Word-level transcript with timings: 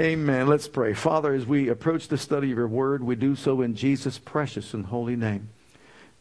Amen. 0.00 0.46
Let's 0.46 0.66
pray. 0.66 0.94
Father, 0.94 1.34
as 1.34 1.44
we 1.44 1.68
approach 1.68 2.08
the 2.08 2.16
study 2.16 2.50
of 2.50 2.56
your 2.56 2.68
word, 2.68 3.04
we 3.04 3.16
do 3.16 3.36
so 3.36 3.60
in 3.60 3.74
Jesus' 3.74 4.18
precious 4.18 4.72
and 4.72 4.86
holy 4.86 5.14
name. 5.14 5.50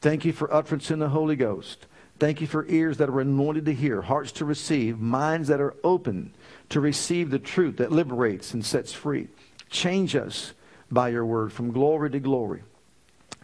Thank 0.02 0.26
you 0.26 0.34
for 0.34 0.54
utterance 0.54 0.92
in 0.92 1.00
the 1.00 1.08
Holy 1.08 1.38
Ghost. 1.38 1.86
Thank 2.20 2.42
you 2.42 2.48
for 2.48 2.66
ears 2.68 2.98
that 2.98 3.08
are 3.08 3.22
anointed 3.22 3.64
to 3.68 3.74
hear, 3.74 4.02
hearts 4.02 4.34
to 4.34 4.44
receive, 4.44 5.00
minds 5.00 5.48
that 5.48 5.62
are 5.62 5.78
open 5.82 6.34
to 6.68 6.82
receive 6.82 7.30
the 7.30 7.40
truth 7.40 7.78
that 7.78 7.90
liberates 7.90 8.54
and 8.54 8.66
sets 8.66 8.92
free. 8.92 9.30
Change 9.70 10.14
us 10.14 10.52
by 10.92 11.08
your 11.08 11.26
word 11.26 11.54
from 11.54 11.72
glory 11.72 12.10
to 12.10 12.20
glory. 12.20 12.64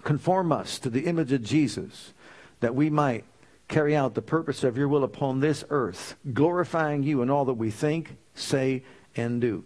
Conform 0.03 0.51
us 0.51 0.79
to 0.79 0.89
the 0.89 1.05
image 1.05 1.31
of 1.31 1.43
Jesus 1.43 2.11
that 2.59 2.75
we 2.75 2.89
might 2.89 3.23
carry 3.69 3.95
out 3.95 4.15
the 4.15 4.21
purpose 4.21 4.65
of 4.65 4.77
your 4.77 4.89
will 4.89 5.05
upon 5.05 5.39
this 5.39 5.63
earth, 5.69 6.17
glorifying 6.33 7.03
you 7.03 7.21
in 7.21 7.29
all 7.29 7.45
that 7.45 7.53
we 7.53 7.71
think, 7.71 8.17
say, 8.33 8.83
and 9.15 9.39
do. 9.39 9.63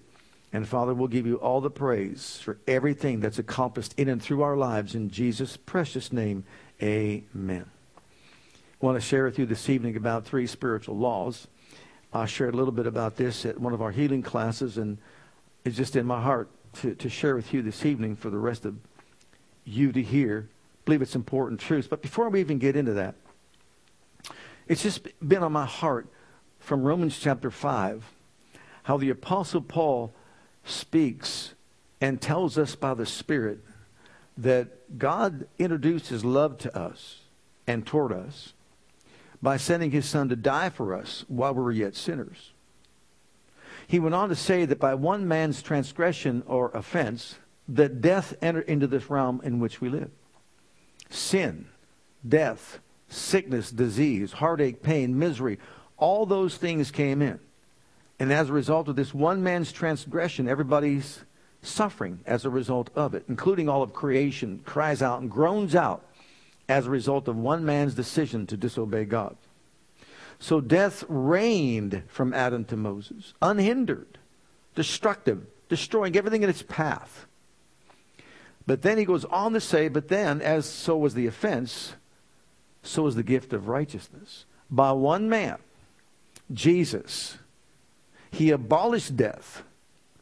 And 0.52 0.68
Father, 0.68 0.94
we'll 0.94 1.08
give 1.08 1.28
you 1.28 1.36
all 1.36 1.62
the 1.62 1.70
praise 1.70 2.40
for 2.42 2.58
everything 2.68 3.20
that's 3.20 3.38
accomplished 3.38 3.94
in 3.98 4.10
and 4.10 4.22
through 4.22 4.42
our 4.42 4.58
lives. 4.58 4.96
In 4.96 5.10
Jesus' 5.12 5.58
precious 5.58 6.12
name, 6.12 6.44
amen. 6.82 7.66
I 8.82 8.86
want 8.86 8.96
to 8.96 9.02
share 9.02 9.26
with 9.26 9.38
you 9.38 9.46
this 9.46 9.70
evening 9.70 9.96
about 9.96 10.26
three 10.26 10.48
spiritual 10.48 10.98
laws. 10.98 11.48
I 12.12 12.26
shared 12.26 12.56
a 12.56 12.58
little 12.58 12.72
bit 12.72 12.88
about 12.88 13.16
this 13.16 13.46
at 13.46 13.60
one 13.60 13.74
of 13.74 13.82
our 13.82 13.92
healing 13.92 14.24
classes, 14.24 14.80
and 14.80 14.98
it's 15.64 15.78
just 15.78 15.96
in 15.96 16.08
my 16.08 16.22
heart 16.22 16.50
to, 16.82 16.96
to 16.96 17.10
share 17.10 17.36
with 17.36 17.54
you 17.54 17.62
this 17.62 17.86
evening 17.86 18.16
for 18.16 18.32
the 18.32 18.38
rest 18.38 18.66
of 18.66 18.76
you 19.66 19.92
to 19.92 20.02
hear. 20.02 20.50
I 20.50 20.80
believe 20.86 21.04
it's 21.04 21.16
important 21.16 21.60
truths. 21.60 21.88
But 21.88 22.02
before 22.02 22.30
we 22.30 22.40
even 22.40 22.58
get 22.58 22.76
into 22.76 22.94
that, 22.94 23.14
it's 24.68 24.82
just 24.82 25.08
been 25.28 25.44
on 25.44 25.52
my 25.52 25.66
heart 25.66 26.08
from 26.60 26.82
Romans 26.82 27.20
chapter 27.20 27.52
5 27.52 28.04
how 28.84 28.98
the 28.98 29.12
Apostle 29.12 29.62
Paul 29.62 30.12
speaks 30.70 31.54
and 32.02 32.22
tells 32.22 32.58
us 32.58 32.76
by 32.76 32.94
the 32.94 33.06
Spirit 33.06 33.60
that 34.38 34.98
God 34.98 35.48
introduced 35.58 36.08
his 36.08 36.24
love 36.24 36.58
to 36.60 36.78
us 36.78 37.22
and 37.68 37.86
toward 37.86 38.14
us 38.14 38.54
by 39.42 39.58
sending 39.58 39.92
his 39.92 40.06
Son 40.06 40.30
to 40.30 40.36
die 40.36 40.70
for 40.70 40.94
us 40.94 41.26
while 41.28 41.54
we 41.54 41.62
were 41.62 41.72
yet 41.72 41.96
sinners. 41.96 42.52
He 43.88 44.00
went 44.00 44.16
on 44.16 44.30
to 44.30 44.36
say 44.36 44.66
that 44.66 44.80
by 44.80 44.94
one 44.94 45.28
man's 45.28 45.62
transgression 45.62 46.44
or 46.46 46.72
offense, 46.72 47.40
that 47.68 48.02
death 48.02 48.36
entered 48.42 48.68
into 48.68 48.88
this 48.88 49.10
realm 49.10 49.42
in 49.44 49.60
which 49.60 49.82
we 49.82 49.90
live. 49.90 50.12
Sin, 51.10 51.68
death, 52.28 52.80
sickness, 53.08 53.72
disease, 53.72 54.34
heartache, 54.34 54.84
pain, 54.84 55.18
misery, 55.18 55.60
all 55.98 56.26
those 56.26 56.56
things 56.56 56.92
came 56.92 57.22
in. 57.22 57.40
And 58.20 58.34
as 58.34 58.50
a 58.50 58.54
result 58.54 58.88
of 58.90 58.96
this 58.96 59.14
one 59.14 59.42
man's 59.44 59.72
transgression, 59.72 60.48
everybody's 60.48 61.22
suffering 61.62 62.20
as 62.26 62.46
a 62.46 62.50
result 62.50 62.90
of 62.96 63.14
it, 63.14 63.24
including 63.30 63.70
all 63.70 63.82
of 63.82 63.94
creation, 63.94 64.62
cries 64.66 65.02
out 65.02 65.22
and 65.22 65.32
groans 65.32 65.76
out 65.76 66.04
as 66.68 66.86
a 66.86 66.90
result 66.90 67.28
of 67.28 67.38
one 67.38 67.66
man's 67.66 67.96
decision 67.96 68.46
to 68.48 68.58
disobey 68.58 69.06
God. 69.06 69.36
So 70.40 70.62
death 70.62 71.04
reigned 71.10 72.04
from 72.08 72.34
Adam 72.34 72.64
to 72.66 72.78
Moses, 72.78 73.34
unhindered, 73.42 74.18
destructive, 74.76 75.46
destroying 75.68 76.16
everything 76.16 76.44
in 76.44 76.50
its 76.50 76.62
path. 76.62 77.26
But 78.66 78.84
then 78.84 78.98
he 78.98 79.06
goes 79.06 79.26
on 79.26 79.54
to 79.54 79.60
say, 79.60 79.88
but 79.88 80.10
then, 80.10 80.42
as 80.42 80.66
so 80.66 80.96
was 80.98 81.14
the 81.14 81.26
offense, 81.26 81.94
so 82.84 83.04
was 83.04 83.16
the 83.16 83.24
gift 83.24 83.52
of 83.52 83.68
righteousness. 83.68 84.46
By 84.70 84.92
one 84.92 85.28
man, 85.28 85.58
Jesus, 86.54 87.38
he 88.32 88.52
abolished 88.52 89.16
death 89.18 89.64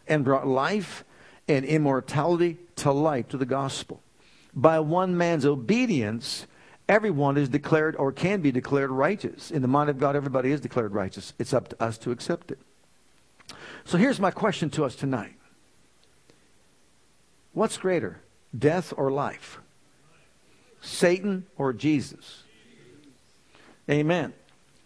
and 0.07 0.23
brought 0.23 0.47
life 0.47 1.03
and 1.47 1.65
immortality 1.65 2.57
to 2.77 2.91
light 2.91 3.29
to 3.29 3.37
the 3.37 3.45
gospel. 3.45 4.01
By 4.53 4.79
one 4.79 5.17
man's 5.17 5.45
obedience, 5.45 6.47
everyone 6.89 7.37
is 7.37 7.49
declared 7.49 7.95
or 7.95 8.11
can 8.11 8.41
be 8.41 8.51
declared 8.51 8.89
righteous. 8.89 9.51
In 9.51 9.61
the 9.61 9.67
mind 9.67 9.89
of 9.89 9.99
God, 9.99 10.15
everybody 10.15 10.51
is 10.51 10.61
declared 10.61 10.93
righteous. 10.93 11.33
It's 11.37 11.53
up 11.53 11.69
to 11.69 11.83
us 11.83 11.97
to 11.99 12.11
accept 12.11 12.51
it. 12.51 12.59
So 13.85 13.97
here's 13.97 14.19
my 14.19 14.31
question 14.31 14.69
to 14.71 14.85
us 14.85 14.95
tonight 14.95 15.33
What's 17.53 17.77
greater, 17.77 18.19
death 18.57 18.93
or 18.95 19.11
life? 19.11 19.59
Satan 20.81 21.45
or 21.57 21.73
Jesus? 21.73 22.43
Amen. 23.89 24.33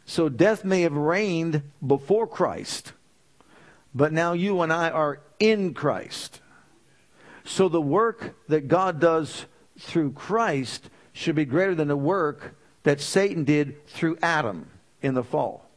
So 0.06 0.30
death 0.30 0.64
may 0.64 0.82
have 0.82 0.94
reigned 0.94 1.64
before 1.86 2.28
Christ 2.28 2.94
but 3.94 4.14
now 4.14 4.34
you 4.34 4.62
and 4.62 4.72
I 4.72 4.90
are 4.90 5.20
in 5.40 5.74
Christ. 5.74 6.42
So 7.44 7.70
the 7.70 7.82
work 7.82 8.36
that 8.48 8.68
God 8.68 9.00
does 9.00 9.46
through 9.80 10.12
Christ 10.12 10.90
should 11.14 11.36
be 11.36 11.46
greater 11.46 11.76
than 11.76 11.88
the 11.88 11.98
work 11.98 12.56
that 12.84 13.02
Satan 13.02 13.44
did 13.44 13.86
through 13.88 14.18
Adam 14.22 14.68
in 15.02 15.14
the 15.14 15.24
fall. 15.24 15.70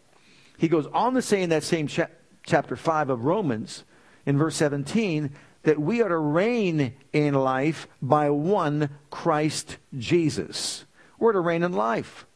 He 0.58 0.68
goes 0.68 0.86
on 0.88 1.14
to 1.14 1.22
say 1.22 1.42
in 1.42 1.50
that 1.50 1.64
same 1.64 1.86
cha- 1.86 2.08
chapter 2.44 2.76
5 2.76 3.10
of 3.10 3.24
Romans, 3.24 3.84
in 4.26 4.38
verse 4.38 4.56
17, 4.56 5.30
that 5.64 5.80
we 5.80 6.02
are 6.02 6.08
to 6.08 6.16
reign 6.16 6.94
in 7.12 7.34
life 7.34 7.88
by 8.00 8.30
one 8.30 8.90
Christ 9.10 9.78
Jesus. 9.96 10.84
We're 11.18 11.32
to 11.32 11.40
reign 11.40 11.62
in 11.62 11.72
life. 11.72 12.26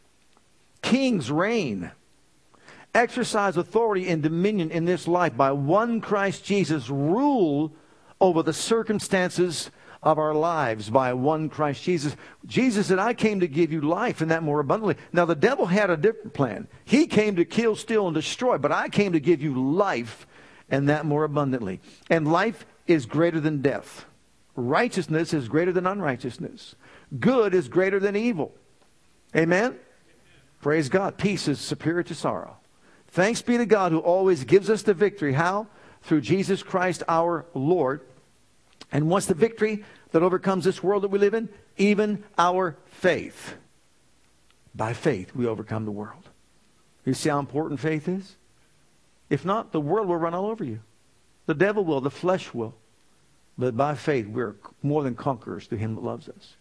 Kings 0.83 1.31
reign 1.31 1.91
exercise 2.95 3.57
authority 3.57 4.09
and 4.09 4.23
dominion 4.23 4.71
in 4.71 4.85
this 4.85 5.07
life 5.07 5.37
by 5.37 5.53
one 5.53 6.01
Christ 6.01 6.45
Jesus, 6.45 6.89
rule 6.89 7.73
over 8.21 8.43
the 8.43 8.53
circumstances 8.53 9.71
of 10.03 10.19
our 10.19 10.35
lives 10.35 10.91
by 10.91 11.13
one 11.13 11.49
Christ 11.49 11.83
Jesus. 11.83 12.17
Jesus 12.47 12.87
said, 12.87 12.99
I 12.99 13.15
came 13.15 13.41
to 13.41 13.49
give 13.49 13.73
you 13.73 13.81
life 13.81 14.21
and 14.21 14.31
that 14.31 14.43
more 14.43 14.61
abundantly. 14.61 14.97
Now, 15.13 15.25
the 15.25 15.35
devil 15.35 15.67
had 15.67 15.91
a 15.91 15.97
different 15.97 16.35
plan. 16.35 16.69
He 16.85 17.07
came 17.07 17.37
to 17.37 17.45
kill, 17.45 17.75
steal, 17.77 18.07
and 18.07 18.15
destroy, 18.15 18.59
but 18.59 18.73
I 18.73 18.89
came 18.89 19.13
to 19.13 19.21
give 19.21 19.43
you 19.43 19.73
life 19.73 20.27
and 20.71 20.89
that 20.89 21.05
more 21.05 21.25
abundantly. 21.25 21.81
And 22.11 22.31
life 22.31 22.65
is 22.87 23.07
greater 23.07 23.41
than 23.41 23.63
death. 23.63 24.07
Righteousness 24.55 25.33
is 25.33 25.49
greater 25.49 25.73
than 25.73 25.87
unrighteousness. 25.87 26.75
Good 27.19 27.55
is 27.55 27.69
greater 27.69 28.01
than 28.01 28.17
evil. 28.17 28.53
Amen? 29.35 29.79
Praise 30.61 30.89
God. 30.89 31.17
Peace 31.17 31.49
is 31.49 31.61
superior 31.61 32.03
to 32.05 32.15
sorrow. 32.15 32.57
Thanks 33.09 33.43
be 33.43 33.57
to 33.57 33.67
God 33.67 33.93
who 33.93 33.99
always 33.99 34.45
gives 34.45 34.71
us 34.71 34.83
the 34.83 34.95
victory. 34.95 35.33
How? 35.33 35.67
Through 36.03 36.21
Jesus 36.21 36.63
Christ 36.63 37.03
our 37.09 37.47
Lord. 37.55 38.03
And 38.93 39.09
what's 39.09 39.27
the 39.27 39.35
victory 39.35 39.85
that 40.13 40.23
overcomes 40.23 40.65
this 40.65 40.83
world 40.83 41.03
that 41.03 41.09
we 41.09 41.19
live 41.19 41.35
in? 41.35 41.49
Even 41.77 42.25
our 42.37 42.77
faith. 42.87 43.55
By 44.75 44.93
faith, 44.93 45.35
we 45.35 45.47
overcome 45.47 45.85
the 45.85 45.91
world. 45.91 46.29
You 47.05 47.15
see 47.15 47.29
how 47.29 47.39
important 47.39 47.81
faith 47.81 48.09
is? 48.09 48.37
If 49.31 49.45
not, 49.45 49.73
the 49.73 49.81
world 49.81 50.09
will 50.09 50.17
run 50.17 50.35
all 50.35 50.47
over 50.47 50.65
you. 50.65 50.81
The 51.47 51.55
devil 51.55 51.85
will, 51.85 52.01
the 52.01 52.11
flesh 52.11 52.53
will. 52.53 52.75
But 53.57 53.77
by 53.77 53.95
faith, 53.95 54.27
we're 54.27 54.55
more 54.83 55.03
than 55.03 55.15
conquerors 55.15 55.67
through 55.67 55.79
him 55.79 55.95
that 55.97 56.05
loves 56.05 56.29
us. 56.29 56.55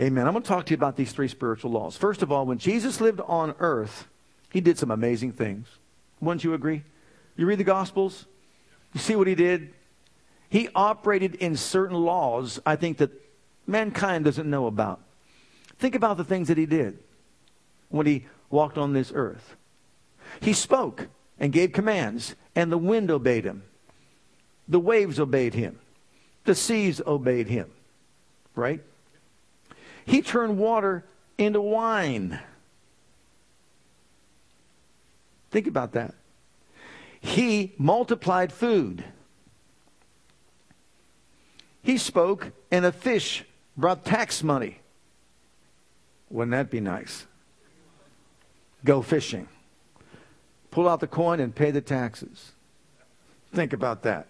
Amen. 0.00 0.26
I'm 0.26 0.32
going 0.32 0.42
to 0.42 0.48
talk 0.48 0.66
to 0.66 0.70
you 0.70 0.76
about 0.76 0.96
these 0.96 1.12
three 1.12 1.28
spiritual 1.28 1.70
laws. 1.70 1.96
First 1.96 2.22
of 2.22 2.32
all, 2.32 2.46
when 2.46 2.58
Jesus 2.58 3.00
lived 3.00 3.20
on 3.20 3.54
earth, 3.58 4.08
he 4.52 4.60
did 4.60 4.78
some 4.78 4.90
amazing 4.90 5.32
things. 5.32 5.66
Wouldn't 6.20 6.44
you 6.44 6.54
agree? 6.54 6.82
You 7.36 7.46
read 7.46 7.58
the 7.58 7.64
Gospels, 7.64 8.26
you 8.92 9.00
see 9.00 9.16
what 9.16 9.26
he 9.26 9.34
did. 9.34 9.72
He 10.48 10.68
operated 10.74 11.36
in 11.36 11.56
certain 11.56 11.96
laws, 11.96 12.60
I 12.66 12.76
think, 12.76 12.98
that 12.98 13.10
mankind 13.66 14.24
doesn't 14.24 14.50
know 14.50 14.66
about. 14.66 15.00
Think 15.78 15.94
about 15.94 16.16
the 16.16 16.24
things 16.24 16.48
that 16.48 16.58
he 16.58 16.66
did 16.66 16.98
when 17.88 18.06
he 18.06 18.26
walked 18.50 18.76
on 18.76 18.92
this 18.92 19.12
earth. 19.14 19.54
He 20.40 20.52
spoke 20.52 21.08
and 21.38 21.52
gave 21.52 21.72
commands, 21.72 22.34
and 22.54 22.70
the 22.70 22.78
wind 22.78 23.10
obeyed 23.10 23.44
him. 23.44 23.62
The 24.68 24.80
waves 24.80 25.18
obeyed 25.18 25.54
him. 25.54 25.78
The 26.44 26.54
seas 26.54 27.00
obeyed 27.06 27.48
him. 27.48 27.70
Right? 28.54 28.82
He 30.04 30.20
turned 30.20 30.58
water 30.58 31.04
into 31.38 31.60
wine. 31.60 32.40
Think 35.50 35.66
about 35.66 35.92
that. 35.92 36.14
He 37.20 37.74
multiplied 37.76 38.52
food. 38.52 39.04
He 41.82 41.98
spoke, 41.98 42.52
and 42.70 42.84
a 42.84 42.92
fish 42.92 43.44
brought 43.76 44.04
tax 44.04 44.42
money 44.42 44.80
Wouldn't 46.30 46.52
that 46.52 46.70
be 46.70 46.80
nice? 46.80 47.26
Go 48.84 49.02
fishing. 49.02 49.48
Pull 50.70 50.88
out 50.88 51.00
the 51.00 51.08
coin 51.08 51.40
and 51.40 51.54
pay 51.54 51.72
the 51.72 51.80
taxes. 51.80 52.52
Think 53.52 53.72
about 53.72 54.02
that. 54.04 54.28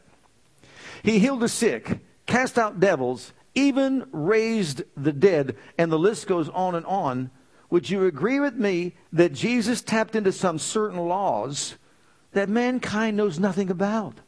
He 1.02 1.18
healed 1.18 1.40
the 1.40 1.48
sick, 1.48 1.98
cast 2.26 2.58
out 2.58 2.80
devils, 2.80 3.32
even 3.54 4.06
raised 4.12 4.82
the 4.96 5.12
dead, 5.12 5.56
and 5.76 5.92
the 5.92 5.98
list 5.98 6.26
goes 6.26 6.48
on 6.48 6.74
and 6.74 6.86
on. 6.86 7.30
Would 7.70 7.88
you 7.88 8.04
agree 8.04 8.40
with 8.40 8.56
me 8.56 8.94
that 9.12 9.32
Jesus 9.32 9.80
tapped 9.80 10.16
into 10.16 10.32
some 10.32 10.58
certain 10.58 10.98
laws 10.98 11.76
that 12.32 12.48
mankind 12.48 13.16
knows 13.16 13.38
nothing 13.38 13.70
about? 13.70 14.18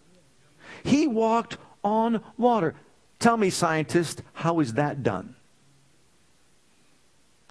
He 0.84 1.06
walked 1.06 1.58
on 1.82 2.22
water. 2.38 2.74
Tell 3.18 3.36
me, 3.36 3.50
scientists, 3.50 4.22
how 4.32 4.60
is 4.60 4.74
that 4.74 5.02
done? 5.02 5.34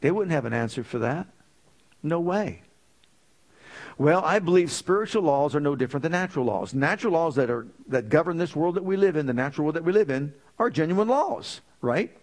They 0.01 0.11
wouldn't 0.11 0.31
have 0.31 0.45
an 0.45 0.53
answer 0.53 0.83
for 0.83 0.99
that. 0.99 1.27
No 2.01 2.19
way. 2.19 2.63
Well, 3.97 4.23
I 4.25 4.39
believe 4.39 4.71
spiritual 4.71 5.23
laws 5.23 5.55
are 5.55 5.59
no 5.59 5.75
different 5.75 6.01
than 6.01 6.13
natural 6.13 6.45
laws. 6.45 6.73
Natural 6.73 7.13
laws 7.13 7.35
that 7.35 7.51
are 7.51 7.67
that 7.87 8.09
govern 8.09 8.37
this 8.37 8.55
world 8.55 8.75
that 8.75 8.83
we 8.83 8.97
live 8.97 9.15
in, 9.15 9.27
the 9.27 9.33
natural 9.33 9.65
world 9.65 9.75
that 9.75 9.83
we 9.83 9.91
live 9.91 10.09
in, 10.09 10.33
are 10.57 10.69
genuine 10.69 11.07
laws, 11.07 11.61
right? 11.81 12.17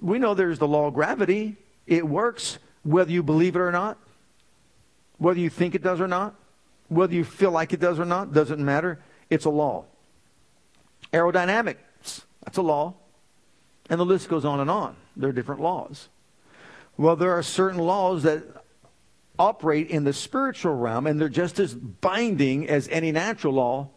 We 0.00 0.18
know 0.18 0.34
there's 0.34 0.58
the 0.58 0.66
law 0.66 0.88
of 0.88 0.94
gravity. 0.94 1.56
It 1.86 2.08
works 2.08 2.58
whether 2.82 3.10
you 3.10 3.22
believe 3.22 3.56
it 3.56 3.60
or 3.60 3.72
not. 3.72 3.98
Whether 5.18 5.40
you 5.40 5.50
think 5.50 5.74
it 5.74 5.82
does 5.82 6.00
or 6.00 6.08
not. 6.08 6.34
Whether 6.88 7.14
you 7.14 7.24
feel 7.24 7.50
like 7.50 7.72
it 7.72 7.80
does 7.80 7.98
or 7.98 8.04
not, 8.04 8.32
doesn't 8.32 8.64
matter. 8.64 8.98
It's 9.28 9.44
a 9.44 9.50
law. 9.50 9.84
Aerodynamics, 11.12 12.22
that's 12.44 12.56
a 12.56 12.62
law. 12.62 12.94
And 13.90 14.00
the 14.00 14.06
list 14.06 14.28
goes 14.28 14.44
on 14.44 14.60
and 14.60 14.70
on. 14.70 14.96
There 15.16 15.30
are 15.30 15.32
different 15.32 15.60
laws. 15.60 16.08
Well, 16.96 17.16
there 17.16 17.32
are 17.32 17.42
certain 17.42 17.78
laws 17.78 18.22
that 18.24 18.42
operate 19.38 19.88
in 19.88 20.04
the 20.04 20.12
spiritual 20.12 20.74
realm, 20.74 21.06
and 21.06 21.20
they're 21.20 21.28
just 21.28 21.60
as 21.60 21.74
binding 21.74 22.68
as 22.68 22.88
any 22.88 23.12
natural 23.12 23.54
law 23.54 23.88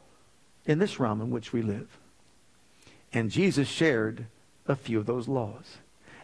in 0.66 0.80
this 0.80 1.00
realm 1.00 1.22
in 1.22 1.32
which 1.32 1.52
we 1.52 1.62
live. 1.62 1.98
And 3.14 3.32
Jesus 3.32 3.68
shared 3.68 4.26
a 4.68 4.76
few 4.76 5.00
of 5.00 5.06
those 5.06 5.28
laws. 5.28 5.78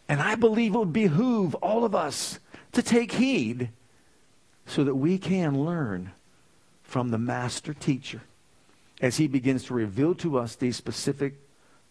And 0.08 0.22
I 0.22 0.36
believe 0.36 0.76
it 0.76 0.78
would 0.78 0.94
behoove 0.94 1.56
all 1.56 1.84
of 1.84 1.96
us 1.96 2.40
to 2.78 2.84
take 2.84 3.14
heed 3.14 3.70
so 4.68 4.84
that 4.84 4.94
we 4.94 5.18
can 5.18 5.66
learn 5.66 6.12
from 6.84 7.10
the 7.10 7.18
master 7.18 7.74
teacher 7.74 8.22
as 9.02 9.18
he 9.18 9.28
begins 9.28 9.64
to 9.64 9.74
reveal 9.74 10.14
to 10.14 10.38
us 10.38 10.56
these 10.56 10.76
specific 10.76 11.34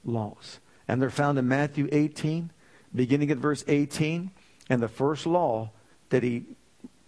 laws. 0.05 0.61
And 0.87 1.03
they're 1.03 1.11
found 1.11 1.41
in 1.41 1.49
Matthew 1.49 1.88
18, 1.91 2.53
beginning 2.94 3.33
at 3.33 3.38
verse 3.38 3.65
18. 3.67 4.31
And 4.71 4.81
the 4.81 4.87
first 4.87 5.27
law 5.27 5.71
that 6.11 6.23
he 6.23 6.44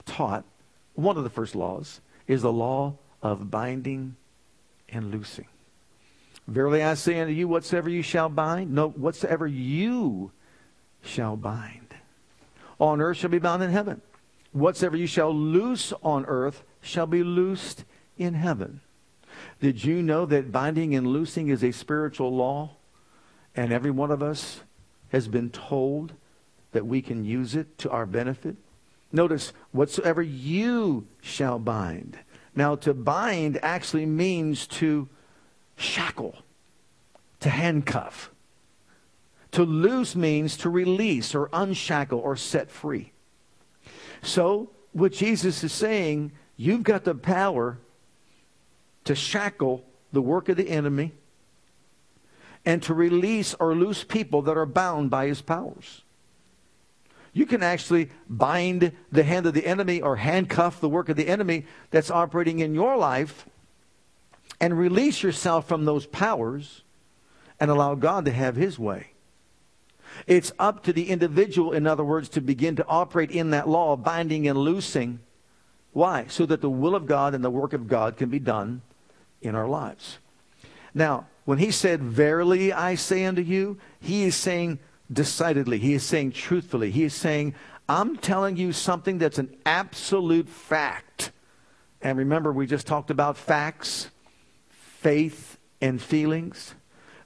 taught, 0.04 0.44
one 0.94 1.16
of 1.16 1.22
the 1.22 1.30
first 1.30 1.54
laws, 1.54 2.00
is 2.26 2.42
the 2.42 2.52
law 2.52 2.94
of 3.22 3.48
binding 3.48 4.16
and 4.88 5.12
loosing. 5.12 5.46
Verily 6.48 6.82
I 6.82 6.94
say 6.94 7.20
unto 7.20 7.32
you, 7.32 7.46
whatsoever 7.46 7.88
you 7.88 8.02
shall 8.02 8.28
bind, 8.28 8.72
no, 8.72 8.88
whatsoever 8.88 9.46
you 9.46 10.32
shall 11.00 11.36
bind 11.36 11.87
on 12.78 13.00
earth 13.00 13.18
shall 13.18 13.30
be 13.30 13.38
bound 13.38 13.62
in 13.62 13.70
heaven. 13.70 14.00
Whatsoever 14.52 14.96
you 14.96 15.06
shall 15.06 15.34
loose 15.34 15.92
on 16.02 16.24
earth 16.26 16.62
shall 16.80 17.06
be 17.06 17.22
loosed 17.22 17.84
in 18.16 18.34
heaven. 18.34 18.80
Did 19.60 19.84
you 19.84 20.02
know 20.02 20.26
that 20.26 20.52
binding 20.52 20.94
and 20.94 21.06
loosing 21.06 21.48
is 21.48 21.62
a 21.62 21.72
spiritual 21.72 22.34
law? 22.34 22.76
And 23.54 23.72
every 23.72 23.90
one 23.90 24.10
of 24.10 24.22
us 24.22 24.60
has 25.10 25.28
been 25.28 25.50
told 25.50 26.12
that 26.72 26.86
we 26.86 27.02
can 27.02 27.24
use 27.24 27.54
it 27.54 27.78
to 27.78 27.90
our 27.90 28.06
benefit. 28.06 28.56
Notice, 29.10 29.52
whatsoever 29.72 30.22
you 30.22 31.06
shall 31.20 31.58
bind. 31.58 32.18
Now, 32.54 32.76
to 32.76 32.92
bind 32.92 33.58
actually 33.62 34.06
means 34.06 34.66
to 34.66 35.08
shackle, 35.76 36.36
to 37.40 37.50
handcuff. 37.50 38.30
To 39.52 39.64
loose 39.64 40.14
means 40.14 40.56
to 40.58 40.68
release 40.68 41.34
or 41.34 41.48
unshackle 41.52 42.18
or 42.18 42.36
set 42.36 42.70
free. 42.70 43.12
So, 44.22 44.70
what 44.92 45.12
Jesus 45.12 45.62
is 45.64 45.72
saying, 45.72 46.32
you've 46.56 46.82
got 46.82 47.04
the 47.04 47.14
power 47.14 47.78
to 49.04 49.14
shackle 49.14 49.84
the 50.12 50.22
work 50.22 50.48
of 50.48 50.56
the 50.56 50.68
enemy 50.68 51.12
and 52.64 52.82
to 52.82 52.94
release 52.94 53.54
or 53.54 53.74
loose 53.74 54.04
people 54.04 54.42
that 54.42 54.56
are 54.56 54.66
bound 54.66 55.10
by 55.10 55.26
his 55.26 55.40
powers. 55.40 56.02
You 57.32 57.46
can 57.46 57.62
actually 57.62 58.10
bind 58.28 58.92
the 59.12 59.22
hand 59.22 59.46
of 59.46 59.54
the 59.54 59.66
enemy 59.66 60.00
or 60.02 60.16
handcuff 60.16 60.80
the 60.80 60.88
work 60.88 61.08
of 61.08 61.16
the 61.16 61.28
enemy 61.28 61.66
that's 61.90 62.10
operating 62.10 62.58
in 62.58 62.74
your 62.74 62.96
life 62.96 63.46
and 64.60 64.76
release 64.76 65.22
yourself 65.22 65.68
from 65.68 65.84
those 65.84 66.06
powers 66.06 66.82
and 67.60 67.70
allow 67.70 67.94
God 67.94 68.24
to 68.24 68.32
have 68.32 68.56
his 68.56 68.78
way. 68.78 69.12
It's 70.26 70.52
up 70.58 70.82
to 70.84 70.92
the 70.92 71.10
individual, 71.10 71.72
in 71.72 71.86
other 71.86 72.04
words, 72.04 72.28
to 72.30 72.40
begin 72.40 72.76
to 72.76 72.86
operate 72.86 73.30
in 73.30 73.50
that 73.50 73.68
law 73.68 73.92
of 73.92 74.02
binding 74.02 74.48
and 74.48 74.58
loosing. 74.58 75.20
Why? 75.92 76.26
So 76.28 76.46
that 76.46 76.60
the 76.60 76.70
will 76.70 76.94
of 76.94 77.06
God 77.06 77.34
and 77.34 77.44
the 77.44 77.50
work 77.50 77.72
of 77.72 77.88
God 77.88 78.16
can 78.16 78.28
be 78.28 78.38
done 78.38 78.82
in 79.40 79.54
our 79.54 79.68
lives. 79.68 80.18
Now, 80.94 81.26
when 81.44 81.58
he 81.58 81.70
said, 81.70 82.02
Verily 82.02 82.72
I 82.72 82.94
say 82.94 83.24
unto 83.24 83.42
you, 83.42 83.78
he 84.00 84.24
is 84.24 84.36
saying 84.36 84.78
decidedly. 85.10 85.78
He 85.78 85.94
is 85.94 86.02
saying 86.02 86.32
truthfully. 86.32 86.90
He 86.90 87.04
is 87.04 87.14
saying, 87.14 87.54
I'm 87.88 88.16
telling 88.16 88.56
you 88.56 88.72
something 88.72 89.18
that's 89.18 89.38
an 89.38 89.56
absolute 89.64 90.48
fact. 90.48 91.32
And 92.02 92.18
remember, 92.18 92.52
we 92.52 92.66
just 92.66 92.86
talked 92.86 93.10
about 93.10 93.36
facts, 93.36 94.10
faith, 94.68 95.58
and 95.80 96.00
feelings. 96.00 96.74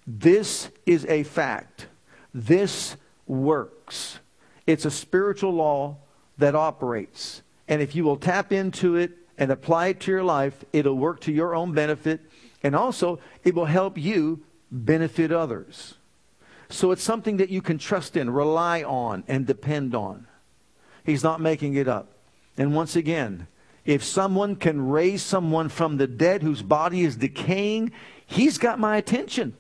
This 0.07 0.71
is 0.87 1.05
a 1.07 1.25
fact. 1.25 1.89
This 2.35 2.97
works. 3.27 4.19
It's 4.67 4.85
a 4.85 4.91
spiritual 4.91 5.53
law 5.53 5.99
that 6.39 6.55
operates. 6.55 7.43
And 7.69 7.83
if 7.83 7.95
you 7.95 8.05
will 8.05 8.17
tap 8.17 8.53
into 8.53 8.97
it 8.97 9.13
and 9.39 9.51
apply 9.51 9.89
it 9.89 10.01
to 10.01 10.11
your 10.11 10.25
life, 10.25 10.65
it'll 10.73 10.97
work 10.97 11.21
to 11.21 11.33
your 11.33 11.55
own 11.55 11.73
benefit. 11.73 12.21
And 12.63 12.77
also, 12.77 13.19
it 13.45 13.55
will 13.55 13.67
help 13.67 13.99
you 13.99 14.43
benefit 14.71 15.33
others. 15.33 15.95
So 16.69 16.91
it's 16.91 17.03
something 17.03 17.37
that 17.37 17.51
you 17.51 17.61
can 17.61 17.79
trust 17.79 18.17
in, 18.17 18.31
rely 18.31 18.83
on, 18.83 19.25
and 19.29 19.47
depend 19.47 19.95
on. 19.95 20.27
He's 21.05 21.23
not 21.23 21.41
making 21.41 21.75
it 21.75 21.89
up. 21.89 22.09
And 22.57 22.75
once 22.75 22.97
again, 22.97 23.47
if 23.85 24.05
someone 24.05 24.57
can 24.57 24.89
raise 24.89 25.23
someone 25.23 25.69
from 25.69 25.97
the 25.97 26.07
dead 26.07 26.43
whose 26.43 26.63
body 26.63 27.03
is 27.03 27.17
decaying, 27.17 27.93
he's 28.25 28.59
got 28.59 28.79
my 28.79 28.97
attention. 28.97 29.57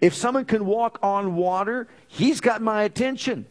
If 0.00 0.14
someone 0.14 0.44
can 0.44 0.66
walk 0.66 0.98
on 1.02 1.36
water, 1.36 1.88
he's 2.08 2.40
got 2.40 2.62
my 2.62 2.82
attention. 2.82 3.46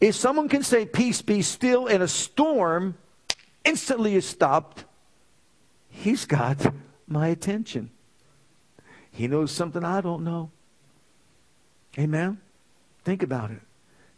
If 0.00 0.14
someone 0.14 0.48
can 0.48 0.62
say, 0.62 0.86
Peace 0.86 1.22
be 1.22 1.42
still, 1.42 1.86
in 1.86 2.02
a 2.02 2.08
storm 2.08 2.96
instantly 3.64 4.14
is 4.14 4.26
stopped, 4.26 4.84
he's 5.88 6.24
got 6.24 6.72
my 7.06 7.28
attention. 7.28 7.90
He 9.10 9.28
knows 9.28 9.52
something 9.52 9.84
I 9.84 10.00
don't 10.00 10.24
know. 10.24 10.50
Amen? 11.98 12.40
Think 13.04 13.22
about 13.22 13.50
it. 13.50 13.60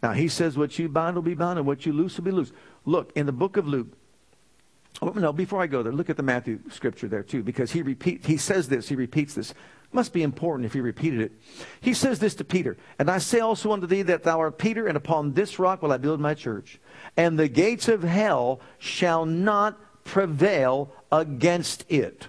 Now, 0.02 0.12
he 0.12 0.28
says, 0.28 0.56
What 0.56 0.78
you 0.78 0.88
bind 0.88 1.16
will 1.16 1.23
be 1.23 1.35
bound, 1.35 1.59
and 1.59 1.66
what 1.66 1.85
you 1.85 1.92
loose 1.92 2.16
will 2.16 2.25
be 2.25 2.30
loose. 2.30 2.52
Look, 2.85 3.12
in 3.14 3.26
the 3.26 3.33
book 3.33 3.56
of 3.56 3.66
Luke, 3.66 3.88
oh, 5.02 5.11
no, 5.11 5.33
before 5.33 5.61
I 5.61 5.66
go 5.66 5.83
there, 5.83 5.92
look 5.92 6.09
at 6.09 6.16
the 6.16 6.23
Matthew 6.23 6.61
scripture 6.71 7.09
there, 7.09 7.23
too, 7.23 7.42
because 7.42 7.73
he, 7.73 7.83
repeat, 7.83 8.25
he 8.25 8.37
says 8.37 8.68
this, 8.68 8.88
he 8.88 8.97
repeats 8.97 9.35
this. 9.35 9.52
Must 9.96 10.12
be 10.12 10.22
important 10.22 10.66
if 10.66 10.74
he 10.74 10.82
repeated 10.82 11.22
it. 11.22 11.32
He 11.80 11.94
says 11.94 12.18
this 12.18 12.34
to 12.34 12.44
Peter, 12.44 12.76
And 12.98 13.10
I 13.10 13.16
say 13.16 13.40
also 13.40 13.72
unto 13.72 13.86
thee 13.86 14.02
that 14.02 14.24
thou 14.24 14.40
art 14.40 14.58
Peter, 14.58 14.86
and 14.86 14.94
upon 14.94 15.32
this 15.32 15.58
rock 15.58 15.80
will 15.80 15.90
I 15.90 15.96
build 15.96 16.20
my 16.20 16.34
church. 16.34 16.78
And 17.16 17.38
the 17.38 17.48
gates 17.48 17.88
of 17.88 18.02
hell 18.02 18.60
shall 18.76 19.24
not 19.24 19.80
prevail 20.04 20.92
against 21.10 21.90
it. 21.90 22.28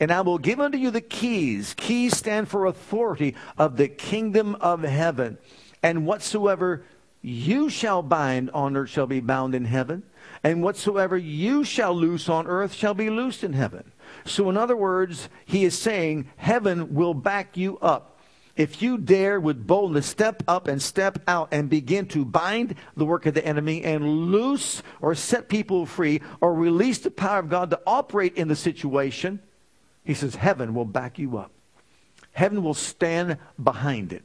And 0.00 0.10
I 0.10 0.22
will 0.22 0.38
give 0.38 0.58
unto 0.58 0.78
you 0.78 0.90
the 0.90 1.02
keys. 1.02 1.74
Keys 1.76 2.16
stand 2.16 2.48
for 2.48 2.64
authority 2.64 3.34
of 3.58 3.76
the 3.76 3.88
kingdom 3.88 4.54
of 4.54 4.82
heaven. 4.82 5.36
And 5.82 6.06
whatsoever 6.06 6.82
you 7.20 7.68
shall 7.68 8.02
bind 8.02 8.50
on 8.52 8.74
earth 8.74 8.88
shall 8.88 9.06
be 9.06 9.20
bound 9.20 9.54
in 9.54 9.66
heaven. 9.66 10.02
And 10.42 10.62
whatsoever 10.62 11.18
you 11.18 11.62
shall 11.62 11.94
loose 11.94 12.30
on 12.30 12.46
earth 12.46 12.72
shall 12.72 12.94
be 12.94 13.10
loosed 13.10 13.44
in 13.44 13.52
heaven. 13.52 13.91
So, 14.24 14.48
in 14.50 14.56
other 14.56 14.76
words, 14.76 15.28
he 15.44 15.64
is 15.64 15.78
saying 15.78 16.28
heaven 16.36 16.94
will 16.94 17.14
back 17.14 17.56
you 17.56 17.78
up. 17.78 18.12
If 18.54 18.82
you 18.82 18.98
dare 18.98 19.40
with 19.40 19.66
boldness 19.66 20.06
step 20.06 20.42
up 20.46 20.68
and 20.68 20.80
step 20.80 21.18
out 21.26 21.48
and 21.52 21.70
begin 21.70 22.06
to 22.08 22.24
bind 22.24 22.74
the 22.96 23.06
work 23.06 23.24
of 23.24 23.32
the 23.32 23.44
enemy 23.44 23.82
and 23.82 24.30
loose 24.30 24.82
or 25.00 25.14
set 25.14 25.48
people 25.48 25.86
free 25.86 26.20
or 26.40 26.52
release 26.52 26.98
the 26.98 27.10
power 27.10 27.38
of 27.38 27.48
God 27.48 27.70
to 27.70 27.80
operate 27.86 28.36
in 28.36 28.48
the 28.48 28.56
situation, 28.56 29.40
he 30.04 30.12
says, 30.12 30.34
Heaven 30.34 30.74
will 30.74 30.84
back 30.84 31.18
you 31.18 31.38
up. 31.38 31.50
Heaven 32.32 32.62
will 32.62 32.74
stand 32.74 33.38
behind 33.62 34.12
it. 34.12 34.24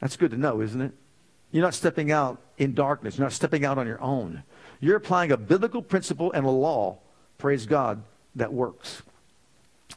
That's 0.00 0.16
good 0.16 0.30
to 0.30 0.36
know, 0.36 0.60
isn't 0.60 0.80
it? 0.80 0.92
You're 1.50 1.62
not 1.62 1.74
stepping 1.74 2.10
out 2.10 2.40
in 2.58 2.74
darkness. 2.74 3.18
You're 3.18 3.26
not 3.26 3.32
stepping 3.32 3.64
out 3.64 3.78
on 3.78 3.86
your 3.86 4.00
own. 4.00 4.42
You're 4.80 4.96
applying 4.96 5.32
a 5.32 5.36
biblical 5.36 5.82
principle 5.82 6.32
and 6.32 6.46
a 6.46 6.50
law, 6.50 6.98
praise 7.38 7.66
God, 7.66 8.02
that 8.34 8.52
works. 8.52 9.02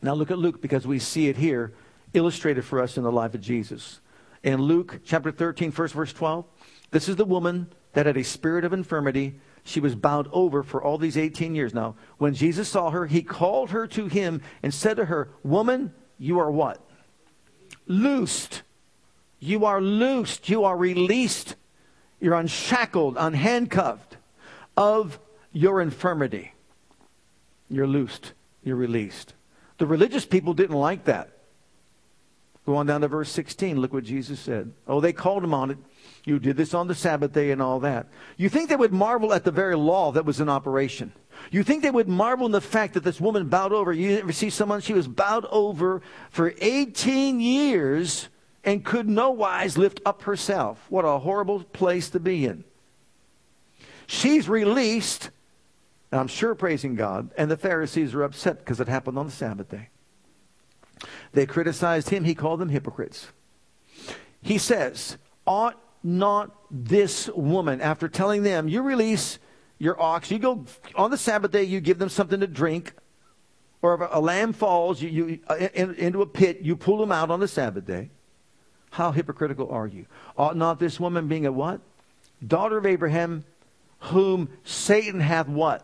Now 0.02 0.14
look 0.14 0.32
at 0.32 0.38
Luke 0.38 0.62
because 0.62 0.86
we 0.86 1.00
see 1.00 1.28
it 1.28 1.38
here 1.38 1.74
illustrated 2.14 2.64
for 2.64 2.82
us 2.82 2.98
in 2.98 3.04
the 3.04 3.12
life 3.12 3.34
of 3.34 3.42
Jesus. 3.42 4.00
In 4.44 4.62
Luke 4.62 5.00
chapter 5.04 5.32
13, 5.32 5.72
first 5.72 5.94
verse 5.94 6.14
12, 6.14 6.46
this 6.92 7.10
is 7.10 7.16
the 7.16 7.26
woman 7.26 7.68
that 7.94 8.06
had 8.06 8.18
a 8.18 8.24
spirit 8.24 8.64
of 8.64 8.74
infirmity. 8.74 9.40
She 9.64 9.80
was 9.80 9.96
bound 9.96 10.28
over 10.32 10.62
for 10.64 10.84
all 10.84 10.98
these 10.98 11.18
18 11.18 11.56
years. 11.56 11.74
Now, 11.74 11.96
when 12.18 12.34
Jesus 12.34 12.70
saw 12.70 12.92
her, 12.92 13.08
he 13.08 13.24
called 13.24 13.72
her 13.72 13.88
to 13.88 14.08
him 14.08 14.42
and 14.62 14.74
said 14.74 14.98
to 14.98 15.06
her, 15.06 15.30
Woman, 15.44 15.94
you 16.20 16.40
are 16.40 16.52
what? 16.52 16.80
Loosed. 17.88 18.62
You 19.40 19.66
are 19.66 19.82
loosed. 19.82 20.48
You 20.50 20.64
are 20.64 20.78
released. 20.78 21.56
You're 22.20 22.36
unshackled, 22.36 23.16
unhandcuffed 23.16 24.18
of 24.78 25.20
your 25.52 25.82
infirmity. 25.82 26.55
You're 27.70 27.88
loosed. 27.88 28.34
You're 28.64 28.76
released. 28.76 29.34
The 29.78 29.86
religious 29.86 30.26
people 30.26 30.54
didn't 30.54 30.76
like 30.76 31.06
that. 31.06 31.30
Go 32.66 32.76
on 32.78 32.88
down 32.88 33.02
to 33.02 33.08
verse 33.08 33.30
16. 33.32 33.80
Look 33.80 33.94
what 33.94 34.04
Jesus 34.04 34.40
said. 34.40 34.72
Oh, 34.88 35.00
they 35.00 35.14
called 35.14 35.44
him 35.44 35.54
on 35.54 35.72
it. 35.72 35.78
You 36.24 36.40
did 36.40 36.58
this 36.58 36.74
on 36.74 36.88
the 36.88 36.96
Sabbath 36.96 37.32
day 37.32 37.52
and 37.52 37.62
all 37.62 37.80
that. 37.82 38.08
You 38.38 38.50
think 38.50 38.70
they 38.70 38.76
would 38.76 38.92
marvel 38.92 39.34
at 39.34 39.44
the 39.44 39.52
very 39.52 39.76
law 39.76 40.12
that 40.14 40.26
was 40.26 40.42
in 40.42 40.50
operation. 40.50 41.12
You 41.52 41.64
think 41.64 41.84
they 41.84 41.92
would 41.92 42.08
marvel 42.08 42.48
in 42.48 42.52
the 42.52 42.62
fact 42.62 42.96
that 42.96 43.04
this 43.04 43.22
woman 43.22 43.48
bowed 43.48 43.74
over. 43.74 43.94
You 43.94 44.18
ever 44.18 44.32
see 44.32 44.50
someone? 44.50 44.82
She 44.82 44.94
was 44.94 45.08
bowed 45.08 45.46
over 45.46 46.02
for 46.32 46.56
18 46.60 47.40
years 47.40 48.30
and 48.64 48.84
could 48.84 49.08
no 49.08 49.30
wise 49.30 49.78
lift 49.78 50.02
up 50.04 50.24
herself. 50.24 50.84
What 50.90 51.06
a 51.06 51.20
horrible 51.20 51.64
place 51.64 52.10
to 52.12 52.20
be 52.20 52.46
in. 52.46 52.64
She's 54.08 54.50
released, 54.50 55.30
and 56.12 56.22
I'm 56.22 56.28
sure 56.28 56.56
praising 56.56 56.96
God, 56.96 57.32
and 57.38 57.50
the 57.50 57.58
Pharisees 57.58 58.14
are 58.14 58.24
upset 58.24 58.60
because 58.60 58.80
it 58.80 58.88
happened 58.88 59.18
on 59.18 59.26
the 59.26 59.32
Sabbath 59.32 59.70
day. 59.70 59.90
They 61.34 61.46
criticized 61.46 62.10
him. 62.10 62.24
He 62.24 62.36
called 62.36 62.60
them 62.60 62.70
hypocrites. 62.70 63.28
He 64.42 64.58
says, 64.58 65.18
Ought 65.46 65.80
not 66.04 66.56
this 66.70 67.30
woman, 67.30 67.82
after 67.82 68.08
telling 68.08 68.44
them, 68.44 68.68
you 68.68 68.82
release 68.82 69.40
your 69.80 70.00
ox, 70.02 70.32
you 70.32 70.40
go 70.40 70.66
on 70.96 71.12
the 71.12 71.18
Sabbath 71.18 71.52
day, 71.52 71.64
you 71.64 71.82
give 71.82 71.98
them 71.98 72.10
something 72.10 72.40
to 72.40 72.48
drink, 72.48 72.94
or 73.82 73.96
if 73.96 74.10
a 74.12 74.20
lamb 74.20 74.54
falls 74.54 75.02
you, 75.02 75.10
you 75.10 75.40
uh, 75.50 75.56
in, 75.74 75.96
into 75.96 76.22
a 76.22 76.26
pit, 76.26 76.62
you 76.62 76.76
pull 76.76 76.98
them 76.98 77.12
out 77.12 77.32
on 77.32 77.40
the 77.40 77.48
Sabbath 77.48 77.86
day. 77.86 78.10
How 78.92 79.12
hypocritical 79.12 79.70
are 79.70 79.88
you? 79.88 80.06
Ought 80.38 80.56
not 80.56 80.80
this 80.80 81.00
woman 81.00 81.28
being 81.28 81.46
a 81.46 81.52
what? 81.52 81.82
Daughter 82.46 82.78
of 82.78 82.86
Abraham, 82.86 83.44
whom 84.00 84.50
Satan 84.64 85.20
hath 85.20 85.48
what? 85.48 85.84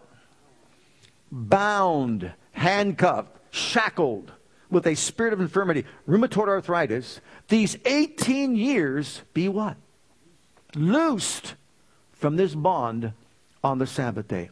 Bound, 1.32 2.34
handcuffed, 2.52 3.38
shackled 3.52 4.34
with 4.70 4.88
a 4.88 4.96
spirit 4.96 5.34
of 5.34 5.42
infirmity, 5.42 5.86
rheumatoid 6.08 6.48
arthritis, 6.48 7.20
these 7.50 7.78
18 7.86 8.56
years 8.56 9.22
be 9.34 9.48
what? 9.48 9.78
Loosed 10.76 11.56
from 12.12 12.38
this 12.38 12.56
bond 12.56 13.14
on 13.64 13.78
the 13.78 13.88
Sabbath 13.88 14.28
day. 14.28 14.50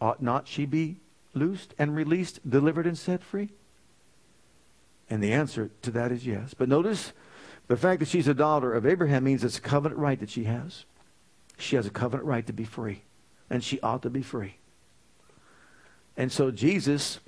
Ought 0.00 0.22
not 0.22 0.46
she 0.46 0.66
be 0.66 0.98
loosed 1.32 1.74
and 1.78 1.96
released, 1.96 2.48
delivered 2.48 2.86
and 2.86 2.96
set 2.96 3.22
free? 3.22 3.50
And 5.08 5.22
the 5.22 5.32
answer 5.32 5.70
to 5.82 5.90
that 5.92 6.12
is 6.12 6.26
yes. 6.26 6.54
But 6.54 6.68
notice 6.68 7.12
the 7.66 7.76
fact 7.76 8.00
that 8.00 8.08
she's 8.08 8.28
a 8.28 8.34
daughter 8.34 8.72
of 8.72 8.86
Abraham 8.86 9.24
means 9.24 9.44
it's 9.44 9.58
a 9.58 9.62
covenant 9.62 10.00
right 10.00 10.20
that 10.20 10.30
she 10.30 10.44
has. 10.44 10.84
She 11.56 11.76
has 11.76 11.86
a 11.86 11.90
covenant 11.90 12.26
right 12.26 12.46
to 12.46 12.52
be 12.52 12.64
free, 12.64 13.02
and 13.48 13.62
she 13.62 13.80
ought 13.80 14.02
to 14.02 14.10
be 14.10 14.22
free. 14.22 14.56
And 16.16 16.30
so 16.30 16.50
Jesus 16.50 17.20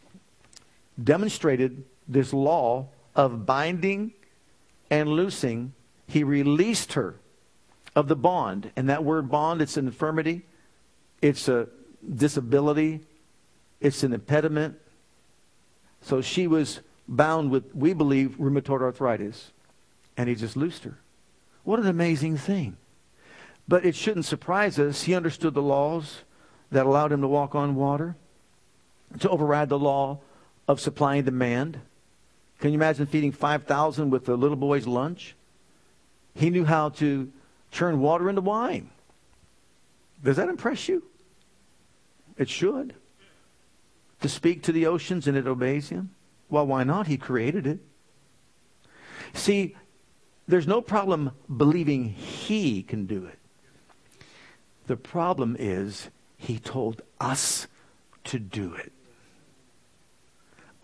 demonstrated 1.02 1.85
this 2.07 2.33
law 2.33 2.88
of 3.14 3.47
binding 3.47 4.12
and 4.90 5.09
loosing. 5.09 5.73
He 6.07 6.23
released 6.23 6.93
her 6.93 7.16
of 7.95 8.09
the 8.09 8.16
bond. 8.16 8.71
And 8.76 8.88
that 8.88 9.05
word 9.05 9.31
bond, 9.31 9.61
it's 9.61 9.76
an 9.76 9.87
infirmity, 9.87 10.43
it's 11.21 11.49
a 11.49 11.69
disability, 12.14 13.00
it's 13.81 14.02
an 14.02 14.12
impediment. 14.12 14.78
So 16.02 16.21
she 16.21 16.47
was 16.47 16.81
bound 17.09 17.50
with, 17.50 17.75
we 17.75 17.93
believe, 17.93 18.37
rheumatoid 18.38 18.83
arthritis. 18.83 19.50
And 20.16 20.28
he 20.28 20.35
just 20.35 20.57
loosed 20.57 20.85
her. 20.85 20.99
What 21.64 21.81
an 21.81 21.87
amazing 21.87 22.37
thing. 22.37 22.76
But 23.66 23.85
it 23.85 23.97
shouldn't 23.97 24.25
surprise 24.25 24.78
us. 24.78 25.02
He 25.02 25.14
understood 25.14 25.55
the 25.55 25.62
laws 25.62 26.23
that 26.71 26.87
allowed 26.87 27.12
him 27.12 27.23
to 27.23 27.28
walk 27.28 27.55
on 27.55 27.75
water, 27.75 28.16
to 29.21 29.29
override 29.29 29.69
the 29.69 29.79
law 29.79 30.19
of 30.69 30.81
supply 30.81 31.17
and 31.17 31.25
demand. 31.25 31.81
Can 32.59 32.71
you 32.71 32.77
imagine 32.77 33.07
feeding 33.07 33.33
5,000 33.33 34.11
with 34.11 34.29
a 34.29 34.35
little 34.35 34.57
boy's 34.57 34.87
lunch? 34.87 35.35
He 36.35 36.51
knew 36.51 36.65
how 36.65 36.91
to 36.91 37.31
turn 37.71 38.01
water 38.01 38.29
into 38.29 38.41
wine. 38.41 38.91
Does 40.23 40.37
that 40.37 40.49
impress 40.49 40.89
you? 40.89 41.05
It 42.37 42.49
should. 42.49 42.95
To 44.23 44.29
speak 44.29 44.63
to 44.65 44.73
the 44.73 44.87
oceans 44.87 45.27
and 45.27 45.37
it 45.37 45.47
obeys 45.47 45.91
him? 45.91 46.11
Well, 46.49 46.67
why 46.67 46.85
not? 46.85 47.07
He 47.07 47.17
created 47.17 47.67
it. 47.67 47.81
See, 49.35 49.77
there's 50.49 50.67
no 50.67 50.81
problem 50.81 51.33
believing 51.55 52.11
he 52.11 52.83
can 52.83 53.07
do 53.07 53.27
it. 53.27 53.39
The 54.87 54.97
problem 54.97 55.57
is 55.59 56.11
he 56.37 56.59
told 56.59 57.03
us 57.21 57.67
to 58.25 58.39
do 58.39 58.75
it. 58.75 58.93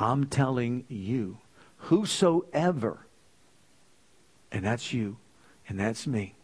I'm 0.02 0.26
telling 0.26 0.84
you, 0.88 1.38
whosoever, 1.76 3.06
and 4.50 4.64
that's 4.64 4.92
you, 4.92 5.18
and 5.68 5.78
that's 5.78 6.06
me, 6.06 6.34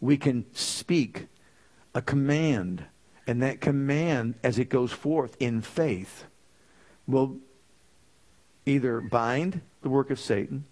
we 0.00 0.16
can 0.16 0.44
speak 0.52 1.26
a 1.94 2.02
command, 2.02 2.84
and 3.26 3.42
that 3.42 3.60
command, 3.60 4.34
as 4.42 4.58
it 4.58 4.68
goes 4.68 4.92
forth 4.92 5.36
in 5.40 5.62
faith, 5.62 6.24
will 7.06 7.38
either 8.66 9.00
bind 9.00 9.62
the 9.80 9.88
work 9.88 10.10
of 10.10 10.20
Satan, 10.20 10.64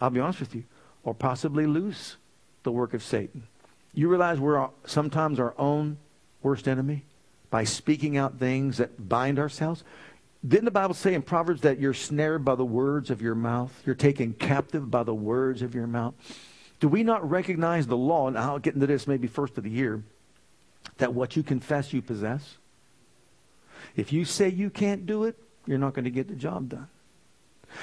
I'll 0.00 0.10
be 0.10 0.20
honest 0.20 0.40
with 0.40 0.54
you, 0.54 0.64
or 1.04 1.14
possibly 1.14 1.66
loose 1.66 2.16
the 2.62 2.72
work 2.72 2.94
of 2.94 3.02
Satan. 3.02 3.46
You 3.92 4.08
realize 4.08 4.40
we're 4.40 4.68
sometimes 4.86 5.38
our 5.38 5.54
own 5.58 5.98
worst 6.42 6.66
enemy 6.66 7.04
by 7.50 7.64
speaking 7.64 8.16
out 8.16 8.38
things 8.38 8.76
that 8.78 9.08
bind 9.08 9.38
ourselves? 9.38 9.84
Didn't 10.46 10.66
the 10.66 10.70
Bible 10.70 10.94
say 10.94 11.14
in 11.14 11.22
Proverbs 11.22 11.62
that 11.62 11.80
you're 11.80 11.94
snared 11.94 12.44
by 12.44 12.54
the 12.54 12.64
words 12.64 13.10
of 13.10 13.20
your 13.20 13.34
mouth? 13.34 13.72
You're 13.84 13.96
taken 13.96 14.32
captive 14.34 14.90
by 14.90 15.02
the 15.02 15.14
words 15.14 15.62
of 15.62 15.74
your 15.74 15.86
mouth? 15.86 16.14
Do 16.80 16.88
we 16.88 17.02
not 17.02 17.28
recognize 17.28 17.88
the 17.88 17.96
law, 17.96 18.28
and 18.28 18.38
I'll 18.38 18.60
get 18.60 18.74
into 18.74 18.86
this 18.86 19.08
maybe 19.08 19.26
first 19.26 19.58
of 19.58 19.64
the 19.64 19.70
year, 19.70 20.02
that 20.98 21.12
what 21.12 21.34
you 21.34 21.42
confess 21.42 21.92
you 21.92 22.02
possess? 22.02 22.56
If 23.96 24.12
you 24.12 24.24
say 24.24 24.48
you 24.48 24.70
can't 24.70 25.06
do 25.06 25.24
it, 25.24 25.36
you're 25.66 25.78
not 25.78 25.94
going 25.94 26.04
to 26.04 26.10
get 26.10 26.28
the 26.28 26.36
job 26.36 26.68
done. 26.68 26.88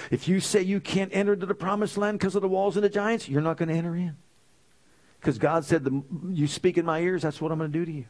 If 0.09 0.27
you 0.27 0.39
say 0.39 0.61
you 0.61 0.79
can't 0.79 1.11
enter 1.13 1.33
into 1.33 1.45
the 1.45 1.53
promised 1.53 1.97
land 1.97 2.19
because 2.19 2.35
of 2.35 2.41
the 2.41 2.47
walls 2.47 2.77
and 2.77 2.83
the 2.83 2.89
giants, 2.89 3.27
you're 3.27 3.41
not 3.41 3.57
going 3.57 3.69
to 3.69 3.75
enter 3.75 3.95
in. 3.95 4.15
Because 5.19 5.37
God 5.37 5.65
said, 5.65 5.87
You 6.29 6.47
speak 6.47 6.77
in 6.77 6.85
my 6.85 7.01
ears, 7.01 7.23
that's 7.23 7.41
what 7.41 7.51
I'm 7.51 7.57
going 7.57 7.71
to 7.71 7.77
do 7.77 7.85
to 7.85 7.91
you. 7.91 8.05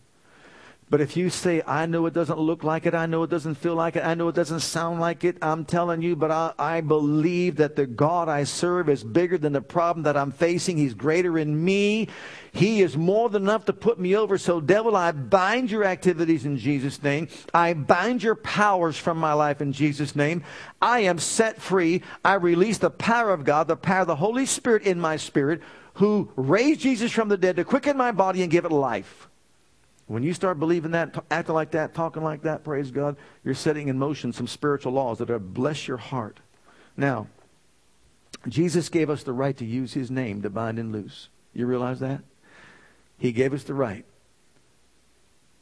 But 0.87 1.01
if 1.01 1.17
you 1.17 1.31
say, 1.31 1.63
I 1.65 1.87
know 1.87 2.05
it 2.05 2.13
doesn't 2.13 2.37
look 2.37 2.63
like 2.63 2.85
it, 2.85 2.93
I 2.93 3.07
know 3.07 3.23
it 3.23 3.31
doesn't 3.31 3.55
feel 3.55 3.73
like 3.73 3.95
it, 3.95 4.05
I 4.05 4.13
know 4.13 4.27
it 4.27 4.35
doesn't 4.35 4.59
sound 4.59 4.99
like 4.99 5.23
it, 5.23 5.35
I'm 5.41 5.65
telling 5.65 6.03
you, 6.03 6.15
but 6.15 6.29
I, 6.29 6.53
I, 6.59 6.81
believe 6.81 7.55
that 7.55 7.75
the 7.75 7.87
God 7.87 8.29
I 8.29 8.43
serve 8.43 8.87
is 8.87 9.03
bigger 9.03 9.39
than 9.39 9.53
the 9.53 9.61
problem 9.61 10.03
that 10.03 10.15
I'm 10.15 10.31
facing. 10.31 10.77
He's 10.77 10.93
greater 10.93 11.39
in 11.39 11.65
me. 11.65 12.09
He 12.53 12.83
is 12.83 12.95
more 12.95 13.29
than 13.29 13.41
enough 13.41 13.65
to 13.65 13.73
put 13.73 13.99
me 13.99 14.15
over. 14.15 14.37
So, 14.37 14.61
devil, 14.61 14.95
I 14.95 15.11
bind 15.11 15.71
your 15.71 15.85
activities 15.85 16.45
in 16.45 16.59
Jesus' 16.59 17.01
name. 17.01 17.29
I 17.51 17.73
bind 17.73 18.21
your 18.21 18.35
powers 18.35 18.95
from 18.95 19.17
my 19.17 19.33
life 19.33 19.61
in 19.61 19.73
Jesus' 19.73 20.15
name. 20.15 20.43
I 20.83 20.99
am 20.99 21.17
set 21.17 21.59
free. 21.59 22.03
I 22.23 22.35
release 22.35 22.77
the 22.77 22.91
power 22.91 23.31
of 23.31 23.43
God, 23.43 23.67
the 23.67 23.75
power 23.75 24.01
of 24.01 24.07
the 24.07 24.15
Holy 24.15 24.45
Spirit 24.45 24.83
in 24.83 24.99
my 24.99 25.17
spirit, 25.17 25.63
who 25.95 26.29
raised 26.35 26.81
Jesus 26.81 27.11
from 27.11 27.29
the 27.29 27.37
dead 27.37 27.55
to 27.55 27.63
quicken 27.63 27.97
my 27.97 28.11
body 28.11 28.43
and 28.43 28.51
give 28.51 28.65
it 28.65 28.71
life. 28.71 29.27
When 30.07 30.21
you 30.21 30.33
start 30.33 30.59
believing 30.59 30.91
that, 30.91 31.23
acting 31.31 31.55
like 31.55 31.71
that, 31.71 31.95
talking 31.95 32.23
like 32.23 32.43
that, 32.43 32.63
praise 32.63 32.91
God, 32.91 33.17
you're 33.43 33.55
setting 33.55 33.87
in 33.87 33.97
motion 33.97 34.33
some 34.33 34.47
spiritual 34.47 34.93
laws 34.93 35.17
that 35.17 35.31
are 35.31 35.39
bless 35.39 35.87
your 35.87 35.97
heart. 35.97 36.39
Now, 36.95 37.27
Jesus 38.47 38.89
gave 38.89 39.09
us 39.09 39.23
the 39.23 39.33
right 39.33 39.57
to 39.57 39.65
use 39.65 39.93
his 39.93 40.11
name 40.11 40.43
to 40.43 40.49
bind 40.49 40.77
and 40.77 40.91
loose. 40.91 41.29
You 41.53 41.65
realize 41.65 41.99
that? 42.01 42.21
He 43.17 43.31
gave 43.31 43.53
us 43.53 43.63
the 43.63 43.73
right. 43.73 44.05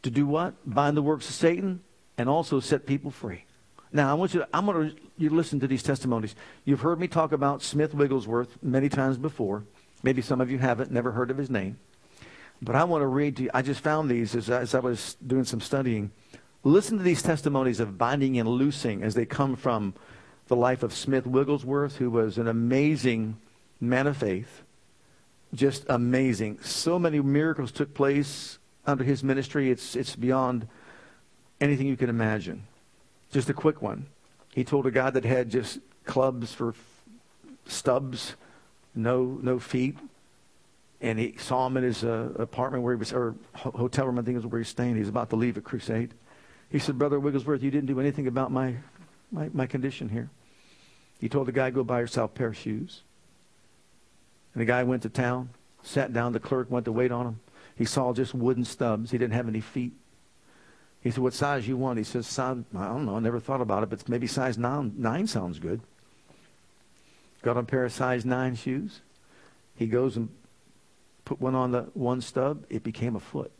To 0.01 0.11
do 0.11 0.27
what? 0.27 0.55
Bind 0.65 0.97
the 0.97 1.01
works 1.01 1.29
of 1.29 1.35
Satan 1.35 1.81
and 2.17 2.27
also 2.27 2.59
set 2.59 2.85
people 2.85 3.11
free. 3.11 3.45
Now, 3.93 4.09
I 4.09 4.15
want 4.15 4.33
you 4.33 4.41
to, 4.41 4.47
I'm 4.53 4.65
going 4.65 4.89
to 4.89 4.95
you 5.17 5.29
listen 5.29 5.59
to 5.61 5.67
these 5.67 5.83
testimonies. 5.83 6.35
You've 6.65 6.81
heard 6.81 6.99
me 6.99 7.07
talk 7.07 7.31
about 7.31 7.61
Smith 7.61 7.93
Wigglesworth 7.93 8.57
many 8.61 8.89
times 8.89 9.17
before. 9.17 9.63
Maybe 10.01 10.21
some 10.21 10.41
of 10.41 10.51
you 10.51 10.57
haven't, 10.57 10.91
never 10.91 11.11
heard 11.11 11.31
of 11.31 11.37
his 11.37 11.49
name. 11.49 11.77
But 12.63 12.75
I 12.75 12.85
want 12.85 13.01
to 13.01 13.07
read 13.07 13.35
to 13.37 13.43
you. 13.43 13.49
I 13.53 13.61
just 13.61 13.81
found 13.81 14.09
these 14.09 14.35
as, 14.35 14.49
as 14.49 14.73
I 14.73 14.79
was 14.79 15.17
doing 15.25 15.43
some 15.43 15.59
studying. 15.59 16.11
Listen 16.63 16.97
to 16.97 17.03
these 17.03 17.21
testimonies 17.21 17.81
of 17.81 17.97
binding 17.97 18.39
and 18.39 18.47
loosing 18.47 19.03
as 19.03 19.15
they 19.15 19.25
come 19.25 19.57
from 19.57 19.93
the 20.47 20.55
life 20.55 20.81
of 20.81 20.93
Smith 20.93 21.27
Wigglesworth, 21.27 21.97
who 21.97 22.09
was 22.09 22.37
an 22.37 22.47
amazing 22.47 23.35
man 23.81 24.07
of 24.07 24.15
faith. 24.15 24.63
Just 25.53 25.85
amazing. 25.89 26.59
So 26.61 26.97
many 26.97 27.19
miracles 27.19 27.73
took 27.73 27.93
place 27.93 28.59
under 28.85 29.03
his 29.03 29.25
ministry. 29.25 29.69
It's, 29.69 29.97
it's 29.97 30.15
beyond 30.15 30.65
anything 31.59 31.87
you 31.87 31.97
can 31.97 32.09
imagine. 32.09 32.63
Just 33.29 33.49
a 33.49 33.53
quick 33.53 33.81
one. 33.81 34.05
He 34.55 34.63
told 34.63 34.87
a 34.87 34.91
guy 34.91 35.09
that 35.09 35.25
had 35.25 35.49
just 35.49 35.79
clubs 36.05 36.53
for 36.53 36.75
stubs, 37.65 38.35
no, 38.95 39.37
no 39.41 39.59
feet, 39.59 39.97
and 41.03 41.19
he 41.19 41.35
saw 41.37 41.67
him 41.67 41.75
in 41.75 41.83
his 41.83 42.05
uh, 42.05 42.29
apartment 42.39 42.81
where 42.81 42.95
he 42.95 42.97
was, 42.97 43.11
or 43.11 43.35
hotel 43.53 44.05
room, 44.05 44.17
I 44.17 44.21
think 44.21 44.37
is 44.37 44.45
where 44.45 44.61
he's 44.61 44.69
staying. 44.69 44.95
He's 44.95 45.09
about 45.09 45.29
to 45.31 45.35
leave 45.35 45.57
a 45.57 45.61
crusade. 45.61 46.13
He 46.69 46.79
said, 46.79 46.97
Brother 46.97 47.19
Wigglesworth, 47.19 47.61
you 47.61 47.69
didn't 47.69 47.87
do 47.87 47.99
anything 47.99 48.25
about 48.25 48.51
my, 48.51 48.75
my, 49.29 49.49
my 49.53 49.67
condition 49.67 50.07
here. 50.07 50.29
He 51.19 51.27
told 51.27 51.47
the 51.47 51.51
guy, 51.51 51.71
go 51.71 51.83
buy 51.83 51.99
yourself 51.99 52.31
a 52.31 52.33
pair 52.33 52.47
of 52.47 52.57
shoes. 52.57 53.01
And 54.53 54.61
the 54.61 54.65
guy 54.65 54.83
went 54.83 55.03
to 55.03 55.09
town, 55.09 55.49
sat 55.83 56.13
down. 56.13 56.31
The 56.31 56.39
clerk 56.39 56.71
went 56.71 56.85
to 56.85 56.93
wait 56.93 57.11
on 57.11 57.27
him. 57.27 57.39
He 57.75 57.83
saw 57.83 58.13
just 58.13 58.33
wooden 58.33 58.63
stubs. 58.63 59.11
He 59.11 59.17
didn't 59.17 59.33
have 59.33 59.49
any 59.49 59.61
feet. 59.61 59.91
He 61.01 61.11
said, 61.11 61.19
what 61.19 61.33
size 61.33 61.67
you 61.67 61.75
want? 61.75 61.97
He 61.97 62.05
says, 62.05 62.27
size, 62.27 62.63
I 62.77 62.87
don't 62.87 63.05
know. 63.05 63.17
I 63.17 63.19
never 63.19 63.41
thought 63.41 63.59
about 63.59 63.83
it, 63.83 63.89
but 63.89 64.07
maybe 64.07 64.25
size 64.25 64.57
nine, 64.57 64.93
nine 64.97 65.27
sounds 65.27 65.59
good. 65.59 65.81
Got 67.41 67.57
a 67.57 67.63
pair 67.63 67.83
of 67.83 67.91
size 67.91 68.23
nine 68.23 68.55
shoes. 68.55 69.01
He 69.75 69.87
goes 69.87 70.15
and 70.15 70.29
put 71.33 71.41
one 71.41 71.55
on 71.55 71.71
the 71.71 71.81
one 71.93 72.21
stub. 72.21 72.63
It 72.69 72.83
became 72.83 73.15
a 73.15 73.19
foot. 73.19 73.51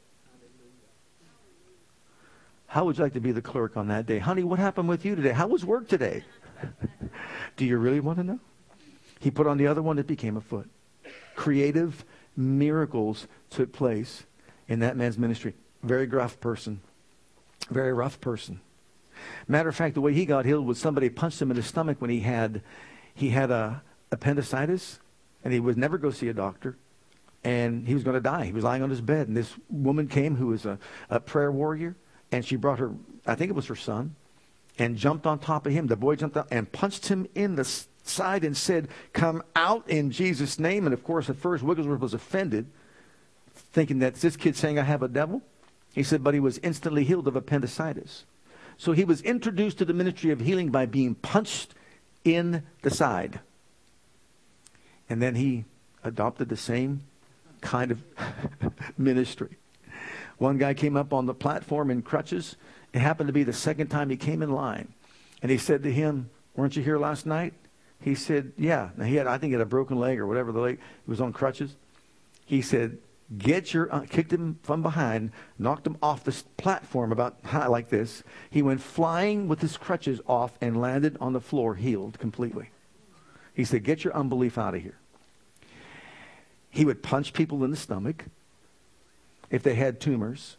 How 2.68 2.86
would 2.86 2.98
you 2.98 3.04
like 3.04 3.14
to 3.14 3.20
be 3.20 3.32
the 3.32 3.42
clerk 3.42 3.78
on 3.78 3.88
that 3.88 4.06
day? 4.06 4.20
Honey, 4.20 4.44
what 4.44 4.60
happened 4.60 4.90
with 4.90 5.06
you 5.06 5.16
today? 5.16 5.32
How 5.32 5.48
was 5.48 5.66
work 5.66 5.88
today? 5.88 6.24
Do 7.58 7.66
you 7.66 7.78
really 7.78 8.00
want 8.00 8.20
to 8.20 8.24
know? 8.24 8.40
He 9.20 9.32
put 9.32 9.48
on 9.48 9.58
the 9.58 9.66
other 9.66 9.82
one, 9.82 9.98
it 9.98 10.06
became 10.06 10.38
a 10.38 10.42
foot. 10.42 10.70
Creative 11.36 12.06
miracles 12.38 13.28
took 13.50 13.72
place 13.72 14.24
in 14.68 14.80
that 14.80 14.96
man's 14.96 15.18
ministry. 15.18 15.56
Very 15.82 16.06
gruff 16.06 16.40
person. 16.40 16.80
Very 17.72 17.94
rough 17.94 18.22
person. 18.22 18.62
Matter 19.48 19.70
of 19.70 19.76
fact, 19.76 19.96
the 19.96 20.02
way 20.02 20.14
he 20.14 20.26
got 20.26 20.46
healed 20.46 20.68
was 20.68 20.78
somebody 20.78 21.10
punched 21.10 21.42
him 21.42 21.50
in 21.50 21.58
the 21.58 21.64
stomach 21.64 22.00
when 22.00 22.12
he 22.12 22.20
had 22.20 22.62
he 23.16 23.30
had 23.30 23.50
a 23.50 23.82
appendicitis, 24.12 25.00
and 25.44 25.54
he 25.54 25.60
would 25.60 25.78
never 25.78 25.98
go 25.98 26.12
see 26.12 26.28
a 26.28 26.34
doctor, 26.34 26.78
and 27.44 27.88
he 27.88 27.94
was 27.94 28.04
going 28.04 28.16
to 28.16 28.22
die. 28.22 28.46
He 28.46 28.52
was 28.52 28.64
lying 28.64 28.84
on 28.84 28.90
his 28.90 29.02
bed, 29.02 29.28
and 29.28 29.36
this 29.36 29.54
woman 29.70 30.08
came 30.08 30.36
who 30.36 30.48
was 30.48 30.66
a, 30.66 30.80
a 31.10 31.20
prayer 31.20 31.52
warrior, 31.52 31.96
and 32.32 32.46
she 32.46 32.56
brought 32.56 32.80
her, 32.80 32.94
I 33.26 33.36
think 33.36 33.50
it 33.50 33.56
was 33.56 33.68
her 33.68 33.76
son, 33.76 34.16
and 34.80 34.98
jumped 34.98 35.28
on 35.28 35.40
top 35.40 35.68
of 35.68 35.74
him. 35.74 35.88
The 35.88 35.96
boy 35.96 36.16
jumped 36.16 36.38
up 36.38 36.48
and 36.52 36.72
punched 36.72 37.08
him 37.08 37.28
in 37.36 37.56
the 37.56 37.66
side 38.04 38.44
and 38.44 38.56
said, 38.56 38.88
Come 39.12 39.44
out 39.56 39.88
in 39.90 40.12
Jesus' 40.12 40.58
name. 40.58 40.86
And 40.86 40.94
of 40.94 41.04
course, 41.04 41.30
at 41.30 41.36
first, 41.36 41.64
Wigglesworth 41.64 42.00
was 42.00 42.14
offended, 42.14 42.68
thinking 43.54 44.00
that 44.00 44.16
this 44.16 44.36
kid 44.36 44.56
saying, 44.56 44.80
I 44.80 44.84
have 44.84 45.04
a 45.04 45.08
devil. 45.08 45.42
He 45.94 46.04
said, 46.04 46.24
But 46.24 46.34
he 46.34 46.40
was 46.40 46.60
instantly 46.60 47.04
healed 47.04 47.28
of 47.28 47.36
appendicitis. 47.36 48.26
So 48.78 48.94
he 48.94 49.06
was 49.06 49.22
introduced 49.22 49.78
to 49.78 49.86
the 49.86 49.94
ministry 49.94 50.32
of 50.32 50.40
healing 50.40 50.70
by 50.70 50.88
being 50.88 51.16
punched 51.16 51.76
in 52.24 52.64
the 52.82 52.90
side. 52.90 53.40
And 55.08 55.22
then 55.22 55.36
he 55.36 55.66
adopted 56.04 56.50
the 56.50 56.58
same 56.58 57.04
kind 57.64 57.92
of 57.92 58.04
ministry. 58.98 59.58
One 60.38 60.58
guy 60.58 60.74
came 60.74 60.98
up 60.98 61.14
on 61.14 61.26
the 61.26 61.34
platform 61.34 61.90
in 61.90 62.02
crutches. 62.02 62.58
It 62.94 63.00
happened 63.00 63.28
to 63.28 63.34
be 63.34 63.44
the 63.44 63.54
second 63.54 63.88
time 63.88 64.10
he 64.10 64.18
came 64.18 64.44
in 64.44 64.52
line. 64.52 64.94
And 65.42 65.50
he 65.50 65.58
said 65.58 65.84
to 65.84 65.92
him, 65.92 66.30
Weren't 66.56 66.76
you 66.76 66.84
here 66.84 66.98
last 66.98 67.26
night? 67.26 67.54
He 68.00 68.16
said, 68.16 68.54
Yeah. 68.58 68.90
Now 68.98 69.06
he 69.06 69.16
had, 69.16 69.28
I 69.28 69.38
think, 69.38 69.52
he 69.52 69.54
had 69.54 69.62
a 69.62 69.66
broken 69.66 69.98
leg 69.98 70.20
or 70.20 70.28
whatever 70.28 70.52
the 70.52 70.60
leg. 70.60 70.80
He 71.06 71.10
was 71.10 71.22
on 71.22 71.34
crutches. 71.34 71.76
He 72.46 72.62
said, 72.62 72.98
Get 73.38 73.74
your, 73.74 73.94
uh, 73.94 74.02
kicked 74.02 74.34
him 74.34 74.60
from 74.64 74.84
behind, 74.84 75.32
knocked 75.58 75.88
him 75.88 75.98
off 76.02 76.24
the 76.24 76.44
platform 76.58 77.12
about 77.12 77.38
high 77.46 77.68
like 77.68 77.90
this. 77.90 78.24
He 78.50 78.62
went 78.62 78.82
flying 78.82 79.48
with 79.48 79.62
his 79.62 79.78
crutches 79.78 80.22
off 80.28 80.58
and 80.62 80.80
landed 80.80 81.18
on 81.20 81.34
the 81.34 81.42
floor, 81.42 81.76
healed 81.76 82.20
completely. 82.20 82.70
He 83.54 83.64
said, 83.64 83.84
Get 83.84 84.04
your 84.04 84.14
unbelief 84.14 84.58
out 84.58 84.76
of 84.76 84.82
here. 84.82 85.00
He 86.74 86.86
would 86.86 87.04
punch 87.04 87.34
people 87.34 87.64
in 87.64 87.70
the 87.70 87.78
stomach 87.78 88.26
if 89.52 89.62
they 89.62 89.76
had 89.76 90.02
tumors. 90.02 90.58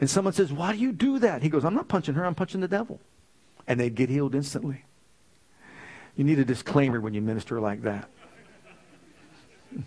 And 0.00 0.08
someone 0.08 0.32
says, 0.32 0.50
Why 0.50 0.72
do 0.72 0.78
you 0.78 0.92
do 0.92 1.18
that? 1.18 1.42
He 1.42 1.50
goes, 1.50 1.62
I'm 1.62 1.74
not 1.74 1.88
punching 1.88 2.14
her, 2.14 2.24
I'm 2.24 2.34
punching 2.34 2.62
the 2.62 2.68
devil. 2.68 3.00
And 3.68 3.78
they'd 3.78 3.94
get 3.94 4.08
healed 4.08 4.34
instantly. 4.34 4.86
You 6.16 6.24
need 6.24 6.38
a 6.38 6.44
disclaimer 6.44 7.02
when 7.02 7.12
you 7.12 7.20
minister 7.20 7.60
like 7.60 7.82
that. 7.82 8.08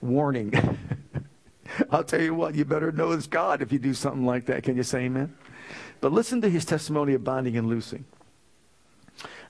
Warning. 0.00 0.52
I'll 1.90 2.04
tell 2.04 2.20
you 2.20 2.34
what, 2.34 2.56
you 2.56 2.64
better 2.64 2.90
know 2.90 3.12
it's 3.12 3.28
God 3.28 3.62
if 3.62 3.70
you 3.70 3.78
do 3.78 3.94
something 3.94 4.26
like 4.26 4.46
that. 4.46 4.64
Can 4.64 4.76
you 4.76 4.82
say 4.82 5.02
amen? 5.02 5.36
But 6.00 6.12
listen 6.12 6.40
to 6.40 6.50
his 6.50 6.64
testimony 6.64 7.14
of 7.14 7.22
binding 7.22 7.56
and 7.56 7.68
loosing. 7.68 8.06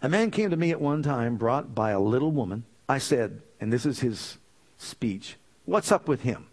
A 0.03 0.09
man 0.11 0.31
came 0.31 0.51
to 0.51 0.57
me 0.57 0.71
at 0.71 0.83
one 0.83 1.03
time, 1.03 1.37
brought 1.37 1.75
by 1.75 1.93
a 1.93 2.01
little 2.01 2.31
woman. 2.31 2.65
I 2.91 2.99
said, 2.99 3.41
and 3.59 3.73
this 3.73 3.87
is 3.87 4.01
his 4.01 4.37
speech, 4.77 5.37
What's 5.67 5.93
up 5.93 6.09
with 6.09 6.23
him? 6.23 6.47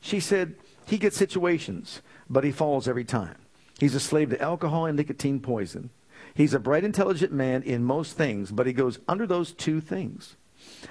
She 0.00 0.18
said, 0.18 0.56
He 0.86 0.98
gets 0.98 1.16
situations, 1.16 2.02
but 2.28 2.42
he 2.42 2.50
falls 2.50 2.88
every 2.88 3.04
time. 3.04 3.36
He's 3.78 3.94
a 3.94 4.00
slave 4.00 4.30
to 4.30 4.40
alcohol 4.40 4.86
and 4.86 4.96
nicotine 4.96 5.40
poison. 5.40 5.90
He's 6.34 6.54
a 6.54 6.58
bright, 6.58 6.84
intelligent 6.84 7.32
man 7.32 7.62
in 7.62 7.84
most 7.84 8.16
things, 8.16 8.50
but 8.50 8.66
he 8.66 8.72
goes 8.72 8.98
under 9.06 9.26
those 9.26 9.52
two 9.52 9.80
things. 9.80 10.36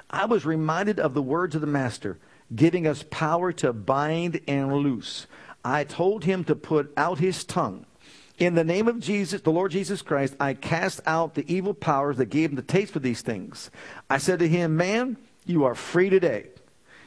I 0.10 0.26
was 0.26 0.46
reminded 0.46 1.00
of 1.00 1.14
the 1.14 1.22
words 1.22 1.56
of 1.56 1.62
the 1.62 1.68
Master, 1.68 2.20
giving 2.56 2.86
us 2.86 3.04
power 3.10 3.52
to 3.54 3.74
bind 3.74 4.40
and 4.48 4.72
loose. 4.72 5.26
I 5.66 5.84
told 5.84 6.26
him 6.26 6.44
to 6.44 6.56
put 6.56 6.94
out 6.96 7.20
his 7.20 7.44
tongue. 7.44 7.86
In 8.38 8.56
the 8.56 8.64
name 8.64 8.88
of 8.88 9.00
Jesus, 9.00 9.42
the 9.42 9.52
Lord 9.52 9.72
Jesus 9.72 10.02
Christ, 10.02 10.36
I 10.40 10.54
cast 10.54 11.00
out 11.06 11.34
the 11.34 11.52
evil 11.52 11.74
powers 11.74 12.18
that 12.18 12.30
gave 12.30 12.50
him 12.52 12.56
the 12.56 12.62
taste 12.62 12.94
for 12.94 13.00
these 13.00 13.22
things. 13.22 13.72
I 14.10 14.18
said 14.18 14.40
to 14.40 14.48
him, 14.48 14.78
Man, 14.78 15.18
you 15.46 15.64
are 15.64 15.76
free 15.76 16.10
today. 16.10 16.48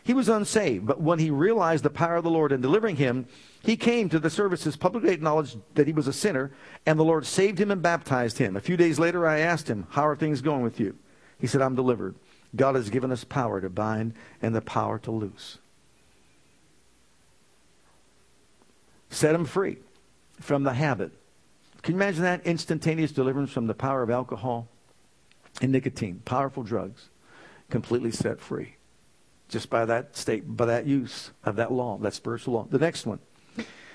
He 0.05 0.12
was 0.12 0.29
unsaved, 0.29 0.87
but 0.87 1.01
when 1.01 1.19
he 1.19 1.31
realized 1.31 1.83
the 1.83 1.90
power 1.90 2.17
of 2.17 2.25
the 2.25 2.31
Lord 2.31 2.53
in 2.53 2.61
delivering 2.61 2.97
him, 2.97 3.27
he 3.62 3.75
came 3.75 4.11
to 4.11 4.19
the 4.19 4.29
services, 4.29 4.77
publicly 4.77 5.14
acknowledged 5.14 5.57
that 5.75 5.87
he 5.87 5.95
was 5.95 6.07
a 6.07 6.12
sinner, 6.12 6.53
and 6.85 6.99
the 6.99 7.05
Lord 7.05 7.25
saved 7.25 7.59
him 7.59 7.71
and 7.71 7.81
baptized 7.81 8.37
him. 8.37 8.55
A 8.55 8.61
few 8.61 8.77
days 8.77 8.99
later, 8.99 9.27
I 9.27 9.38
asked 9.38 9.69
him, 9.69 9.87
How 9.90 10.07
are 10.07 10.14
things 10.14 10.43
going 10.43 10.61
with 10.61 10.79
you? 10.79 10.95
He 11.38 11.47
said, 11.47 11.62
I'm 11.62 11.75
delivered. 11.75 12.17
God 12.55 12.75
has 12.75 12.90
given 12.90 13.11
us 13.11 13.25
power 13.25 13.62
to 13.62 13.71
bind 13.71 14.12
and 14.43 14.55
the 14.55 14.61
power 14.61 14.99
to 15.01 15.11
loose. 15.11 15.57
Set 19.09 19.35
him 19.35 19.47
free 19.47 19.79
from 20.38 20.64
the 20.64 20.75
habit. 20.75 21.12
Can 21.81 21.95
you 21.95 22.01
imagine 22.01 22.23
that? 22.25 22.47
Instantaneous 22.47 23.11
deliverance 23.11 23.53
from 23.53 23.69
the 23.69 23.75
power 23.75 24.03
of 24.03 24.11
alcohol 24.11 24.69
and 25.62 25.73
nicotine, 25.73 26.21
powerful 26.27 26.62
drugs, 26.62 27.09
completely 27.71 28.11
set 28.11 28.38
free 28.38 28.77
just 29.48 29.70
by 29.70 29.85
that 29.85 30.16
state, 30.16 30.44
by 30.57 30.66
that 30.66 30.87
use 30.87 31.30
of 31.44 31.57
that 31.57 31.72
law, 31.72 31.98
that 31.98 32.14
spiritual 32.14 32.54
law. 32.54 32.66
The 32.70 32.78
next 32.78 33.07
one. 33.07 33.18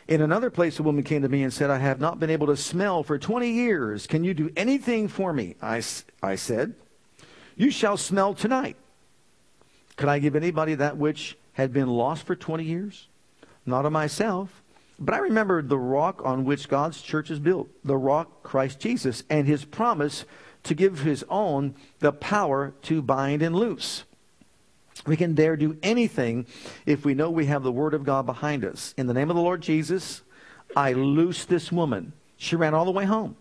In 0.07 0.21
another 0.21 0.49
place, 0.49 0.79
a 0.79 0.83
woman 0.83 1.03
came 1.03 1.21
to 1.21 1.29
me 1.29 1.43
and 1.43 1.53
said, 1.53 1.69
I 1.69 1.77
have 1.77 1.99
not 1.99 2.19
been 2.19 2.31
able 2.31 2.47
to 2.47 2.57
smell 2.57 3.03
for 3.03 3.19
20 3.19 3.51
years. 3.51 4.07
Can 4.07 4.23
you 4.23 4.33
do 4.33 4.49
anything 4.55 5.07
for 5.07 5.31
me? 5.31 5.55
I, 5.61 5.83
I 6.23 6.35
said, 6.35 6.73
You 7.55 7.69
shall 7.69 7.95
smell 7.95 8.33
tonight. 8.33 8.75
Could 9.97 10.09
I 10.09 10.17
give 10.17 10.35
anybody 10.35 10.75
that 10.75 10.97
which 10.97 11.37
had 11.53 11.73
been 11.73 11.89
lost 11.89 12.25
for 12.25 12.35
20 12.35 12.63
years? 12.63 13.07
Not 13.65 13.85
of 13.85 13.91
myself. 13.91 14.63
But 14.97 15.13
I 15.13 15.19
remembered 15.19 15.69
the 15.69 15.77
rock 15.77 16.21
on 16.25 16.43
which 16.43 16.67
God's 16.67 17.01
church 17.01 17.29
is 17.29 17.39
built, 17.39 17.69
the 17.83 17.97
rock 17.97 18.43
Christ 18.43 18.79
Jesus, 18.79 19.23
and 19.29 19.47
his 19.47 19.63
promise 19.63 20.25
to 20.63 20.73
give 20.73 21.01
his 21.01 21.23
own 21.29 21.75
the 21.99 22.11
power 22.11 22.73
to 22.83 23.01
bind 23.01 23.41
and 23.41 23.55
loose. 23.55 24.03
We 25.05 25.17
can 25.17 25.33
dare 25.33 25.55
do 25.55 25.77
anything 25.81 26.45
if 26.85 27.05
we 27.05 27.13
know 27.13 27.29
we 27.29 27.45
have 27.45 27.63
the 27.63 27.71
Word 27.71 27.93
of 27.93 28.03
God 28.03 28.25
behind 28.25 28.65
us. 28.65 28.93
In 28.97 29.07
the 29.07 29.13
name 29.13 29.29
of 29.29 29.35
the 29.35 29.41
Lord 29.41 29.61
Jesus, 29.61 30.21
I 30.75 30.93
loose 30.93 31.45
this 31.45 31.71
woman. 31.71 32.13
She 32.37 32.55
ran 32.55 32.73
all 32.73 32.85
the 32.85 32.91
way 32.91 33.05
home. 33.05 33.35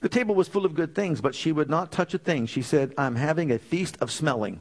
The 0.00 0.08
table 0.08 0.34
was 0.34 0.48
full 0.48 0.64
of 0.64 0.74
good 0.74 0.94
things, 0.94 1.20
but 1.20 1.34
she 1.34 1.50
would 1.50 1.68
not 1.68 1.90
touch 1.90 2.14
a 2.14 2.18
thing. 2.18 2.46
She 2.46 2.62
said, 2.62 2.94
I'm 2.96 3.16
having 3.16 3.50
a 3.50 3.58
feast 3.58 3.96
of 4.00 4.10
smelling. 4.10 4.60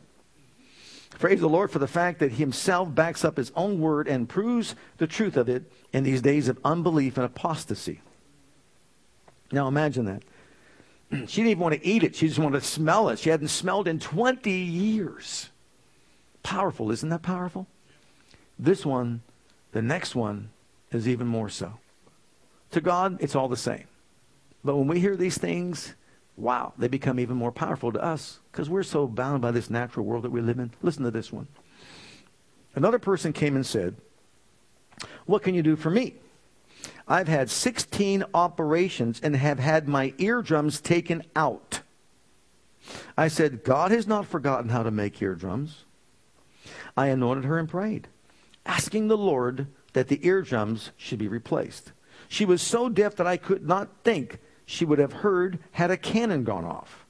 Praise 1.20 1.40
the 1.40 1.50
Lord 1.50 1.72
for 1.72 1.80
the 1.80 1.88
fact 1.88 2.20
that 2.20 2.32
He 2.32 2.38
Himself 2.38 2.94
backs 2.94 3.26
up 3.26 3.38
His 3.38 3.52
own 3.56 3.80
word 3.80 4.08
and 4.08 4.30
proves 4.30 4.76
the 4.98 5.08
truth 5.08 5.38
of 5.38 5.50
it 5.50 5.72
in 5.94 6.04
these 6.04 6.22
days 6.22 6.48
of 6.48 6.60
unbelief 6.64 7.18
and 7.18 7.26
apostasy. 7.26 8.02
Now 9.52 9.68
imagine 9.68 10.06
that. 10.06 10.24
She 11.30 11.38
didn't 11.38 11.52
even 11.52 11.60
want 11.60 11.76
to 11.76 11.86
eat 11.86 12.04
it, 12.04 12.16
she 12.16 12.28
just 12.28 12.40
wanted 12.40 12.60
to 12.60 12.66
smell 12.66 13.10
it. 13.10 13.20
She 13.20 13.30
hadn't 13.30 13.48
smelled 13.48 13.88
in 13.88 13.98
20 14.00 14.52
years 14.52 15.50
powerful. 16.48 16.92
Isn't 16.92 17.10
that 17.10 17.24
powerful? 17.24 17.68
This 18.58 18.86
one, 18.86 19.22
the 19.74 19.82
next 19.82 20.16
one, 20.16 20.50
is 20.94 21.06
even 21.06 21.28
more 21.28 21.50
so. 21.50 21.74
To 22.72 22.80
God, 22.80 23.18
it's 23.20 23.36
all 23.36 23.50
the 23.50 23.58
same. 23.58 23.84
But 24.64 24.78
when 24.78 24.88
we 24.88 25.02
hear 25.02 25.18
these 25.18 25.38
things, 25.38 25.94
wow, 26.38 26.72
they 26.78 26.88
become 26.88 27.20
even 27.20 27.36
more 27.36 27.52
powerful 27.52 27.92
to 27.92 28.02
us 28.02 28.40
because 28.50 28.70
we're 28.70 28.84
so 28.84 29.08
bound 29.08 29.42
by 29.42 29.52
this 29.52 29.70
natural 29.70 30.06
world 30.06 30.24
that 30.24 30.32
we 30.32 30.40
live 30.40 30.58
in. 30.58 30.72
Listen 30.82 31.04
to 31.04 31.12
this 31.12 31.34
one. 31.34 31.50
Another 32.76 33.00
person 33.00 33.34
came 33.34 33.58
and 33.58 33.66
said, 33.66 33.98
What 35.26 35.44
can 35.44 35.54
you 35.54 35.62
do 35.62 35.76
for 35.76 35.90
me? 35.90 36.14
I've 37.10 37.28
had 37.28 37.50
16 37.50 38.24
operations 38.34 39.20
and 39.22 39.36
have 39.36 39.60
had 39.60 39.90
my 39.90 40.14
eardrums 40.18 40.80
taken 40.80 41.24
out. 41.36 41.82
I 43.18 43.28
said, 43.28 43.66
God 43.66 43.92
has 43.92 44.08
not 44.08 44.26
forgotten 44.26 44.70
how 44.70 44.84
to 44.84 44.92
make 44.92 45.22
eardrums. 45.22 45.84
I 46.96 47.08
anointed 47.08 47.46
her 47.46 47.58
and 47.58 47.70
prayed, 47.70 48.08
asking 48.66 49.08
the 49.08 49.18
Lord 49.18 49.68
that 49.94 50.08
the 50.08 50.26
eardrums 50.26 50.92
should 50.98 51.20
be 51.20 51.28
replaced. 51.28 51.92
She 52.28 52.46
was 52.46 52.62
so 52.62 52.90
deaf 52.90 53.16
that 53.16 53.28
I 53.28 53.38
could 53.38 53.66
not 53.66 53.90
think 54.04 54.40
she 54.66 54.86
would 54.86 55.00
have 55.00 55.14
heard 55.14 55.60
had 55.72 55.92
a 55.92 55.98
cannon 55.98 56.44
gone 56.44 56.66
off. 56.66 57.06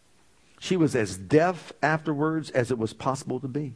She 0.59 0.77
was 0.77 0.95
as 0.95 1.17
deaf 1.17 1.73
afterwards 1.81 2.49
as 2.51 2.71
it 2.71 2.77
was 2.77 2.93
possible 2.93 3.39
to 3.39 3.47
be. 3.47 3.75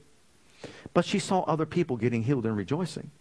But 0.94 1.06
she 1.06 1.20
saw 1.20 1.42
other 1.42 1.66
people 1.66 1.98
getting 1.98 2.24
healed 2.24 2.46
and 2.46 2.56
rejoicing. 2.56 3.12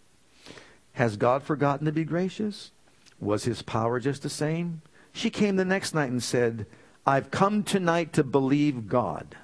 Has 0.93 1.17
God 1.17 1.43
forgotten 1.43 1.85
to 1.85 1.91
be 1.91 2.03
gracious? 2.03 2.71
Was 3.19 3.45
his 3.45 3.61
power 3.61 3.99
just 3.99 4.23
the 4.23 4.29
same? 4.29 4.81
She 5.13 5.29
came 5.29 5.55
the 5.55 5.65
next 5.65 5.93
night 5.93 6.09
and 6.09 6.21
said, 6.21 6.65
I've 7.05 7.31
come 7.31 7.63
tonight 7.63 8.13
to 8.13 8.23
believe 8.23 8.87
God. 8.87 9.35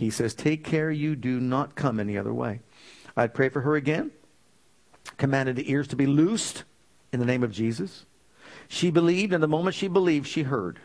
He 0.00 0.08
says, 0.08 0.32
Take 0.32 0.64
care 0.64 0.90
you 0.90 1.14
do 1.14 1.38
not 1.38 1.74
come 1.74 2.00
any 2.00 2.16
other 2.16 2.32
way. 2.32 2.60
I'd 3.18 3.34
pray 3.34 3.50
for 3.50 3.60
her 3.60 3.76
again, 3.76 4.10
commanded 5.18 5.56
the 5.56 5.70
ears 5.70 5.88
to 5.88 5.96
be 5.96 6.06
loosed 6.06 6.64
in 7.12 7.20
the 7.20 7.26
name 7.26 7.42
of 7.42 7.52
Jesus. 7.52 8.06
She 8.66 8.90
believed, 8.90 9.34
and 9.34 9.42
the 9.42 9.48
moment 9.48 9.76
she 9.76 9.88
believed, 9.88 10.26
she 10.26 10.44
heard. 10.44 10.78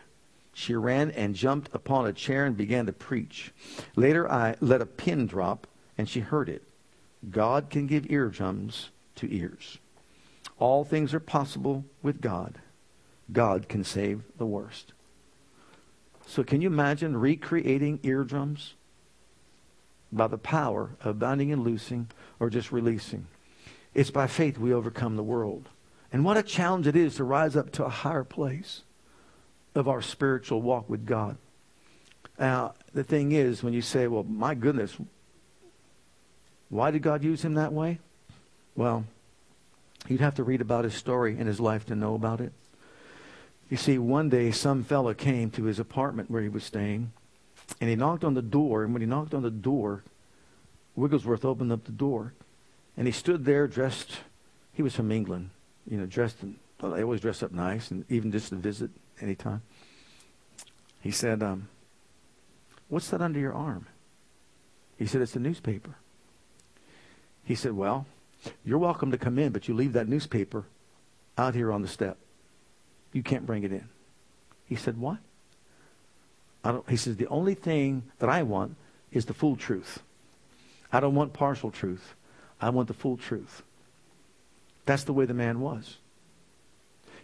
She 0.52 0.74
ran 0.74 1.12
and 1.12 1.34
jumped 1.34 1.74
upon 1.74 2.06
a 2.06 2.12
chair 2.12 2.44
and 2.44 2.58
began 2.58 2.84
to 2.86 2.92
preach. 2.92 3.54
Later, 3.96 4.30
I 4.30 4.56
let 4.60 4.82
a 4.82 4.86
pin 4.86 5.26
drop, 5.26 5.66
and 5.96 6.06
she 6.06 6.20
heard 6.20 6.50
it. 6.50 6.62
God 7.30 7.70
can 7.70 7.86
give 7.86 8.10
eardrums 8.10 8.90
to 9.14 9.34
ears. 9.34 9.78
All 10.58 10.84
things 10.84 11.14
are 11.14 11.20
possible 11.20 11.86
with 12.02 12.20
God. 12.20 12.58
God 13.32 13.66
can 13.66 13.82
save 13.82 14.24
the 14.36 14.44
worst. 14.44 14.92
So, 16.26 16.44
can 16.44 16.60
you 16.60 16.68
imagine 16.68 17.16
recreating 17.16 18.00
eardrums 18.02 18.74
by 20.12 20.26
the 20.26 20.38
power 20.38 20.90
of 21.02 21.18
binding 21.18 21.52
and 21.52 21.64
loosing 21.64 22.08
or 22.38 22.50
just 22.50 22.72
releasing? 22.72 23.26
It's 23.94 24.10
by 24.10 24.26
faith 24.26 24.58
we 24.58 24.72
overcome 24.72 25.16
the 25.16 25.22
world. 25.22 25.68
And 26.12 26.24
what 26.24 26.36
a 26.36 26.42
challenge 26.42 26.86
it 26.86 26.96
is 26.96 27.16
to 27.16 27.24
rise 27.24 27.56
up 27.56 27.72
to 27.72 27.84
a 27.84 27.90
higher 27.90 28.24
place 28.24 28.82
of 29.74 29.88
our 29.88 30.02
spiritual 30.02 30.62
walk 30.62 30.88
with 30.88 31.06
God. 31.06 31.36
Now, 32.38 32.74
the 32.92 33.04
thing 33.04 33.32
is, 33.32 33.62
when 33.62 33.72
you 33.72 33.82
say, 33.82 34.06
well, 34.06 34.24
my 34.24 34.54
goodness, 34.54 34.96
why 36.68 36.90
did 36.90 37.02
God 37.02 37.24
use 37.24 37.42
him 37.44 37.54
that 37.54 37.72
way? 37.72 37.98
Well, 38.74 39.04
you'd 40.08 40.20
have 40.20 40.34
to 40.36 40.44
read 40.44 40.60
about 40.60 40.84
his 40.84 40.94
story 40.94 41.36
and 41.38 41.46
his 41.46 41.60
life 41.60 41.86
to 41.86 41.96
know 41.96 42.14
about 42.14 42.40
it. 42.40 42.52
You 43.70 43.76
see, 43.76 43.98
one 43.98 44.28
day 44.28 44.50
some 44.50 44.84
fellow 44.84 45.14
came 45.14 45.50
to 45.52 45.64
his 45.64 45.78
apartment 45.78 46.30
where 46.30 46.42
he 46.42 46.48
was 46.48 46.64
staying, 46.64 47.12
and 47.80 47.90
he 47.90 47.96
knocked 47.96 48.24
on 48.24 48.34
the 48.34 48.42
door. 48.42 48.84
And 48.84 48.92
when 48.92 49.02
he 49.02 49.06
knocked 49.06 49.34
on 49.34 49.42
the 49.42 49.50
door, 49.50 50.04
Wigglesworth 50.94 51.44
opened 51.44 51.72
up 51.72 51.84
the 51.84 51.92
door, 51.92 52.32
and 52.96 53.06
he 53.06 53.12
stood 53.12 53.44
there 53.44 53.66
dressed. 53.66 54.18
He 54.72 54.82
was 54.82 54.94
from 54.94 55.10
England, 55.10 55.50
you 55.88 55.98
know, 55.98 56.06
dressed. 56.06 56.42
In, 56.42 56.56
well, 56.80 56.92
they 56.92 57.02
always 57.02 57.20
dress 57.20 57.42
up 57.42 57.52
nice, 57.52 57.90
and 57.90 58.04
even 58.10 58.32
just 58.32 58.50
to 58.50 58.56
visit 58.56 58.90
anytime. 59.20 59.62
He 61.00 61.10
said, 61.10 61.42
um, 61.42 61.68
"What's 62.88 63.10
that 63.10 63.20
under 63.20 63.38
your 63.38 63.54
arm?" 63.54 63.86
He 64.98 65.06
said, 65.06 65.20
"It's 65.20 65.36
a 65.36 65.40
newspaper." 65.40 65.96
He 67.44 67.54
said, 67.54 67.72
"Well, 67.72 68.06
you're 68.64 68.78
welcome 68.78 69.10
to 69.10 69.18
come 69.18 69.38
in, 69.38 69.52
but 69.52 69.68
you 69.68 69.74
leave 69.74 69.92
that 69.92 70.08
newspaper 70.08 70.64
out 71.38 71.54
here 71.54 71.70
on 71.70 71.82
the 71.82 71.88
step." 71.88 72.18
You 73.16 73.22
can't 73.22 73.46
bring 73.46 73.64
it 73.64 73.72
in. 73.72 73.88
He 74.66 74.76
said, 74.76 74.98
What? 74.98 75.16
He 76.88 76.96
says, 76.96 77.16
The 77.16 77.26
only 77.28 77.54
thing 77.54 78.04
that 78.18 78.28
I 78.28 78.42
want 78.42 78.76
is 79.12 79.26
the 79.26 79.34
full 79.34 79.56
truth. 79.56 80.02
I 80.92 81.00
don't 81.00 81.14
want 81.14 81.32
partial 81.32 81.70
truth. 81.70 82.14
I 82.60 82.70
want 82.70 82.88
the 82.88 82.94
full 82.94 83.16
truth. 83.16 83.62
That's 84.84 85.04
the 85.04 85.12
way 85.12 85.26
the 85.26 85.34
man 85.34 85.60
was. 85.60 85.98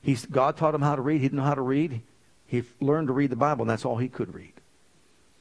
He's, 0.02 0.26
God 0.26 0.56
taught 0.56 0.74
him 0.74 0.82
how 0.82 0.96
to 0.96 1.02
read. 1.02 1.20
He 1.20 1.28
didn't 1.28 1.38
know 1.38 1.44
how 1.44 1.54
to 1.54 1.62
read. 1.62 2.02
He 2.46 2.64
learned 2.80 3.06
to 3.06 3.14
read 3.14 3.30
the 3.30 3.36
Bible, 3.36 3.62
and 3.62 3.70
that's 3.70 3.84
all 3.84 3.96
he 3.96 4.08
could 4.08 4.34
read. 4.34 4.52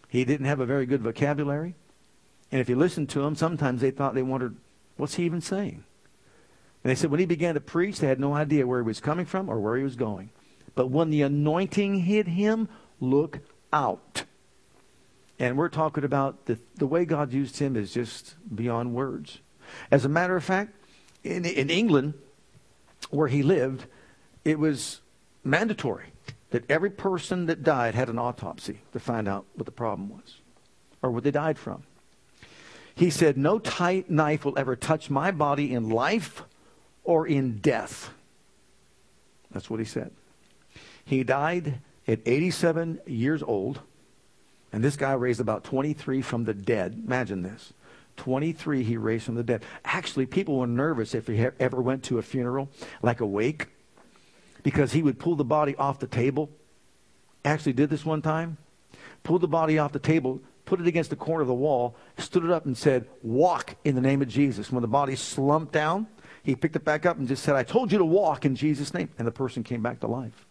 He 0.08 0.24
didn't 0.24 0.46
have 0.46 0.60
a 0.60 0.66
very 0.66 0.86
good 0.86 1.02
vocabulary. 1.02 1.74
And 2.52 2.62
if 2.62 2.70
you 2.70 2.76
listened 2.76 3.10
to 3.10 3.24
him, 3.24 3.36
sometimes 3.36 3.82
they 3.82 3.92
thought 3.92 4.14
they 4.14 4.22
wondered, 4.22 4.56
what's 4.98 5.16
he 5.16 5.24
even 5.24 5.42
saying? 5.42 5.84
And 6.84 6.92
they 6.92 6.96
said 6.96 7.12
when 7.12 7.20
he 7.20 7.26
began 7.26 7.56
to 7.56 7.62
preach, 7.62 8.00
they 8.00 8.08
had 8.08 8.20
no 8.20 8.34
idea 8.34 8.68
where 8.68 8.82
he 8.82 8.86
was 8.86 9.00
coming 9.00 9.26
from 9.26 9.50
or 9.50 9.60
where 9.60 9.78
he 9.78 9.84
was 9.84 9.96
going. 9.96 10.30
But 10.76 10.88
when 10.90 11.10
the 11.10 11.22
anointing 11.22 12.00
hit 12.00 12.28
him, 12.28 12.70
look 13.00 13.40
out. 13.74 14.24
And 15.40 15.58
we're 15.58 15.70
talking 15.70 16.04
about 16.04 16.46
the, 16.46 16.60
the 16.76 16.86
way 16.86 17.06
God 17.06 17.34
used 17.34 17.58
him 17.58 17.76
is 17.76 17.94
just 17.94 18.36
beyond 18.54 18.94
words. 18.94 19.40
As 19.90 20.06
a 20.06 20.10
matter 20.10 20.36
of 20.36 20.44
fact, 20.44 20.76
in, 21.24 21.46
in 21.46 21.70
England, 21.70 22.14
where 23.10 23.28
he 23.28 23.42
lived, 23.42 23.86
it 24.46 24.60
was 24.60 25.02
mandatory 25.44 26.12
that 26.52 26.70
every 26.70 26.90
person 26.90 27.48
that 27.48 27.64
died 27.64 27.96
had 27.96 28.10
an 28.10 28.20
autopsy 28.20 28.82
to 28.94 29.00
find 29.00 29.28
out 29.28 29.46
what 29.56 29.66
the 29.66 29.72
problem 29.72 30.10
was 30.10 30.38
or 31.02 31.12
what 31.12 31.24
they 31.24 31.32
died 31.32 31.58
from. 31.58 31.84
He 32.94 33.10
said, 33.10 33.38
No 33.38 33.58
tight 33.58 34.10
knife 34.10 34.46
will 34.46 34.58
ever 34.60 34.76
touch 34.76 35.10
my 35.10 35.32
body 35.32 35.74
in 35.74 35.90
life 35.90 36.44
or 37.04 37.26
in 37.26 37.58
death. 37.58 38.12
That's 39.52 39.70
what 39.70 39.80
he 39.80 39.86
said. 39.86 40.12
He 41.04 41.24
died 41.24 41.80
at 42.08 42.20
87 42.26 43.00
years 43.06 43.44
old, 43.44 43.82
and 44.74 44.84
this 44.84 44.96
guy 44.96 45.14
raised 45.14 45.40
about 45.40 45.64
23 45.64 46.22
from 46.22 46.46
the 46.46 46.54
dead. 46.54 47.04
Imagine 47.06 47.44
this. 47.44 47.74
23 48.18 48.84
he 48.84 48.98
raised 48.98 49.26
from 49.26 49.36
the 49.36 49.44
dead. 49.44 49.64
Actually, 49.84 50.26
people 50.26 50.58
were 50.58 50.68
nervous 50.68 51.16
if 51.16 51.28
he 51.28 51.48
ever 51.60 51.82
went 51.82 52.04
to 52.04 52.20
a 52.20 52.22
funeral, 52.22 52.70
like 53.02 53.20
a 53.20 53.26
wake, 53.26 53.68
because 54.64 54.94
he 54.94 55.02
would 55.02 55.20
pull 55.20 55.36
the 55.36 55.44
body 55.44 55.76
off 55.76 56.00
the 56.00 56.08
table. 56.08 56.50
Actually, 57.44 57.74
did 57.74 57.90
this 57.90 58.06
one 58.06 58.22
time. 58.22 58.58
Pulled 59.24 59.42
the 59.42 59.48
body 59.48 59.78
off 59.78 59.92
the 59.92 60.00
table, 60.00 60.42
put 60.66 60.80
it 60.80 60.88
against 60.88 61.10
the 61.10 61.16
corner 61.16 61.42
of 61.42 61.48
the 61.48 61.54
wall, 61.54 61.96
stood 62.18 62.44
it 62.44 62.52
up, 62.52 62.66
and 62.66 62.78
said, 62.78 63.08
Walk 63.22 63.76
in 63.84 63.96
the 63.96 64.02
name 64.02 64.22
of 64.22 64.28
Jesus. 64.28 64.72
When 64.72 64.82
the 64.82 64.88
body 64.88 65.16
slumped 65.16 65.74
down, 65.74 66.08
he 66.44 66.56
picked 66.56 66.76
it 66.76 66.84
back 66.84 67.06
up 67.06 67.18
and 67.18 67.28
just 67.28 67.44
said, 67.44 67.56
I 67.56 67.64
told 67.64 67.92
you 67.92 67.98
to 68.00 68.06
walk 68.06 68.46
in 68.46 68.56
Jesus' 68.56 68.94
name. 68.94 69.10
And 69.18 69.28
the 69.28 69.32
person 69.32 69.64
came 69.64 69.82
back 69.82 70.00
to 70.00 70.08
life. 70.08 70.46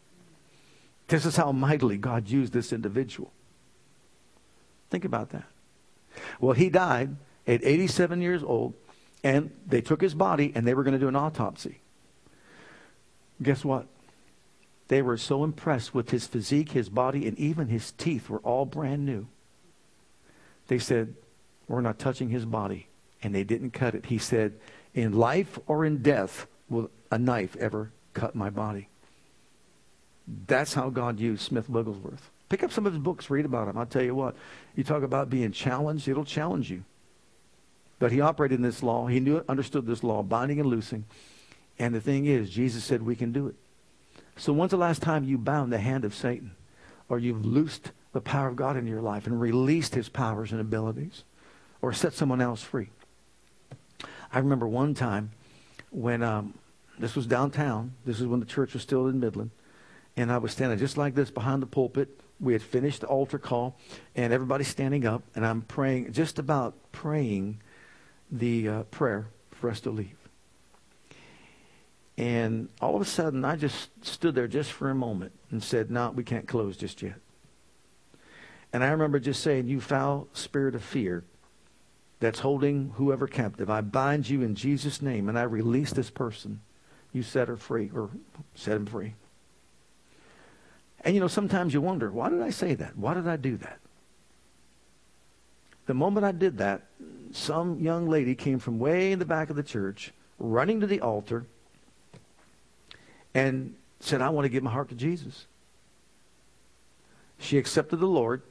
This 1.11 1.27
is 1.27 1.35
how 1.35 1.51
mightily 1.51 1.99
God 1.99 2.29
used 2.29 2.53
this 2.53 2.73
individual. 2.73 3.33
Think 4.91 5.05
about 5.05 5.31
that. 5.31 5.47
Well, 6.41 6.53
he 6.53 6.71
died 6.71 7.17
at 7.49 7.65
87 7.65 8.23
years 8.23 8.45
old, 8.45 8.75
and 9.25 9.51
they 9.67 9.81
took 9.81 10.01
his 10.01 10.15
body 10.15 10.53
and 10.55 10.65
they 10.65 10.73
were 10.73 10.85
going 10.85 10.95
to 10.95 11.01
do 11.01 11.09
an 11.09 11.17
autopsy. 11.17 11.81
Guess 13.43 13.65
what? 13.65 13.89
They 14.87 15.03
were 15.03 15.17
so 15.17 15.43
impressed 15.43 15.93
with 15.93 16.11
his 16.11 16.29
physique, 16.29 16.73
his 16.73 16.89
body, 16.89 17.27
and 17.27 17.37
even 17.39 17.67
his 17.67 17.91
teeth 17.91 18.31
were 18.31 18.39
all 18.39 18.65
brand 18.65 19.05
new. 19.05 19.27
They 20.69 20.79
said, 20.79 21.17
We're 21.67 21.81
not 21.81 21.99
touching 21.99 22.29
his 22.29 22.45
body. 22.45 22.87
And 23.21 23.35
they 23.35 23.43
didn't 23.43 23.73
cut 23.73 23.97
it. 23.97 24.07
He 24.07 24.19
said, 24.19 24.55
In 24.95 25.13
life 25.13 25.59
or 25.67 25.85
in 25.85 26.03
death 26.03 26.47
will 26.69 26.89
a 27.11 27.19
knife 27.19 27.57
ever 27.57 27.91
cut 28.15 28.37
my 28.37 28.49
body. 28.49 28.90
That's 30.47 30.75
how 30.75 30.91
God 30.91 31.19
used 31.19 31.43
Smith 31.43 31.69
Wigglesworth. 31.69 32.31
Pick 32.49 32.63
up 32.63 32.73
some 32.73 32.87
of 32.87 32.93
his 32.93 33.03
books, 33.03 33.31
read 33.31 33.45
about 33.45 33.69
him. 33.69 33.79
I'll 33.79 33.87
tell 33.87 34.03
you 34.03 34.15
what, 34.15 34.37
you 34.75 34.85
talk 34.85 35.03
about 35.03 35.31
being 35.31 35.53
challenged, 35.53 36.09
it'll 36.09 36.25
challenge 36.25 36.71
you. 36.71 36.85
But 37.99 38.13
he 38.13 38.21
operated 38.21 38.59
in 38.59 38.63
this 38.63 38.83
law. 38.83 39.07
He 39.07 39.21
knew, 39.21 39.45
understood 39.49 39.87
this 39.87 40.03
law, 40.03 40.23
binding 40.23 40.59
and 40.59 40.69
loosing. 40.69 41.05
And 41.79 41.95
the 41.95 42.01
thing 42.01 42.27
is, 42.27 42.51
Jesus 42.51 42.83
said 42.83 43.03
we 43.03 43.15
can 43.15 43.31
do 43.31 43.47
it. 43.47 43.55
So 44.37 44.53
when's 44.53 44.71
the 44.71 44.79
last 44.79 45.03
time 45.03 45.25
you 45.25 45.37
bound 45.37 45.73
the 45.73 45.79
hand 45.79 46.05
of 46.05 46.15
Satan? 46.15 46.53
Or 47.09 47.19
you've 47.19 47.45
loosed 47.45 47.93
the 48.13 48.21
power 48.21 48.49
of 48.49 48.57
God 48.57 48.77
in 48.77 48.87
your 48.87 49.03
life 49.03 49.27
and 49.27 49.41
released 49.41 49.95
his 49.95 50.09
powers 50.09 50.51
and 50.51 50.61
abilities? 50.61 51.25
Or 51.83 51.93
set 51.93 52.15
someone 52.15 52.41
else 52.41 52.63
free? 52.63 52.89
I 54.33 54.39
remember 54.39 54.67
one 54.67 54.95
time 54.95 55.33
when 55.91 56.23
um, 56.23 56.55
this 56.99 57.17
was 57.17 57.27
downtown. 57.27 57.93
This 58.07 58.21
is 58.21 58.27
when 58.27 58.41
the 58.41 58.47
church 58.47 58.73
was 58.73 58.83
still 58.83 59.07
in 59.09 59.21
Midland. 59.21 59.51
And 60.17 60.31
I 60.31 60.39
was 60.39 60.53
standing 60.53 60.79
just 60.79 60.97
like 60.97 61.15
this 61.15 61.31
behind 61.31 61.63
the 61.63 61.67
pulpit. 61.67 62.21
We 62.41 62.53
had 62.53 62.63
finished 62.63 63.03
the 63.03 63.07
altar 63.07 63.39
call, 63.39 63.77
and 64.15 64.33
everybody's 64.33 64.69
standing 64.69 65.07
up, 65.07 65.23
and 65.35 65.47
I'm 65.47 65.63
praying, 65.63 66.13
just 66.13 66.39
about 66.39 66.75
praying. 66.93 67.61
the 68.31 68.69
uh, 68.69 68.83
prayer 68.85 69.27
for 69.51 69.71
us 69.71 69.81
to 69.81 69.91
leave. 69.91 70.17
And 72.17 72.69
all 72.81 72.95
of 72.95 73.03
a 73.03 73.07
sudden, 73.07 73.45
I 73.45 73.57
just 73.57 73.89
stood 74.05 74.35
there 74.35 74.47
just 74.47 74.73
for 74.73 74.91
a 74.91 74.95
moment 74.95 75.33
and 75.51 75.63
said, 75.63 75.91
No, 75.91 76.11
we 76.11 76.23
can't 76.23 76.47
close 76.47 76.77
just 76.77 77.03
yet. 77.03 77.17
And 78.73 78.85
I 78.85 78.91
remember 78.91 79.19
just 79.19 79.43
saying, 79.43 79.69
You 79.69 79.81
foul 79.81 80.29
spirit 80.33 80.75
of 80.75 80.85
fear 80.85 81.25
that's 82.21 82.41
holding 82.41 82.93
whoever 82.97 83.27
captive, 83.27 83.71
I 83.71 83.81
bind 83.81 84.29
you 84.29 84.43
in 84.43 84.55
Jesus' 84.55 85.01
name 85.01 85.29
and 85.29 85.39
I 85.39 85.43
release 85.43 85.93
this 85.93 86.11
person. 86.11 86.61
You 87.13 87.23
set 87.23 87.49
her 87.49 87.57
free 87.57 87.91
or 87.95 88.11
set 88.55 88.77
him 88.77 88.87
free. 88.87 89.15
And 91.03 91.15
you 91.15 91.21
know, 91.21 91.29
sometimes 91.29 91.73
you 91.73 91.81
wonder, 91.81 92.11
why 92.11 92.29
did 92.29 92.43
I 92.43 92.51
say 92.51 92.75
that? 92.75 92.97
Why 92.97 93.15
did 93.15 93.27
I 93.27 93.37
do 93.37 93.57
that? 93.59 93.79
The 95.87 95.95
moment 95.95 96.27
I 96.27 96.33
did 96.33 96.59
that, 96.59 96.83
some 97.33 97.81
young 97.81 98.09
lady 98.09 98.35
came 98.35 98.59
from 98.59 98.79
way 98.79 99.13
in 99.13 99.19
the 99.19 99.25
back 99.25 99.51
of 99.51 99.57
the 99.57 99.63
church, 99.63 100.13
running 100.39 100.81
to 100.81 100.87
the 100.87 101.01
altar, 101.01 101.47
and 103.35 103.75
said, 104.01 104.21
I 104.21 104.29
want 104.31 104.45
to 104.45 104.49
give 104.49 104.63
my 104.63 104.71
heart 104.71 104.89
to 104.91 104.95
Jesus. 104.95 105.47
She 107.39 107.57
accepted 107.57 107.97
the 107.97 108.07
Lord, 108.07 108.43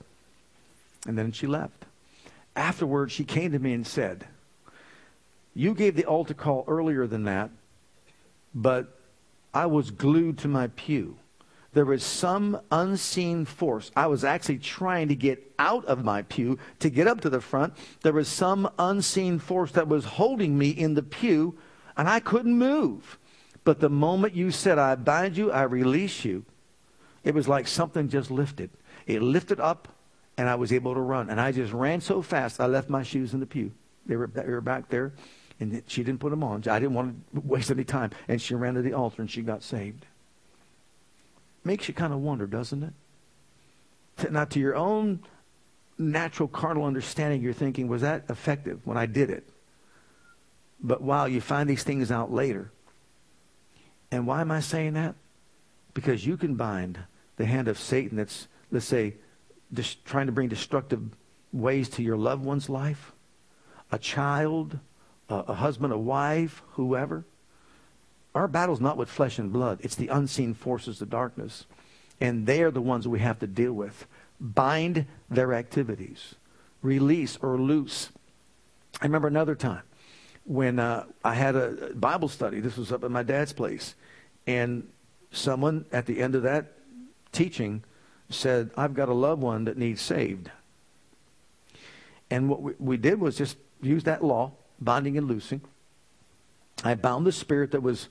and 1.05 1.17
then 1.17 1.31
she 1.31 1.45
left. 1.45 1.85
Afterwards, 2.55 3.13
she 3.13 3.23
came 3.23 3.51
to 3.51 3.59
me 3.59 3.73
and 3.73 3.85
said, 3.85 4.25
You 5.53 5.73
gave 5.75 5.95
the 5.95 6.05
altar 6.05 6.33
call 6.33 6.65
earlier 6.67 7.05
than 7.05 7.23
that, 7.25 7.51
but 8.55 8.99
I 9.53 9.67
was 9.67 9.91
glued 9.91 10.39
to 10.39 10.47
my 10.47 10.67
pew 10.67 11.17
there 11.73 11.85
was 11.85 12.03
some 12.03 12.59
unseen 12.71 13.45
force. 13.45 13.91
I 13.95 14.07
was 14.07 14.23
actually 14.23 14.57
trying 14.57 15.07
to 15.09 15.15
get 15.15 15.53
out 15.59 15.85
of 15.85 16.03
my 16.03 16.23
pew 16.23 16.57
to 16.79 16.89
get 16.89 17.07
up 17.07 17.21
to 17.21 17.29
the 17.29 17.41
front. 17.41 17.75
There 18.01 18.13
was 18.13 18.27
some 18.27 18.69
unseen 18.79 19.39
force 19.39 19.71
that 19.73 19.87
was 19.87 20.05
holding 20.05 20.57
me 20.57 20.69
in 20.69 20.95
the 20.95 21.03
pew, 21.03 21.57
and 21.95 22.09
I 22.09 22.19
couldn't 22.19 22.57
move. 22.57 23.19
But 23.63 23.79
the 23.79 23.89
moment 23.89 24.33
you 24.33 24.49
said, 24.51 24.79
I 24.79 24.95
bind 24.95 25.37
you, 25.37 25.51
I 25.51 25.63
release 25.63 26.25
you, 26.25 26.45
it 27.23 27.35
was 27.35 27.47
like 27.47 27.67
something 27.67 28.09
just 28.09 28.31
lifted. 28.31 28.71
It 29.05 29.21
lifted 29.21 29.59
up, 29.59 29.89
and 30.37 30.49
I 30.49 30.55
was 30.55 30.71
able 30.71 30.95
to 30.95 31.01
run. 31.01 31.29
And 31.29 31.39
I 31.39 31.51
just 31.51 31.73
ran 31.73 32.01
so 32.01 32.21
fast, 32.21 32.59
I 32.59 32.65
left 32.65 32.89
my 32.89 33.03
shoes 33.03 33.33
in 33.33 33.39
the 33.39 33.45
pew. 33.45 33.71
They 34.05 34.15
were, 34.15 34.27
they 34.27 34.45
were 34.45 34.61
back 34.61 34.89
there, 34.89 35.13
and 35.59 35.83
she 35.85 36.03
didn't 36.03 36.19
put 36.19 36.31
them 36.31 36.43
on. 36.43 36.63
I 36.67 36.79
didn't 36.79 36.95
want 36.95 37.15
to 37.35 37.41
waste 37.41 37.69
any 37.69 37.83
time. 37.83 38.09
And 38.27 38.41
she 38.41 38.55
ran 38.55 38.73
to 38.73 38.81
the 38.81 38.93
altar, 38.93 39.21
and 39.21 39.29
she 39.29 39.43
got 39.43 39.61
saved. 39.61 40.05
Makes 41.63 41.87
you 41.87 41.93
kind 41.93 42.13
of 42.13 42.19
wonder, 42.19 42.47
doesn't 42.47 42.83
it? 42.83 44.31
Now, 44.31 44.45
to 44.45 44.59
your 44.59 44.75
own 44.75 45.19
natural 45.97 46.47
carnal 46.47 46.85
understanding, 46.85 47.41
you're 47.41 47.53
thinking, 47.53 47.87
was 47.87 48.01
that 48.01 48.25
effective 48.29 48.79
when 48.85 48.97
I 48.97 49.05
did 49.05 49.29
it? 49.29 49.47
But 50.81 51.01
while 51.01 51.27
you 51.27 51.41
find 51.41 51.69
these 51.69 51.83
things 51.83 52.11
out 52.11 52.31
later. 52.31 52.71
And 54.11 54.25
why 54.25 54.41
am 54.41 54.51
I 54.51 54.61
saying 54.61 54.93
that? 54.93 55.15
Because 55.93 56.25
you 56.25 56.37
can 56.37 56.55
bind 56.55 56.99
the 57.35 57.45
hand 57.45 57.67
of 57.67 57.77
Satan 57.77 58.17
that's, 58.17 58.47
let's 58.71 58.85
say, 58.85 59.15
just 59.73 60.03
trying 60.05 60.25
to 60.25 60.31
bring 60.31 60.49
destructive 60.49 61.01
ways 61.51 61.89
to 61.89 62.03
your 62.03 62.17
loved 62.17 62.43
one's 62.43 62.69
life, 62.69 63.11
a 63.91 63.99
child, 63.99 64.79
a, 65.29 65.35
a 65.35 65.53
husband, 65.53 65.93
a 65.93 65.97
wife, 65.97 66.61
whoever. 66.71 67.25
Our 68.39 68.47
battle's 68.47 68.79
not 68.79 68.95
with 68.95 69.09
flesh 69.09 69.37
and 69.37 69.51
blood, 69.51 69.79
it's 69.81 69.95
the 69.95 70.07
unseen 70.07 70.53
forces 70.53 71.01
of 71.01 71.09
darkness. 71.09 71.65
And 72.21 72.47
they 72.47 72.63
are 72.63 72.71
the 72.71 72.79
ones 72.79 73.05
we 73.05 73.19
have 73.19 73.37
to 73.39 73.47
deal 73.47 73.73
with. 73.73 74.07
Bind 74.39 75.07
their 75.29 75.53
activities, 75.53 76.35
release 76.81 77.37
or 77.41 77.57
loose. 77.57 78.11
I 79.01 79.05
remember 79.05 79.27
another 79.27 79.55
time 79.55 79.81
when 80.45 80.79
uh, 80.79 81.03
I 81.21 81.33
had 81.33 81.57
a 81.57 81.91
Bible 81.93 82.29
study. 82.29 82.61
This 82.61 82.77
was 82.77 82.93
up 82.93 83.03
at 83.03 83.11
my 83.11 83.23
dad's 83.23 83.51
place. 83.51 83.93
And 84.47 84.87
someone 85.31 85.83
at 85.91 86.05
the 86.05 86.21
end 86.21 86.33
of 86.33 86.43
that 86.43 86.77
teaching 87.33 87.83
said, 88.29 88.71
I've 88.77 88.93
got 88.93 89.09
a 89.09 89.13
loved 89.13 89.41
one 89.41 89.65
that 89.65 89.77
needs 89.77 90.01
saved. 90.01 90.49
And 92.31 92.47
what 92.47 92.61
we, 92.61 92.73
we 92.79 92.95
did 92.95 93.19
was 93.19 93.37
just 93.37 93.57
use 93.81 94.05
that 94.05 94.23
law, 94.23 94.53
binding 94.79 95.17
and 95.17 95.27
loosing. 95.27 95.59
I 96.85 96.95
bound 96.95 97.25
the 97.25 97.33
spirit 97.33 97.71
that 97.71 97.83
was. 97.83 98.07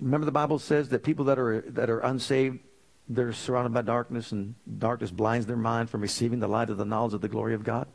Remember, 0.00 0.24
the 0.24 0.32
Bible 0.32 0.58
says 0.58 0.88
that 0.88 1.02
people 1.02 1.26
that 1.26 1.38
are 1.38 1.60
that 1.60 1.90
are 1.90 2.00
unsaved, 2.00 2.60
they're 3.08 3.32
surrounded 3.32 3.74
by 3.74 3.82
darkness, 3.82 4.32
and 4.32 4.54
darkness 4.78 5.10
blinds 5.10 5.46
their 5.46 5.56
mind 5.56 5.90
from 5.90 6.00
receiving 6.00 6.40
the 6.40 6.48
light 6.48 6.70
of 6.70 6.78
the 6.78 6.84
knowledge 6.84 7.12
of 7.12 7.20
the 7.20 7.28
glory 7.28 7.54
of 7.54 7.64
God. 7.64 7.86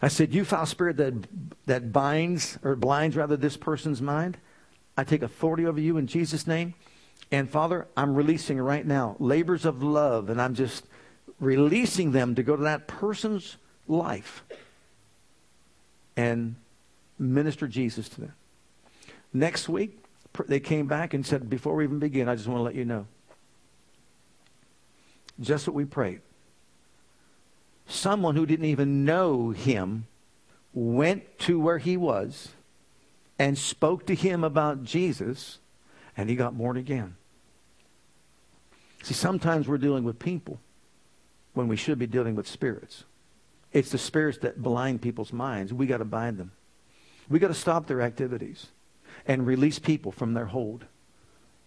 I 0.00 0.08
said, 0.08 0.34
"You 0.34 0.44
foul 0.44 0.66
spirit 0.66 0.96
that 0.96 1.14
that 1.66 1.92
binds 1.92 2.58
or 2.62 2.76
blinds 2.76 3.16
rather 3.16 3.36
this 3.36 3.56
person's 3.56 4.00
mind, 4.00 4.38
I 4.96 5.04
take 5.04 5.22
authority 5.22 5.66
over 5.66 5.80
you 5.80 5.98
in 5.98 6.06
Jesus' 6.06 6.46
name, 6.46 6.74
and 7.30 7.50
Father, 7.50 7.88
I'm 7.96 8.14
releasing 8.14 8.58
right 8.58 8.86
now 8.86 9.16
labors 9.18 9.64
of 9.64 9.82
love, 9.82 10.30
and 10.30 10.40
I'm 10.40 10.54
just 10.54 10.86
releasing 11.40 12.12
them 12.12 12.34
to 12.34 12.42
go 12.42 12.56
to 12.56 12.62
that 12.62 12.88
person's 12.88 13.58
life 13.86 14.44
and 16.16 16.56
minister 17.18 17.68
Jesus 17.68 18.08
to 18.10 18.20
them." 18.22 18.32
Next 19.32 19.68
week, 19.68 20.02
they 20.46 20.60
came 20.60 20.86
back 20.86 21.14
and 21.14 21.24
said, 21.24 21.48
Before 21.48 21.74
we 21.74 21.84
even 21.84 21.98
begin, 21.98 22.28
I 22.28 22.34
just 22.34 22.48
want 22.48 22.58
to 22.58 22.62
let 22.62 22.74
you 22.74 22.84
know. 22.84 23.06
Just 25.40 25.66
what 25.66 25.74
we 25.74 25.84
prayed. 25.84 26.20
Someone 27.86 28.36
who 28.36 28.46
didn't 28.46 28.66
even 28.66 29.04
know 29.04 29.50
him 29.50 30.06
went 30.72 31.38
to 31.40 31.60
where 31.60 31.78
he 31.78 31.96
was 31.96 32.48
and 33.38 33.56
spoke 33.56 34.06
to 34.06 34.14
him 34.14 34.42
about 34.42 34.82
Jesus, 34.82 35.58
and 36.16 36.28
he 36.28 36.36
got 36.36 36.56
born 36.56 36.76
again. 36.76 37.16
See, 39.02 39.14
sometimes 39.14 39.68
we're 39.68 39.78
dealing 39.78 40.04
with 40.04 40.18
people 40.18 40.58
when 41.54 41.68
we 41.68 41.76
should 41.76 41.98
be 41.98 42.06
dealing 42.06 42.34
with 42.34 42.48
spirits. 42.48 43.04
It's 43.72 43.90
the 43.90 43.98
spirits 43.98 44.38
that 44.38 44.62
blind 44.62 45.02
people's 45.02 45.32
minds. 45.32 45.72
We 45.72 45.86
got 45.86 45.98
to 45.98 46.04
bind 46.04 46.38
them. 46.38 46.52
We 47.28 47.38
got 47.38 47.48
to 47.48 47.54
stop 47.54 47.86
their 47.86 48.00
activities 48.00 48.68
and 49.26 49.46
release 49.46 49.78
people 49.78 50.12
from 50.12 50.34
their 50.34 50.46
hold. 50.46 50.84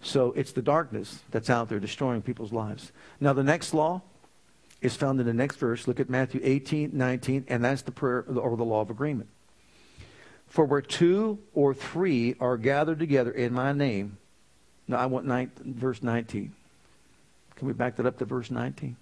So 0.01 0.31
it's 0.31 0.53
the 0.53 0.61
darkness 0.61 1.19
that's 1.29 1.49
out 1.49 1.69
there 1.69 1.79
destroying 1.79 2.21
people's 2.21 2.53
lives. 2.53 2.91
Now, 3.19 3.33
the 3.33 3.43
next 3.43 3.73
law 3.73 4.01
is 4.81 4.95
found 4.95 5.19
in 5.19 5.25
the 5.25 5.33
next 5.33 5.57
verse. 5.57 5.87
Look 5.87 5.99
at 5.99 6.09
Matthew 6.09 6.39
18, 6.43 6.91
19, 6.93 7.45
and 7.49 7.63
that's 7.63 7.81
the 7.81 7.91
prayer 7.91 8.23
or 8.27 8.55
the 8.55 8.63
law 8.63 8.81
of 8.81 8.89
agreement. 8.89 9.29
For 10.47 10.65
where 10.65 10.81
two 10.81 11.39
or 11.53 11.73
three 11.73 12.35
are 12.39 12.57
gathered 12.57 12.99
together 12.99 13.31
in 13.31 13.53
my 13.53 13.73
name. 13.73 14.17
Now, 14.87 14.97
I 14.97 15.05
want 15.05 15.25
nine, 15.25 15.51
verse 15.63 16.01
19. 16.01 16.53
Can 17.55 17.67
we 17.67 17.73
back 17.73 17.97
that 17.97 18.05
up 18.05 18.17
to 18.19 18.25
verse 18.25 18.49
19? 18.49 18.95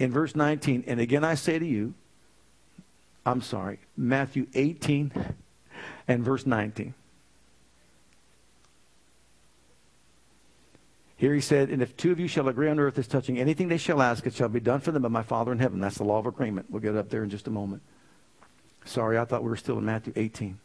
In 0.00 0.12
verse 0.12 0.34
19, 0.36 0.84
and 0.86 1.00
again 1.00 1.24
I 1.24 1.34
say 1.34 1.58
to 1.58 1.66
you, 1.66 1.94
I'm 3.28 3.42
sorry, 3.42 3.78
Matthew 3.94 4.46
18 4.54 5.12
and 6.08 6.24
verse 6.24 6.46
19. 6.46 6.94
Here 11.18 11.34
he 11.34 11.40
said, 11.40 11.68
And 11.68 11.82
if 11.82 11.94
two 11.94 12.10
of 12.10 12.18
you 12.18 12.26
shall 12.26 12.48
agree 12.48 12.70
on 12.70 12.80
earth 12.80 12.96
as 12.96 13.06
touching 13.06 13.38
anything 13.38 13.68
they 13.68 13.76
shall 13.76 14.00
ask, 14.00 14.26
it 14.26 14.32
shall 14.32 14.48
be 14.48 14.60
done 14.60 14.80
for 14.80 14.92
them 14.92 15.02
by 15.02 15.08
my 15.08 15.22
Father 15.22 15.52
in 15.52 15.58
heaven. 15.58 15.78
That's 15.78 15.98
the 15.98 16.04
law 16.04 16.18
of 16.18 16.26
agreement. 16.26 16.70
We'll 16.70 16.80
get 16.80 16.96
up 16.96 17.10
there 17.10 17.22
in 17.22 17.28
just 17.28 17.46
a 17.46 17.50
moment. 17.50 17.82
Sorry, 18.86 19.18
I 19.18 19.26
thought 19.26 19.42
we 19.42 19.50
were 19.50 19.56
still 19.56 19.76
in 19.76 19.84
Matthew 19.84 20.14
18. 20.16 20.58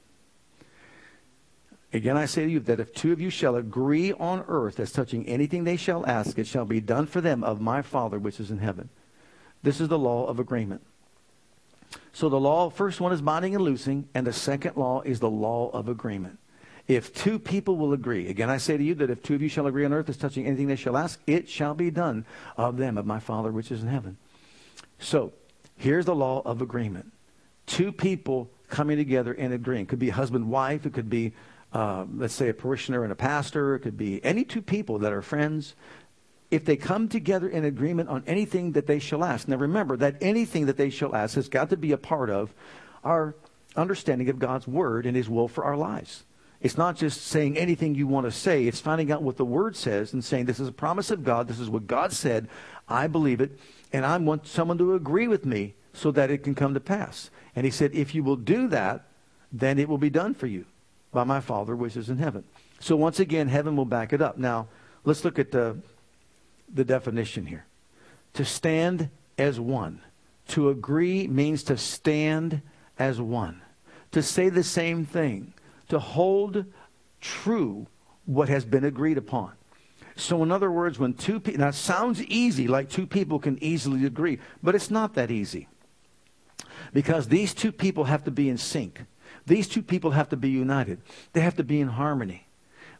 Again, 1.91 2.15
I 2.15 2.25
say 2.25 2.45
to 2.45 2.51
you 2.51 2.61
that 2.61 2.79
if 2.79 2.93
two 2.93 3.11
of 3.11 3.19
you 3.19 3.29
shall 3.29 3.57
agree 3.57 4.13
on 4.13 4.45
earth 4.47 4.79
as 4.79 4.93
touching 4.93 5.27
anything 5.27 5.65
they 5.65 5.75
shall 5.75 6.05
ask, 6.05 6.39
it 6.39 6.47
shall 6.47 6.65
be 6.65 6.79
done 6.79 7.07
for 7.07 7.19
them 7.19 7.43
of 7.43 7.59
my 7.59 7.81
Father 7.81 8.19
which 8.19 8.39
is 8.39 8.51
in 8.51 8.59
heaven. 8.59 8.87
This 9.63 9.81
is 9.81 9.89
the 9.89 9.99
law 9.99 10.27
of 10.27 10.39
agreement. 10.39 10.81
So 12.13 12.29
the 12.29 12.39
law, 12.39 12.69
first 12.69 13.01
one 13.01 13.11
is 13.11 13.21
binding 13.21 13.55
and 13.55 13.63
loosing, 13.63 14.07
and 14.13 14.25
the 14.25 14.33
second 14.33 14.77
law 14.77 15.01
is 15.01 15.19
the 15.19 15.29
law 15.29 15.71
of 15.71 15.89
agreement. 15.89 16.37
If 16.87 17.13
two 17.13 17.39
people 17.39 17.75
will 17.75 17.93
agree, 17.93 18.27
again 18.27 18.49
I 18.49 18.57
say 18.57 18.77
to 18.77 18.83
you 18.83 18.93
that 18.95 19.09
if 19.09 19.23
two 19.23 19.35
of 19.35 19.41
you 19.41 19.49
shall 19.49 19.67
agree 19.67 19.83
on 19.85 19.93
earth 19.93 20.09
as 20.09 20.17
touching 20.17 20.45
anything 20.45 20.67
they 20.67 20.75
shall 20.75 20.95
ask, 20.95 21.19
it 21.25 21.49
shall 21.49 21.73
be 21.73 21.89
done 21.89 22.25
of 22.55 22.77
them, 22.77 22.97
of 22.97 23.05
my 23.05 23.19
Father 23.19 23.51
which 23.51 23.71
is 23.71 23.81
in 23.81 23.87
heaven. 23.87 24.17
So 24.99 25.33
here's 25.75 26.05
the 26.05 26.15
law 26.15 26.41
of 26.45 26.61
agreement. 26.61 27.11
Two 27.65 27.91
people 27.91 28.49
coming 28.69 28.97
together 28.97 29.33
and 29.33 29.53
agreeing. 29.53 29.83
It 29.83 29.89
could 29.89 29.99
be 29.99 30.09
husband, 30.09 30.49
wife, 30.49 30.85
it 30.85 30.93
could 30.93 31.09
be 31.09 31.33
uh, 31.73 32.05
let's 32.15 32.35
say 32.35 32.49
a 32.49 32.53
parishioner 32.53 33.03
and 33.03 33.11
a 33.11 33.15
pastor, 33.15 33.75
it 33.75 33.79
could 33.79 33.97
be 33.97 34.23
any 34.23 34.43
two 34.43 34.61
people 34.61 34.99
that 34.99 35.11
are 35.11 35.23
friends 35.23 35.73
if 36.51 36.65
they 36.65 36.75
come 36.75 37.07
together 37.07 37.47
in 37.47 37.65
agreement 37.65 38.09
on 38.09 38.23
anything 38.27 38.73
that 38.73 38.87
they 38.87 38.99
shall 38.99 39.23
ask. 39.23 39.47
Now 39.47 39.57
remember 39.57 39.97
that 39.97 40.17
anything 40.21 40.67
that 40.67 40.77
they 40.77 40.89
shall 40.89 41.15
ask 41.15 41.35
has 41.35 41.49
got 41.49 41.69
to 41.71 41.77
be 41.77 41.91
a 41.91 41.97
part 41.97 42.29
of 42.29 42.53
our 43.03 43.35
understanding 43.75 44.29
of 44.29 44.39
God's 44.39 44.67
word 44.67 45.05
and 45.05 45.15
his 45.15 45.29
will 45.29 45.47
for 45.47 45.63
our 45.63 45.77
lives. 45.77 46.23
It's 46.61 46.77
not 46.77 46.95
just 46.95 47.21
saying 47.21 47.57
anything 47.57 47.95
you 47.95 48.07
want 48.07 48.25
to 48.25 48.31
say. 48.31 48.65
It's 48.65 48.79
finding 48.79 49.11
out 49.11 49.21
what 49.21 49.35
the 49.35 49.45
word 49.45 49.75
says 49.75 50.13
and 50.13 50.23
saying, 50.23 50.45
this 50.45 50.61
is 50.61 50.69
a 50.69 50.73
promise 50.73 51.11
of 51.11 51.23
God. 51.23 51.47
This 51.47 51.59
is 51.59 51.69
what 51.69 51.87
God 51.87 52.13
said. 52.13 52.47
I 52.87 53.07
believe 53.07 53.41
it. 53.41 53.59
And 53.91 54.05
I 54.05 54.17
want 54.17 54.47
someone 54.47 54.77
to 54.77 54.95
agree 54.95 55.27
with 55.27 55.45
me 55.45 55.73
so 55.93 56.11
that 56.11 56.31
it 56.31 56.43
can 56.43 56.55
come 56.55 56.73
to 56.73 56.79
pass. 56.79 57.29
And 57.55 57.65
he 57.65 57.71
said, 57.71 57.93
If 57.93 58.15
you 58.15 58.23
will 58.23 58.35
do 58.35 58.67
that, 58.69 59.05
then 59.51 59.77
it 59.77 59.87
will 59.87 59.99
be 59.99 60.09
done 60.09 60.33
for 60.33 60.47
you 60.47 60.65
by 61.11 61.23
my 61.23 61.39
Father 61.39 61.75
which 61.75 61.95
is 61.95 62.09
in 62.09 62.17
heaven. 62.17 62.43
So 62.79 62.95
once 62.95 63.19
again, 63.19 63.47
heaven 63.47 63.75
will 63.75 63.85
back 63.85 64.11
it 64.11 64.21
up. 64.21 64.37
Now, 64.37 64.67
let's 65.05 65.23
look 65.23 65.37
at 65.37 65.51
the, 65.51 65.77
the 66.73 66.83
definition 66.83 67.45
here. 67.45 67.65
To 68.33 68.45
stand 68.45 69.09
as 69.37 69.59
one. 69.59 70.01
To 70.49 70.69
agree 70.69 71.27
means 71.27 71.63
to 71.63 71.77
stand 71.77 72.61
as 72.97 73.21
one. 73.21 73.61
To 74.11 74.21
say 74.21 74.49
the 74.49 74.63
same 74.63 75.05
thing. 75.05 75.53
To 75.89 75.99
hold 75.99 76.65
true 77.21 77.87
what 78.25 78.49
has 78.49 78.65
been 78.65 78.83
agreed 78.83 79.17
upon. 79.17 79.53
So, 80.15 80.43
in 80.43 80.51
other 80.51 80.71
words, 80.71 80.99
when 80.99 81.13
two 81.13 81.39
people, 81.39 81.61
now 81.61 81.71
sounds 81.71 82.21
easy, 82.23 82.67
like 82.67 82.89
two 82.89 83.07
people 83.07 83.39
can 83.39 83.61
easily 83.63 84.05
agree, 84.05 84.39
but 84.61 84.75
it's 84.75 84.91
not 84.91 85.15
that 85.15 85.31
easy. 85.31 85.67
Because 86.93 87.27
these 87.27 87.53
two 87.53 87.71
people 87.71 88.03
have 88.03 88.23
to 88.25 88.31
be 88.31 88.49
in 88.49 88.57
sync. 88.57 89.01
These 89.47 89.67
two 89.67 89.81
people 89.81 90.11
have 90.11 90.29
to 90.29 90.37
be 90.37 90.49
united. 90.49 91.01
They 91.33 91.41
have 91.41 91.55
to 91.55 91.63
be 91.63 91.81
in 91.81 91.87
harmony. 91.87 92.47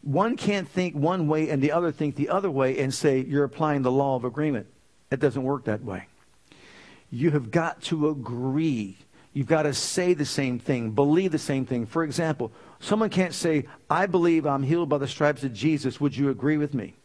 One 0.03 0.35
can't 0.35 0.67
think 0.67 0.95
one 0.95 1.27
way 1.27 1.49
and 1.49 1.61
the 1.61 1.71
other 1.71 1.91
think 1.91 2.15
the 2.15 2.29
other 2.29 2.51
way 2.51 2.77
and 2.79 2.93
say 2.93 3.19
you're 3.19 3.45
applying 3.45 3.81
the 3.81 3.91
law 3.91 4.15
of 4.17 4.25
agreement. 4.25 4.67
It 5.09 5.19
doesn't 5.19 5.43
work 5.43 5.63
that 5.65 5.83
way. 5.83 6.07
You 7.09 7.31
have 7.31 7.51
got 7.51 7.81
to 7.83 8.09
agree. 8.09 8.97
You've 9.31 9.47
got 9.47 9.63
to 9.63 9.73
say 9.73 10.13
the 10.13 10.25
same 10.25 10.59
thing, 10.59 10.91
believe 10.91 11.31
the 11.31 11.39
same 11.39 11.65
thing. 11.65 11.85
For 11.85 12.03
example, 12.03 12.51
someone 12.79 13.09
can't 13.09 13.33
say, 13.33 13.65
I 13.89 14.05
believe 14.05 14.45
I'm 14.45 14.63
healed 14.63 14.89
by 14.89 14.97
the 14.97 15.07
stripes 15.07 15.43
of 15.43 15.53
Jesus. 15.53 16.01
Would 16.01 16.17
you 16.17 16.29
agree 16.29 16.57
with 16.57 16.73
me? 16.73 16.95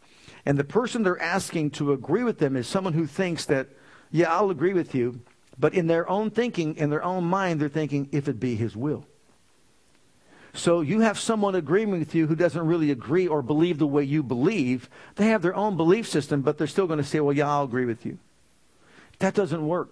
And 0.44 0.58
the 0.58 0.64
person 0.64 1.02
they're 1.02 1.22
asking 1.22 1.70
to 1.72 1.92
agree 1.92 2.24
with 2.24 2.38
them 2.38 2.56
is 2.56 2.66
someone 2.66 2.94
who 2.94 3.06
thinks 3.06 3.44
that, 3.46 3.68
yeah, 4.10 4.32
I'll 4.32 4.50
agree 4.50 4.72
with 4.72 4.94
you. 4.94 5.20
But 5.58 5.74
in 5.74 5.86
their 5.86 6.08
own 6.08 6.30
thinking, 6.30 6.76
in 6.76 6.90
their 6.90 7.04
own 7.04 7.24
mind, 7.24 7.60
they're 7.60 7.68
thinking, 7.68 8.08
if 8.12 8.28
it 8.28 8.40
be 8.40 8.56
his 8.56 8.76
will. 8.76 9.04
So 10.54 10.80
you 10.80 11.00
have 11.00 11.18
someone 11.18 11.54
agreeing 11.54 11.90
with 11.90 12.14
you 12.14 12.26
who 12.26 12.34
doesn't 12.34 12.66
really 12.66 12.90
agree 12.90 13.26
or 13.26 13.42
believe 13.42 13.78
the 13.78 13.86
way 13.86 14.02
you 14.02 14.22
believe. 14.22 14.88
They 15.16 15.26
have 15.26 15.42
their 15.42 15.54
own 15.54 15.76
belief 15.76 16.08
system, 16.08 16.42
but 16.42 16.58
they're 16.58 16.66
still 16.66 16.86
going 16.86 16.98
to 16.98 17.04
say, 17.04 17.20
well, 17.20 17.36
yeah, 17.36 17.48
I'll 17.48 17.64
agree 17.64 17.84
with 17.84 18.04
you. 18.06 18.18
That 19.18 19.34
doesn't 19.34 19.66
work. 19.66 19.90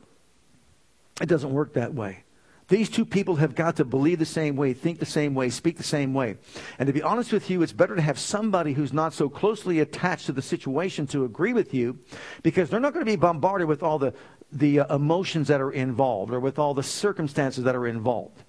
It 1.20 1.28
doesn't 1.28 1.52
work 1.52 1.74
that 1.74 1.94
way. 1.94 2.24
These 2.68 2.90
two 2.90 3.04
people 3.04 3.36
have 3.36 3.54
got 3.54 3.76
to 3.76 3.84
believe 3.84 4.18
the 4.18 4.24
same 4.24 4.56
way, 4.56 4.72
think 4.72 4.98
the 4.98 5.06
same 5.06 5.34
way, 5.34 5.50
speak 5.50 5.76
the 5.76 5.84
same 5.84 6.14
way. 6.14 6.36
And 6.80 6.88
to 6.88 6.92
be 6.92 7.02
honest 7.02 7.32
with 7.32 7.48
you, 7.48 7.62
it's 7.62 7.72
better 7.72 7.94
to 7.94 8.02
have 8.02 8.18
somebody 8.18 8.72
who's 8.72 8.92
not 8.92 9.14
so 9.14 9.28
closely 9.28 9.78
attached 9.78 10.26
to 10.26 10.32
the 10.32 10.42
situation 10.42 11.06
to 11.08 11.24
agree 11.24 11.52
with 11.52 11.72
you 11.72 12.00
because 12.42 12.68
they're 12.68 12.80
not 12.80 12.92
going 12.92 13.06
to 13.06 13.10
be 13.10 13.16
bombarded 13.16 13.68
with 13.68 13.84
all 13.84 14.00
the, 14.00 14.14
the 14.50 14.80
uh, 14.80 14.96
emotions 14.96 15.46
that 15.46 15.60
are 15.60 15.70
involved 15.70 16.32
or 16.32 16.40
with 16.40 16.58
all 16.58 16.74
the 16.74 16.82
circumstances 16.82 17.62
that 17.62 17.76
are 17.76 17.86
involved. 17.86 18.42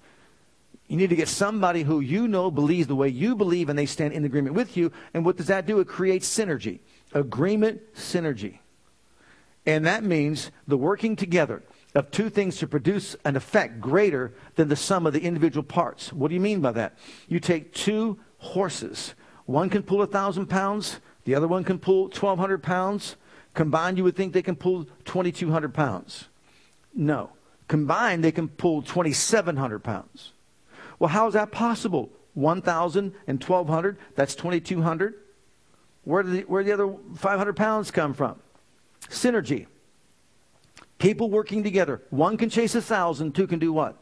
You 0.88 0.96
need 0.96 1.10
to 1.10 1.16
get 1.16 1.28
somebody 1.28 1.82
who 1.82 2.00
you 2.00 2.26
know 2.26 2.50
believes 2.50 2.88
the 2.88 2.96
way 2.96 3.08
you 3.08 3.36
believe 3.36 3.68
and 3.68 3.78
they 3.78 3.86
stand 3.86 4.14
in 4.14 4.24
agreement 4.24 4.54
with 4.54 4.76
you. 4.76 4.90
And 5.12 5.24
what 5.24 5.36
does 5.36 5.46
that 5.46 5.66
do? 5.66 5.80
It 5.80 5.86
creates 5.86 6.28
synergy. 6.28 6.80
Agreement, 7.12 7.94
synergy. 7.94 8.58
And 9.66 9.86
that 9.86 10.02
means 10.02 10.50
the 10.66 10.78
working 10.78 11.14
together 11.14 11.62
of 11.94 12.10
two 12.10 12.30
things 12.30 12.56
to 12.58 12.66
produce 12.66 13.16
an 13.26 13.36
effect 13.36 13.80
greater 13.80 14.32
than 14.54 14.68
the 14.68 14.76
sum 14.76 15.06
of 15.06 15.12
the 15.12 15.20
individual 15.20 15.62
parts. 15.62 16.10
What 16.10 16.28
do 16.28 16.34
you 16.34 16.40
mean 16.40 16.60
by 16.60 16.72
that? 16.72 16.96
You 17.28 17.38
take 17.38 17.74
two 17.74 18.18
horses. 18.38 19.14
One 19.44 19.68
can 19.68 19.82
pull 19.82 20.00
a 20.00 20.06
thousand 20.06 20.46
pounds. 20.46 21.00
The 21.24 21.34
other 21.34 21.48
one 21.48 21.64
can 21.64 21.78
pull 21.78 22.04
1,200 22.04 22.62
pounds. 22.62 23.16
Combined, 23.52 23.98
you 23.98 24.04
would 24.04 24.16
think 24.16 24.32
they 24.32 24.42
can 24.42 24.56
pull 24.56 24.84
2,200 25.04 25.74
pounds. 25.74 26.28
No. 26.94 27.30
Combined, 27.66 28.24
they 28.24 28.32
can 28.32 28.48
pull 28.48 28.80
2,700 28.80 29.80
pounds. 29.80 30.32
Well, 30.98 31.08
how 31.08 31.26
is 31.28 31.34
that 31.34 31.52
possible? 31.52 32.10
1,000 32.34 33.14
and 33.26 33.42
1,200, 33.42 33.98
that's 34.14 34.34
2,200. 34.34 35.14
Where 36.04 36.22
did 36.22 36.32
the, 36.32 36.40
where 36.42 36.62
did 36.62 36.70
the 36.70 36.84
other 36.84 36.96
500 37.16 37.56
pounds 37.56 37.90
come 37.90 38.14
from? 38.14 38.40
Synergy. 39.08 39.66
People 40.98 41.30
working 41.30 41.62
together. 41.62 42.02
One 42.10 42.36
can 42.36 42.50
chase 42.50 42.74
a 42.74 42.82
thousand, 42.82 43.34
two 43.34 43.46
can 43.46 43.58
do 43.58 43.72
what? 43.72 43.96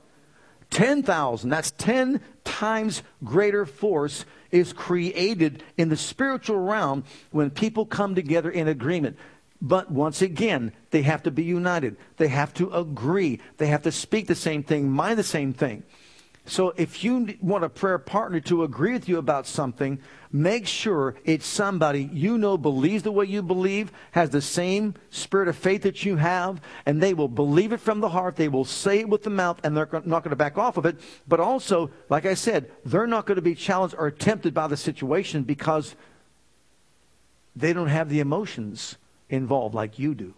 10,000. 0.71 1.49
That's 1.49 1.71
10 1.73 2.21
times 2.45 3.03
greater 3.23 3.67
force 3.67 4.25
is 4.51 4.73
created 4.73 5.63
in 5.77 5.89
the 5.89 5.97
spiritual 5.97 6.59
realm 6.59 7.05
when 7.31 7.51
people 7.51 7.87
come 7.87 8.15
together 8.15 8.51
in 8.51 8.69
agreement. 8.69 9.17
But 9.61 9.91
once 9.91 10.23
again, 10.23 10.73
they 10.91 11.03
have 11.03 11.23
to 11.23 11.31
be 11.31 11.45
united. 11.45 11.97
They 12.19 12.29
have 12.29 12.53
to 12.55 12.71
agree. 12.73 13.41
They 13.57 13.69
have 13.69 13.83
to 13.83 13.93
speak 13.93 14.27
the 14.27 14.35
same 14.35 14.63
thing, 14.63 14.91
mind 14.91 15.19
the 15.19 15.25
same 15.25 15.53
thing. 15.53 15.83
So 16.49 16.73
if 16.77 17.03
you 17.03 17.35
want 17.41 17.65
a 17.65 17.69
prayer 17.69 17.99
partner 17.99 18.39
to 18.41 18.63
agree 18.63 18.93
with 18.93 19.09
you 19.09 19.19
about 19.19 19.49
something, 19.49 19.99
make 20.31 20.69
sure 20.69 21.17
it's 21.25 21.45
somebody 21.45 22.09
you 22.13 22.39
know 22.39 22.57
believes 22.57 23.03
the 23.03 23.11
way 23.11 23.25
you 23.25 23.43
believe, 23.43 23.91
has 24.13 24.31
the 24.31 24.41
same 24.41 24.95
spirit 25.11 25.49
of 25.49 25.57
faith 25.57 25.83
that 25.83 26.05
you 26.05 26.17
have, 26.17 26.61
and 26.87 27.03
they 27.03 27.15
will 27.15 27.27
believe 27.27 27.73
it 27.73 27.81
from 27.81 27.99
the 27.99 28.11
heart. 28.11 28.37
They 28.37 28.47
will 28.47 28.65
say 28.65 29.01
it 29.01 29.09
with 29.09 29.25
the 29.25 29.31
mouth, 29.31 29.59
and 29.65 29.77
they're 29.77 29.89
not 30.05 30.23
going 30.23 30.31
to 30.31 30.37
back 30.37 30.57
off 30.57 30.77
of 30.77 30.87
it. 30.87 31.01
But 31.27 31.41
also, 31.41 31.91
like 32.09 32.27
I 32.27 32.35
said, 32.35 32.71
they're 32.85 33.09
not 33.09 33.27
going 33.27 33.37
to 33.37 33.43
be 33.43 33.57
challenged 33.57 33.97
or 33.99 34.13
tempted 34.13 34.55
by 34.55 34.69
the 34.69 34.77
situation 34.77 35.43
because 35.43 35.97
they 37.57 37.73
don't 37.73 37.89
have 37.89 38.09
the 38.09 38.21
emotions 38.21 38.99
involved 39.29 39.75
like 39.75 39.99
you 39.99 40.15
do. 40.15 40.35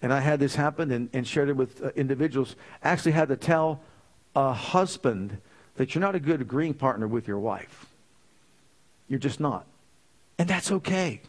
And 0.00 0.12
I 0.12 0.20
had 0.20 0.38
this 0.38 0.54
happen 0.54 0.92
and, 0.92 1.08
and 1.12 1.26
shared 1.26 1.48
it 1.48 1.56
with 1.56 1.82
uh, 1.82 1.88
individuals. 1.96 2.54
Actually, 2.82 3.12
had 3.12 3.28
to 3.28 3.36
tell 3.36 3.80
a 4.34 4.52
husband 4.52 5.38
that 5.76 5.94
you're 5.94 6.00
not 6.00 6.14
a 6.14 6.20
good 6.20 6.40
agreeing 6.40 6.74
partner 6.74 7.06
with 7.06 7.26
your 7.26 7.38
wife. 7.38 7.86
You're 9.08 9.18
just 9.18 9.40
not. 9.40 9.66
And 10.38 10.48
that's 10.48 10.70
okay. 10.70 11.20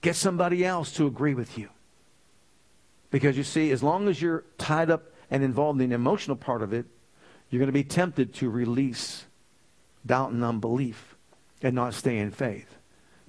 Get 0.00 0.16
somebody 0.16 0.64
else 0.64 0.92
to 0.92 1.06
agree 1.06 1.34
with 1.34 1.58
you. 1.58 1.68
Because 3.10 3.36
you 3.36 3.44
see, 3.44 3.70
as 3.70 3.82
long 3.82 4.08
as 4.08 4.20
you're 4.20 4.44
tied 4.58 4.90
up 4.90 5.04
and 5.30 5.42
involved 5.42 5.80
in 5.80 5.90
the 5.90 5.94
emotional 5.94 6.36
part 6.36 6.62
of 6.62 6.72
it, 6.72 6.86
you're 7.50 7.60
going 7.60 7.68
to 7.68 7.72
be 7.72 7.84
tempted 7.84 8.34
to 8.34 8.50
release 8.50 9.24
doubt 10.04 10.32
and 10.32 10.44
unbelief 10.44 11.16
and 11.62 11.74
not 11.74 11.94
stay 11.94 12.18
in 12.18 12.30
faith. 12.30 12.76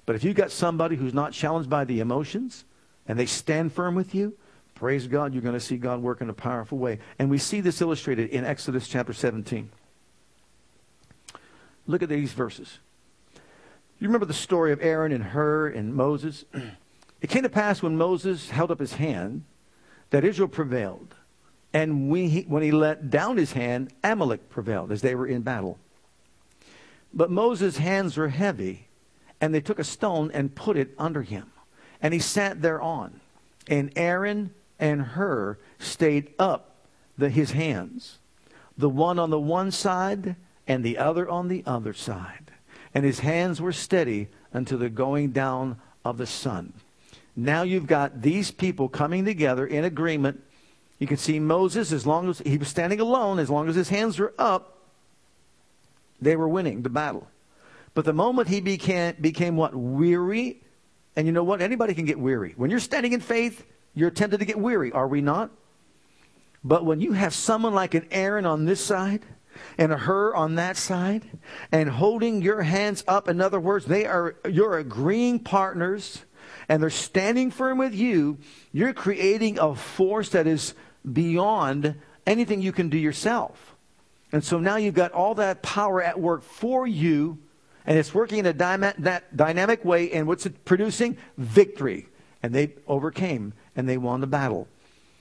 But 0.06 0.16
if 0.16 0.24
you've 0.24 0.36
got 0.36 0.50
somebody 0.50 0.96
who's 0.96 1.14
not 1.14 1.32
challenged 1.32 1.70
by 1.70 1.84
the 1.84 2.00
emotions 2.00 2.64
and 3.06 3.18
they 3.18 3.26
stand 3.26 3.72
firm 3.72 3.94
with 3.94 4.14
you, 4.14 4.34
Praise 4.78 5.08
God, 5.08 5.34
you're 5.34 5.42
going 5.42 5.54
to 5.54 5.60
see 5.60 5.76
God 5.76 6.02
work 6.02 6.20
in 6.20 6.30
a 6.30 6.32
powerful 6.34 6.78
way. 6.78 7.00
And 7.18 7.28
we 7.28 7.38
see 7.38 7.60
this 7.60 7.80
illustrated 7.80 8.30
in 8.30 8.44
Exodus 8.44 8.86
chapter 8.86 9.12
17. 9.12 9.70
Look 11.88 12.04
at 12.04 12.08
these 12.08 12.32
verses. 12.32 12.78
You 13.98 14.06
remember 14.06 14.26
the 14.26 14.32
story 14.32 14.70
of 14.70 14.80
Aaron 14.80 15.10
and 15.10 15.24
Hur 15.24 15.68
and 15.68 15.94
Moses? 15.94 16.44
It 17.20 17.30
came 17.30 17.42
to 17.42 17.48
pass 17.48 17.82
when 17.82 17.96
Moses 17.96 18.50
held 18.50 18.70
up 18.70 18.78
his 18.78 18.92
hand 18.92 19.42
that 20.10 20.24
Israel 20.24 20.46
prevailed. 20.46 21.16
And 21.72 22.08
when 22.10 22.28
he, 22.28 22.42
when 22.42 22.62
he 22.62 22.70
let 22.70 23.10
down 23.10 23.36
his 23.36 23.54
hand, 23.54 23.92
Amalek 24.04 24.48
prevailed 24.48 24.92
as 24.92 25.02
they 25.02 25.16
were 25.16 25.26
in 25.26 25.42
battle. 25.42 25.80
But 27.12 27.32
Moses' 27.32 27.78
hands 27.78 28.16
were 28.16 28.28
heavy, 28.28 28.86
and 29.40 29.52
they 29.52 29.60
took 29.60 29.80
a 29.80 29.84
stone 29.84 30.30
and 30.32 30.54
put 30.54 30.76
it 30.76 30.94
under 30.96 31.22
him. 31.22 31.50
And 32.00 32.14
he 32.14 32.20
sat 32.20 32.62
thereon. 32.62 33.18
And 33.66 33.92
Aaron 33.96 34.54
and 34.78 35.02
Hur 35.02 35.58
stayed 35.78 36.32
up 36.38 36.76
the, 37.16 37.28
his 37.28 37.52
hands, 37.52 38.18
the 38.76 38.88
one 38.88 39.18
on 39.18 39.30
the 39.30 39.40
one 39.40 39.70
side 39.70 40.36
and 40.66 40.84
the 40.84 40.98
other 40.98 41.28
on 41.28 41.48
the 41.48 41.62
other 41.66 41.92
side. 41.92 42.52
And 42.94 43.04
his 43.04 43.20
hands 43.20 43.60
were 43.60 43.72
steady 43.72 44.28
until 44.52 44.78
the 44.78 44.88
going 44.88 45.30
down 45.30 45.78
of 46.04 46.18
the 46.18 46.26
sun. 46.26 46.72
Now 47.36 47.62
you've 47.62 47.86
got 47.86 48.22
these 48.22 48.50
people 48.50 48.88
coming 48.88 49.24
together 49.24 49.66
in 49.66 49.84
agreement. 49.84 50.42
You 50.98 51.06
can 51.06 51.16
see 51.16 51.38
Moses, 51.38 51.92
as 51.92 52.06
long 52.06 52.28
as 52.28 52.40
he 52.40 52.58
was 52.58 52.68
standing 52.68 53.00
alone, 53.00 53.38
as 53.38 53.50
long 53.50 53.68
as 53.68 53.76
his 53.76 53.88
hands 53.88 54.18
were 54.18 54.34
up, 54.38 54.78
they 56.20 56.34
were 56.34 56.48
winning 56.48 56.82
the 56.82 56.90
battle. 56.90 57.28
But 57.94 58.04
the 58.04 58.12
moment 58.12 58.48
he 58.48 58.60
became, 58.60 59.14
became 59.20 59.56
what? 59.56 59.74
Weary. 59.74 60.60
And 61.14 61.26
you 61.26 61.32
know 61.32 61.44
what? 61.44 61.62
Anybody 61.62 61.94
can 61.94 62.04
get 62.04 62.18
weary. 62.18 62.54
When 62.56 62.70
you're 62.70 62.80
standing 62.80 63.12
in 63.12 63.20
faith, 63.20 63.64
you're 63.98 64.10
tempted 64.10 64.38
to 64.38 64.44
get 64.44 64.58
weary, 64.58 64.92
are 64.92 65.08
we 65.08 65.20
not? 65.20 65.50
But 66.64 66.84
when 66.84 67.00
you 67.00 67.12
have 67.12 67.34
someone 67.34 67.74
like 67.74 67.94
an 67.94 68.06
Aaron 68.10 68.44
on 68.44 68.64
this 68.64 68.84
side 68.84 69.24
and 69.76 69.92
a 69.92 69.96
Hur 69.96 70.34
on 70.34 70.56
that 70.56 70.76
side 70.76 71.24
and 71.72 71.88
holding 71.88 72.42
your 72.42 72.62
hands 72.62 73.04
up, 73.06 73.28
in 73.28 73.40
other 73.40 73.60
words, 73.60 73.86
they 73.86 74.06
are 74.06 74.36
your 74.48 74.78
agreeing 74.78 75.38
partners 75.38 76.24
and 76.68 76.82
they're 76.82 76.90
standing 76.90 77.50
firm 77.50 77.78
with 77.78 77.94
you, 77.94 78.38
you're 78.72 78.92
creating 78.92 79.58
a 79.58 79.74
force 79.74 80.30
that 80.30 80.46
is 80.46 80.74
beyond 81.10 81.94
anything 82.26 82.60
you 82.60 82.72
can 82.72 82.88
do 82.88 82.98
yourself. 82.98 83.76
And 84.32 84.44
so 84.44 84.58
now 84.58 84.76
you've 84.76 84.94
got 84.94 85.12
all 85.12 85.34
that 85.36 85.62
power 85.62 86.02
at 86.02 86.20
work 86.20 86.42
for 86.42 86.86
you, 86.86 87.38
and 87.86 87.96
it's 87.96 88.12
working 88.12 88.38
in 88.38 88.46
a 88.46 88.52
dynamic 88.52 89.84
way. 89.84 90.10
And 90.12 90.26
what's 90.26 90.44
it 90.44 90.66
producing? 90.66 91.16
Victory. 91.38 92.08
And 92.42 92.54
they 92.54 92.74
overcame 92.86 93.54
and 93.78 93.88
they 93.88 93.96
won 93.96 94.20
the 94.20 94.26
battle. 94.26 94.66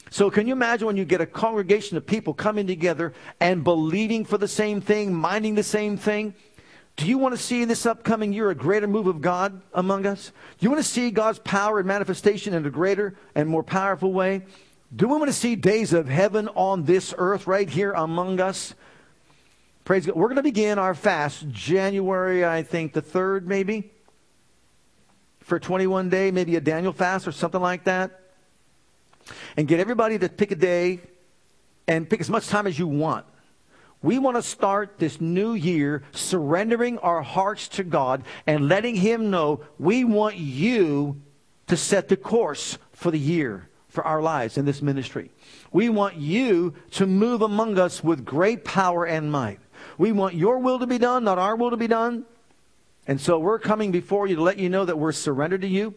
So, 0.10 0.32
can 0.32 0.47
you 0.47 0.53
imagine 0.53 0.88
when 0.88 0.97
you 0.97 1.05
get 1.05 1.22
a 1.22 1.26
congregation 1.26 1.95
of 1.95 2.08
people 2.08 2.34
coming 2.34 2.66
together 2.66 3.14
and 3.39 3.64
believing 3.64 4.26
for 4.26 4.38
the 4.38 4.47
same 4.47 4.82
thing, 4.82 5.14
minding 5.14 5.55
the 5.55 5.64
same 5.64 5.95
thing? 5.95 6.34
Do 6.95 7.05
you 7.05 7.20
want 7.20 7.36
to 7.36 7.41
see 7.41 7.62
in 7.62 7.68
this 7.68 7.86
upcoming 7.86 8.34
year 8.34 8.49
a 8.49 8.55
greater 8.55 8.88
move 8.88 9.05
of 9.05 9.22
God 9.22 9.62
among 9.74 10.08
us? 10.08 10.32
Do 10.58 10.66
you 10.66 10.72
want 10.72 10.84
to 10.84 10.89
see 10.89 11.12
God's 11.12 11.38
power 11.39 11.78
and 11.78 11.88
manifestation 11.88 12.55
in 12.55 12.66
a 12.66 12.72
greater 12.72 13.16
and 13.36 13.47
more 13.47 13.62
powerful 13.62 14.12
way? 14.12 14.41
Do 14.95 15.08
we 15.08 15.18
want 15.18 15.28
to 15.28 15.34
see 15.34 15.55
days 15.55 15.93
of 15.93 16.08
heaven 16.08 16.47
on 16.55 16.86
this 16.86 17.14
earth 17.16 17.45
right 17.45 17.70
here 17.70 17.91
among 17.91 18.39
us? 18.39 18.74
Praise 19.86 20.08
God. 20.08 20.16
We're 20.16 20.30
going 20.30 20.38
to 20.38 20.43
begin 20.43 20.80
our 20.80 20.95
fast 20.95 21.47
January, 21.49 22.43
I 22.43 22.64
think, 22.64 22.93
the 22.93 23.01
3rd, 23.03 23.43
maybe, 23.43 23.91
for 25.41 25.60
21 25.60 26.10
day, 26.10 26.32
maybe 26.32 26.55
a 26.55 26.62
Daniel 26.62 26.93
fast 26.93 27.28
or 27.28 27.32
something 27.32 27.62
like 27.62 27.84
that 27.84 28.22
and 29.55 29.67
get 29.67 29.80
everybody 29.80 30.17
to 30.19 30.30
pick 30.30 30.51
a 30.51 30.55
day 30.55 30.99
and 31.88 32.09
pick 32.09 32.19
as 32.19 32.30
much 32.30 32.47
time 32.47 32.67
as 32.67 32.78
you 32.78 32.88
want. 32.88 33.25
We 34.01 34.19
want 34.19 34.38
to 34.38 34.43
start 34.43 34.99
this 34.99 35.19
new 35.19 35.53
year 35.53 36.03
surrendering 36.11 36.99
our 36.99 37.21
hearts 37.21 37.67
to 37.69 37.84
God 37.84 38.23
and 38.45 38.67
letting 38.67 38.95
Him 38.95 39.32
know 39.32 39.61
we 39.80 40.03
want 40.03 40.38
you 40.38 41.21
to 41.67 41.75
set 41.75 42.07
the 42.07 42.17
course 42.17 42.78
for 42.91 43.11
the 43.11 43.19
year, 43.19 43.69
for 43.89 44.03
our 44.05 44.21
lives 44.21 44.57
in 44.57 44.65
this 44.65 44.82
ministry. 44.82 45.32
We 45.71 45.89
want 45.89 46.15
you 46.15 46.75
to 46.91 47.07
move 47.07 47.41
among 47.41 47.80
us 47.80 48.03
with 48.03 48.23
great 48.23 48.63
power 48.63 49.05
and 49.05 49.32
might. 49.32 49.59
We 49.97 50.11
want 50.11 50.36
your 50.36 50.59
will 50.59 50.80
to 50.80 50.88
be 50.88 50.97
done, 50.97 51.23
not 51.23 51.39
our 51.39 51.55
will 51.55 51.71
to 51.71 51.78
be 51.78 51.88
done. 51.88 52.25
And 53.07 53.19
so 53.19 53.39
we're 53.39 53.59
coming 53.59 53.91
before 53.91 54.28
you 54.28 54.36
to 54.36 54.41
let 54.41 54.59
you 54.59 54.69
know 54.69 54.86
that 54.86 54.99
we're 54.99 55.11
surrendered 55.11 55.61
to 55.61 55.67
you. 55.67 55.95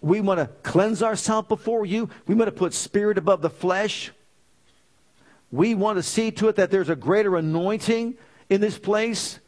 We 0.00 0.20
want 0.20 0.38
to 0.38 0.46
cleanse 0.62 1.02
ourselves 1.02 1.48
before 1.48 1.84
you. 1.84 2.08
We 2.26 2.34
want 2.34 2.48
to 2.48 2.52
put 2.52 2.72
spirit 2.72 3.18
above 3.18 3.42
the 3.42 3.50
flesh. 3.50 4.12
We 5.50 5.74
want 5.74 5.96
to 5.96 6.02
see 6.02 6.30
to 6.32 6.48
it 6.48 6.56
that 6.56 6.70
there's 6.70 6.88
a 6.88 6.96
greater 6.96 7.36
anointing 7.36 8.16
in 8.48 8.60
this 8.60 8.78
place 8.78 9.40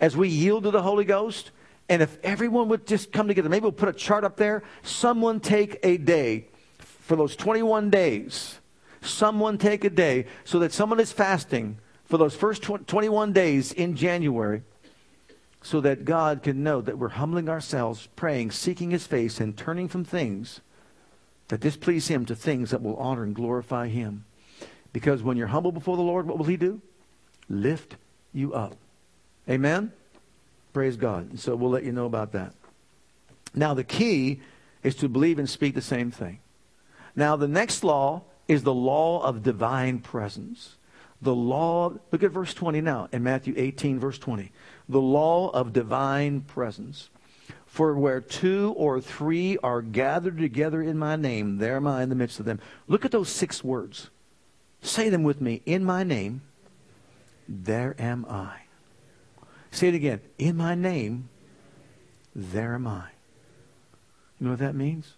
as 0.00 0.16
we 0.16 0.28
yield 0.28 0.64
to 0.64 0.70
the 0.70 0.82
Holy 0.82 1.04
Ghost. 1.04 1.52
And 1.88 2.02
if 2.02 2.18
everyone 2.22 2.68
would 2.68 2.86
just 2.86 3.12
come 3.12 3.28
together, 3.28 3.48
maybe 3.48 3.62
we'll 3.62 3.72
put 3.72 3.88
a 3.88 3.92
chart 3.92 4.24
up 4.24 4.36
there. 4.36 4.62
Someone 4.82 5.40
take 5.40 5.78
a 5.82 5.96
day 5.96 6.48
for 6.78 7.16
those 7.16 7.36
21 7.36 7.90
days. 7.90 8.58
Someone 9.00 9.58
take 9.58 9.84
a 9.84 9.90
day 9.90 10.26
so 10.44 10.58
that 10.60 10.72
someone 10.72 10.98
is 10.98 11.12
fasting 11.12 11.78
for 12.04 12.18
those 12.18 12.34
first 12.34 12.62
21 12.62 13.32
days 13.32 13.72
in 13.72 13.96
January 13.96 14.62
so 15.64 15.80
that 15.80 16.04
God 16.04 16.42
can 16.42 16.62
know 16.62 16.82
that 16.82 16.98
we're 16.98 17.08
humbling 17.08 17.48
ourselves, 17.48 18.06
praying, 18.16 18.50
seeking 18.50 18.90
His 18.90 19.06
face, 19.06 19.40
and 19.40 19.56
turning 19.56 19.88
from 19.88 20.04
things 20.04 20.60
that 21.48 21.60
displease 21.60 22.08
Him 22.08 22.26
to 22.26 22.36
things 22.36 22.70
that 22.70 22.82
will 22.82 22.96
honor 22.96 23.22
and 23.22 23.34
glorify 23.34 23.88
Him. 23.88 24.26
Because 24.92 25.22
when 25.22 25.38
you're 25.38 25.46
humble 25.46 25.72
before 25.72 25.96
the 25.96 26.02
Lord, 26.02 26.26
what 26.26 26.36
will 26.36 26.44
He 26.44 26.58
do? 26.58 26.82
Lift 27.48 27.96
you 28.34 28.52
up. 28.52 28.76
Amen? 29.48 29.90
Praise 30.74 30.98
God. 30.98 31.38
So 31.38 31.56
we'll 31.56 31.70
let 31.70 31.84
you 31.84 31.92
know 31.92 32.04
about 32.04 32.32
that. 32.32 32.52
Now, 33.54 33.72
the 33.72 33.84
key 33.84 34.42
is 34.82 34.94
to 34.96 35.08
believe 35.08 35.38
and 35.38 35.48
speak 35.48 35.74
the 35.74 35.80
same 35.80 36.10
thing. 36.10 36.40
Now, 37.16 37.36
the 37.36 37.48
next 37.48 37.82
law 37.82 38.24
is 38.48 38.64
the 38.64 38.74
law 38.74 39.22
of 39.22 39.42
divine 39.42 40.00
presence. 40.00 40.76
The 41.24 41.34
law, 41.34 41.94
look 42.12 42.22
at 42.22 42.32
verse 42.32 42.52
20 42.52 42.82
now 42.82 43.08
in 43.10 43.22
Matthew 43.22 43.54
18, 43.56 43.98
verse 43.98 44.18
20 44.18 44.52
the 44.88 45.00
law 45.00 45.48
of 45.48 45.72
divine 45.72 46.42
presence. 46.42 47.08
For 47.66 47.94
where 47.94 48.20
two 48.20 48.74
or 48.76 49.00
three 49.00 49.56
are 49.58 49.82
gathered 49.82 50.38
together 50.38 50.82
in 50.82 50.98
my 50.98 51.16
name, 51.16 51.56
there 51.56 51.76
am 51.76 51.86
I 51.86 52.02
in 52.02 52.08
the 52.08 52.14
midst 52.14 52.38
of 52.38 52.44
them. 52.44 52.60
Look 52.86 53.04
at 53.04 53.10
those 53.10 53.30
six 53.30 53.64
words. 53.64 54.10
Say 54.82 55.08
them 55.08 55.22
with 55.22 55.40
me. 55.40 55.62
In 55.66 55.82
my 55.82 56.04
name, 56.04 56.42
there 57.48 57.96
am 57.98 58.26
I. 58.28 58.58
Say 59.70 59.88
it 59.88 59.94
again. 59.94 60.20
In 60.38 60.56
my 60.56 60.74
name, 60.74 61.30
there 62.34 62.74
am 62.74 62.86
I. 62.86 63.08
You 64.38 64.44
know 64.44 64.50
what 64.50 64.60
that 64.60 64.74
means? 64.74 65.14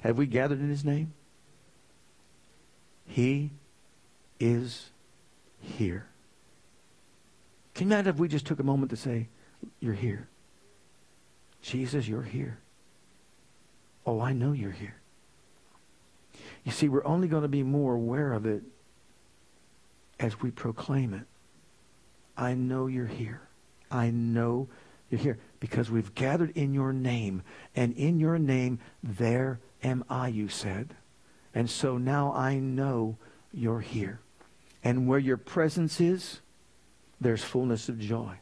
Have 0.00 0.18
we 0.18 0.26
gathered 0.26 0.60
in 0.60 0.68
his 0.68 0.84
name? 0.84 1.14
He 3.06 3.52
is 4.40 4.90
here. 5.66 6.06
Can 7.74 7.88
you 7.88 7.94
imagine 7.94 8.14
if 8.14 8.18
we 8.18 8.28
just 8.28 8.46
took 8.46 8.58
a 8.58 8.62
moment 8.62 8.90
to 8.90 8.96
say, 8.96 9.28
You're 9.80 9.94
here? 9.94 10.28
Jesus, 11.62 12.06
you're 12.06 12.22
here. 12.22 12.58
Oh, 14.06 14.20
I 14.20 14.32
know 14.32 14.52
you're 14.52 14.70
here. 14.70 14.96
You 16.64 16.72
see, 16.72 16.88
we're 16.88 17.04
only 17.04 17.28
going 17.28 17.42
to 17.42 17.48
be 17.48 17.62
more 17.62 17.94
aware 17.94 18.32
of 18.32 18.46
it 18.46 18.62
as 20.20 20.40
we 20.40 20.50
proclaim 20.50 21.12
it. 21.12 21.26
I 22.36 22.54
know 22.54 22.86
you're 22.86 23.06
here. 23.06 23.42
I 23.90 24.10
know 24.10 24.68
you're 25.10 25.20
here 25.20 25.38
because 25.60 25.90
we've 25.90 26.14
gathered 26.14 26.56
in 26.56 26.72
your 26.74 26.92
name, 26.92 27.42
and 27.74 27.96
in 27.96 28.20
your 28.20 28.38
name, 28.38 28.78
there 29.02 29.60
am 29.82 30.04
I, 30.08 30.28
you 30.28 30.48
said. 30.48 30.94
And 31.54 31.68
so 31.68 31.98
now 31.98 32.32
I 32.32 32.58
know 32.58 33.16
you're 33.52 33.80
here. 33.80 34.20
And 34.86 35.08
where 35.08 35.18
your 35.18 35.36
presence 35.36 36.00
is, 36.00 36.38
there's 37.20 37.42
fullness 37.42 37.88
of 37.88 37.98
joy. 37.98 38.36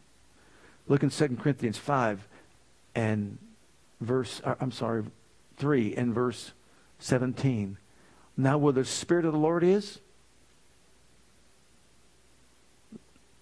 Look 0.87 1.03
in 1.03 1.09
2 1.09 1.39
Corinthians 1.41 1.79
5 1.79 2.29
and 2.95 3.39
verse, 3.99 4.43
uh, 4.45 4.55
I'm 4.61 4.71
sorry, 4.71 5.05
3 5.57 5.95
and 5.95 6.13
verse 6.13 6.53
17. 6.99 7.79
Now, 8.37 8.59
where 8.59 8.75
the 8.75 8.85
Spirit 8.85 9.25
of 9.25 9.33
the 9.33 9.39
Lord 9.39 9.65
is, 9.65 10.01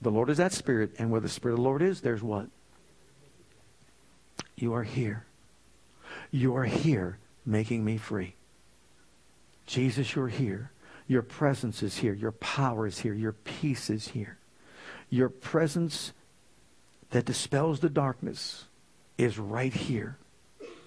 the 0.00 0.12
Lord 0.12 0.30
is 0.30 0.36
that 0.36 0.52
Spirit, 0.52 0.92
and 0.96 1.10
where 1.10 1.20
the 1.20 1.28
Spirit 1.28 1.54
of 1.54 1.58
the 1.58 1.64
Lord 1.64 1.82
is, 1.82 2.02
there's 2.02 2.22
what? 2.22 2.46
You 4.54 4.74
are 4.74 4.84
here. 4.84 5.24
You 6.30 6.54
are 6.54 6.66
here 6.66 7.18
making 7.44 7.84
me 7.84 7.96
free. 7.96 8.36
Jesus, 9.66 10.14
you're 10.14 10.28
here. 10.28 10.70
Your 11.06 11.22
presence 11.22 11.82
is 11.82 11.98
here. 11.98 12.14
Your 12.14 12.32
power 12.32 12.86
is 12.86 13.00
here. 13.00 13.14
Your 13.14 13.32
peace 13.32 13.90
is 13.90 14.08
here. 14.08 14.38
Your 15.10 15.28
presence 15.28 16.12
that 17.10 17.24
dispels 17.24 17.80
the 17.80 17.90
darkness 17.90 18.64
is 19.18 19.38
right 19.38 19.72
here. 19.72 20.16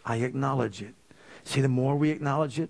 I 0.05 0.18
acknowledge 0.18 0.82
it. 0.82 0.95
See, 1.43 1.61
the 1.61 1.68
more 1.68 1.95
we 1.95 2.09
acknowledge 2.09 2.59
it 2.59 2.70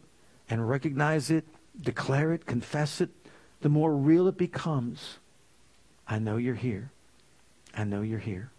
and 0.49 0.69
recognize 0.69 1.29
it, 1.31 1.45
declare 1.79 2.33
it, 2.33 2.45
confess 2.45 3.01
it, 3.01 3.09
the 3.61 3.69
more 3.69 3.95
real 3.95 4.27
it 4.27 4.37
becomes. 4.37 5.17
I 6.07 6.19
know 6.19 6.37
you're 6.37 6.55
here. 6.55 6.91
I 7.75 7.83
know 7.83 8.01
you're 8.01 8.19
here. 8.19 8.51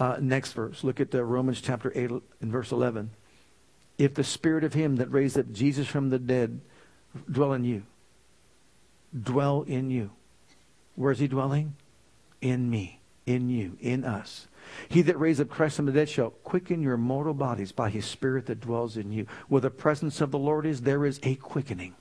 Uh, 0.00 0.16
next 0.20 0.52
verse. 0.52 0.82
Look 0.82 1.00
at 1.00 1.14
uh, 1.14 1.22
Romans 1.22 1.60
chapter 1.60 1.92
8 1.94 2.10
and 2.40 2.50
verse 2.52 2.72
11. 2.72 3.10
If 3.98 4.14
the 4.14 4.24
spirit 4.24 4.64
of 4.64 4.74
him 4.74 4.96
that 4.96 5.10
raised 5.12 5.38
up 5.38 5.52
Jesus 5.52 5.86
from 5.86 6.10
the 6.10 6.18
dead 6.18 6.60
dwell 7.30 7.52
in 7.52 7.64
you, 7.64 7.82
dwell 9.20 9.62
in 9.62 9.90
you. 9.90 10.10
Where 10.94 11.12
is 11.12 11.18
he 11.18 11.28
dwelling? 11.28 11.74
in 12.42 12.68
me, 12.68 13.00
in 13.24 13.48
you, 13.48 13.78
in 13.80 14.04
us. 14.04 14.48
He 14.88 15.00
that 15.02 15.18
raised 15.18 15.40
up 15.40 15.48
Christ 15.48 15.76
from 15.76 15.86
the 15.86 15.92
dead 15.92 16.08
shall 16.08 16.30
quicken 16.30 16.82
your 16.82 16.96
mortal 16.96 17.34
bodies 17.34 17.72
by 17.72 17.88
his 17.88 18.04
Spirit 18.04 18.46
that 18.46 18.60
dwells 18.60 18.96
in 18.96 19.12
you. 19.12 19.26
Where 19.48 19.60
the 19.60 19.70
presence 19.70 20.20
of 20.20 20.30
the 20.30 20.38
Lord 20.38 20.66
is, 20.66 20.82
there 20.82 21.06
is 21.06 21.18
a 21.22 21.36
quickening. 21.36 21.94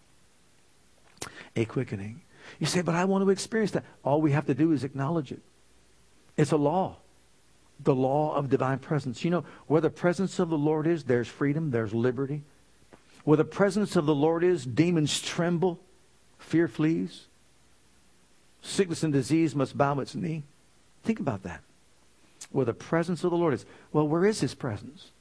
A 1.55 1.65
quickening. 1.65 2.21
You 2.59 2.65
say, 2.65 2.81
but 2.81 2.95
I 2.95 3.05
want 3.05 3.23
to 3.23 3.29
experience 3.29 3.71
that. 3.71 3.85
All 4.03 4.21
we 4.21 4.31
have 4.31 4.47
to 4.47 4.53
do 4.53 4.71
is 4.71 4.83
acknowledge 4.83 5.31
it. 5.31 5.41
It's 6.37 6.51
a 6.51 6.57
law. 6.57 6.97
The 7.79 7.95
law 7.95 8.35
of 8.35 8.49
divine 8.49 8.79
presence. 8.79 9.23
You 9.23 9.31
know, 9.31 9.45
where 9.67 9.81
the 9.81 9.89
presence 9.89 10.39
of 10.39 10.49
the 10.49 10.57
Lord 10.57 10.87
is, 10.87 11.03
there's 11.03 11.27
freedom, 11.27 11.71
there's 11.71 11.93
liberty. 11.93 12.43
Where 13.23 13.37
the 13.37 13.45
presence 13.45 13.95
of 13.95 14.05
the 14.05 14.15
Lord 14.15 14.43
is, 14.43 14.65
demons 14.65 15.21
tremble, 15.21 15.79
fear 16.41 16.67
flees. 16.67 17.27
Sickness 18.61 19.03
and 19.03 19.13
disease 19.13 19.55
must 19.55 19.77
bow 19.77 19.99
its 19.99 20.15
knee. 20.15 20.43
Think 21.03 21.19
about 21.19 21.43
that. 21.43 21.61
Where 22.51 22.65
the 22.65 22.73
presence 22.73 23.23
of 23.23 23.31
the 23.31 23.37
Lord 23.37 23.53
is. 23.53 23.65
Well, 23.93 24.07
where 24.07 24.25
is 24.25 24.41
his 24.41 24.53
presence? 24.53 25.11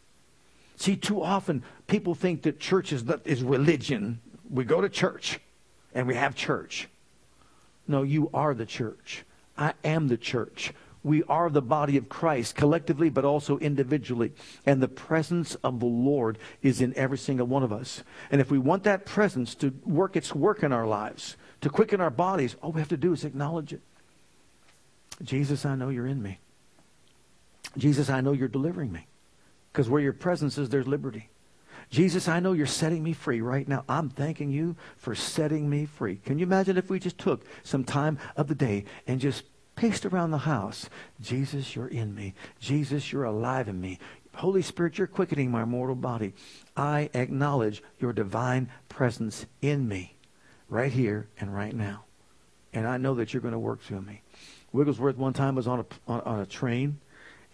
See, 0.77 0.97
too 0.97 1.23
often 1.23 1.63
people 1.87 2.15
think 2.15 2.43
that 2.43 2.59
church 2.59 2.93
is, 2.93 3.05
is 3.25 3.43
religion. 3.43 4.21
We 4.49 4.65
go 4.65 4.81
to 4.81 4.89
church 4.89 5.39
and 5.95 6.07
we 6.07 6.15
have 6.15 6.35
church. 6.35 6.89
No, 7.87 8.03
you 8.03 8.31
are 8.33 8.55
the 8.55 8.67
church. 8.67 9.25
I 9.59 9.75
am 9.85 10.09
the 10.09 10.17
church. 10.17 10.73
We 11.03 11.23
are 11.25 11.49
the 11.49 11.63
body 11.63 11.97
of 11.97 12.09
Christ 12.09 12.55
collectively, 12.55 13.09
but 13.09 13.25
also 13.25 13.59
individually. 13.59 14.33
And 14.67 14.83
the 14.83 14.89
presence 14.89 15.55
of 15.57 15.81
the 15.81 15.87
Lord 15.87 16.39
is 16.63 16.81
in 16.81 16.95
every 16.95 17.19
single 17.19 17.47
one 17.47 17.63
of 17.63 17.73
us. 17.73 18.03
And 18.31 18.41
if 18.41 18.51
we 18.51 18.59
want 18.59 18.85
that 18.85 19.07
presence 19.07 19.55
to 19.57 19.73
work 19.85 20.15
its 20.15 20.35
work 20.35 20.63
in 20.63 20.73
our 20.73 20.87
lives, 20.87 21.37
to 21.63 21.71
quicken 21.71 22.01
our 22.01 22.11
bodies, 22.11 22.55
all 22.63 22.73
we 22.73 22.81
have 22.81 22.89
to 22.89 22.97
do 22.97 23.13
is 23.13 23.25
acknowledge 23.25 23.73
it. 23.73 23.81
Jesus, 25.23 25.65
I 25.65 25.75
know 25.75 25.89
you're 25.89 26.07
in 26.07 26.23
me. 26.23 26.39
Jesus, 27.77 28.11
I 28.11 28.21
know 28.21 28.33
you're 28.33 28.49
delivering 28.49 28.93
me. 28.93 29.07
Because 29.73 29.89
where 29.89 30.01
your 30.01 30.13
presence 30.13 30.59
is, 30.59 30.69
there's 30.69 30.89
liberty. 30.89 31.31
Jesus, 31.91 32.29
I 32.29 32.41
know 32.41 32.53
you're 32.53 32.67
setting 32.67 33.03
me 33.03 33.13
free 33.13 33.41
right 33.41 33.67
now. 33.67 33.85
I'm 33.89 34.11
thanking 34.11 34.51
you 34.51 34.77
for 34.97 35.15
setting 35.15 35.69
me 35.69 35.87
free. 35.87 36.17
Can 36.17 36.39
you 36.39 36.47
imagine 36.47 36.77
if 36.77 36.89
we 36.89 37.01
just 37.01 37.19
took 37.19 37.45
some 37.63 37.85
time 37.85 38.19
of 38.37 38.47
the 38.47 38.55
day 38.55 38.85
and 39.07 39.21
just 39.21 39.45
paced 39.81 40.05
around 40.05 40.31
the 40.31 40.39
house? 40.39 40.91
Jesus, 41.23 41.75
you're 41.75 41.89
in 41.89 42.15
me. 42.15 42.35
Jesus, 42.61 43.11
you're 43.11 43.25
alive 43.25 43.67
in 43.67 43.81
me. 43.81 43.99
Holy 44.35 44.61
Spirit, 44.61 44.99
you're 44.99 45.07
quickening 45.07 45.51
my 45.51 45.65
mortal 45.65 45.97
body. 45.97 46.35
I 46.77 47.09
acknowledge 47.15 47.83
your 47.99 48.13
divine 48.13 48.71
presence 48.91 49.47
in 49.63 49.89
me 49.89 50.17
right 50.69 50.93
here 50.93 51.29
and 51.41 51.55
right 51.55 51.75
now. 51.75 52.05
And 52.75 52.87
I 52.87 52.99
know 52.99 53.15
that 53.15 53.33
you're 53.33 53.41
going 53.41 53.53
to 53.53 53.59
work 53.59 53.81
through 53.81 54.03
me. 54.03 54.21
Wigglesworth 54.71 55.17
one 55.17 55.33
time 55.33 55.55
was 55.55 55.67
on 55.67 55.81
a, 55.81 55.87
on, 56.07 56.21
on 56.21 56.41
a 56.41 56.47
train, 56.47 57.01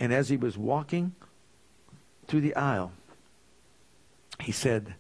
and 0.01 0.13
as 0.13 0.29
he 0.29 0.37
was 0.37 0.59
walking 0.59 1.15
through 2.27 2.41
the 2.41 2.57
aisle, 2.57 2.91
he 4.41 4.51
said, 4.51 4.97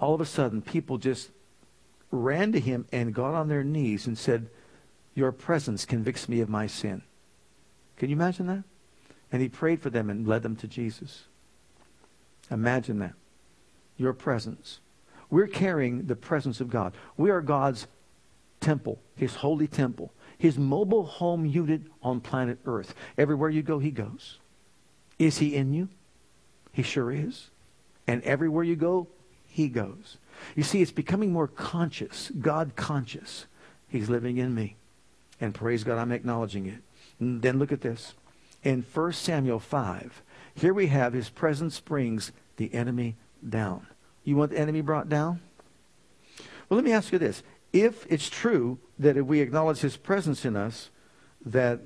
all 0.00 0.14
of 0.14 0.20
a 0.22 0.26
sudden, 0.26 0.62
people 0.62 0.96
just 0.96 1.30
ran 2.10 2.52
to 2.52 2.58
him 2.58 2.86
and 2.90 3.14
got 3.14 3.34
on 3.34 3.48
their 3.48 3.62
knees 3.62 4.06
and 4.06 4.16
said, 4.16 4.48
Your 5.14 5.32
presence 5.32 5.84
convicts 5.84 6.28
me 6.28 6.40
of 6.40 6.48
my 6.48 6.66
sin. 6.66 7.02
Can 7.96 8.10
you 8.10 8.16
imagine 8.16 8.46
that? 8.48 8.64
And 9.30 9.40
he 9.40 9.48
prayed 9.48 9.80
for 9.80 9.90
them 9.90 10.10
and 10.10 10.26
led 10.26 10.42
them 10.42 10.56
to 10.56 10.68
Jesus. 10.68 11.24
Imagine 12.50 12.98
that. 12.98 13.14
Your 13.96 14.12
presence. 14.12 14.80
We're 15.30 15.46
carrying 15.46 16.06
the 16.06 16.16
presence 16.16 16.60
of 16.60 16.70
God. 16.70 16.94
We 17.16 17.30
are 17.30 17.40
God's 17.40 17.86
temple, 18.60 18.98
his 19.16 19.36
holy 19.36 19.66
temple, 19.66 20.12
his 20.38 20.58
mobile 20.58 21.04
home 21.04 21.46
unit 21.46 21.82
on 22.02 22.20
planet 22.20 22.58
Earth. 22.66 22.94
Everywhere 23.16 23.50
you 23.50 23.62
go, 23.62 23.78
he 23.78 23.90
goes. 23.90 24.38
Is 25.18 25.38
he 25.38 25.54
in 25.54 25.72
you? 25.72 25.88
He 26.72 26.82
sure 26.82 27.12
is. 27.12 27.50
And 28.06 28.22
everywhere 28.22 28.64
you 28.64 28.76
go, 28.76 29.08
he 29.46 29.68
goes. 29.68 30.18
You 30.56 30.64
see, 30.64 30.82
it's 30.82 30.90
becoming 30.90 31.32
more 31.32 31.46
conscious, 31.46 32.30
God 32.40 32.74
conscious. 32.74 33.46
He's 33.88 34.10
living 34.10 34.38
in 34.38 34.54
me. 34.54 34.76
And 35.44 35.54
praise 35.54 35.84
God, 35.84 35.98
I'm 35.98 36.10
acknowledging 36.10 36.64
it. 36.64 36.78
And 37.20 37.42
then 37.42 37.58
look 37.58 37.70
at 37.70 37.82
this. 37.82 38.14
In 38.62 38.82
1 38.94 39.12
Samuel 39.12 39.60
5, 39.60 40.22
here 40.54 40.72
we 40.72 40.86
have 40.86 41.12
his 41.12 41.28
presence 41.28 41.80
brings 41.80 42.32
the 42.56 42.72
enemy 42.72 43.16
down. 43.46 43.86
You 44.24 44.36
want 44.36 44.52
the 44.52 44.58
enemy 44.58 44.80
brought 44.80 45.10
down? 45.10 45.40
Well, 46.38 46.78
let 46.78 46.84
me 46.84 46.92
ask 46.92 47.12
you 47.12 47.18
this. 47.18 47.42
If 47.74 48.06
it's 48.08 48.30
true 48.30 48.78
that 48.98 49.18
if 49.18 49.26
we 49.26 49.40
acknowledge 49.40 49.80
his 49.80 49.98
presence 49.98 50.46
in 50.46 50.56
us, 50.56 50.88
that 51.44 51.80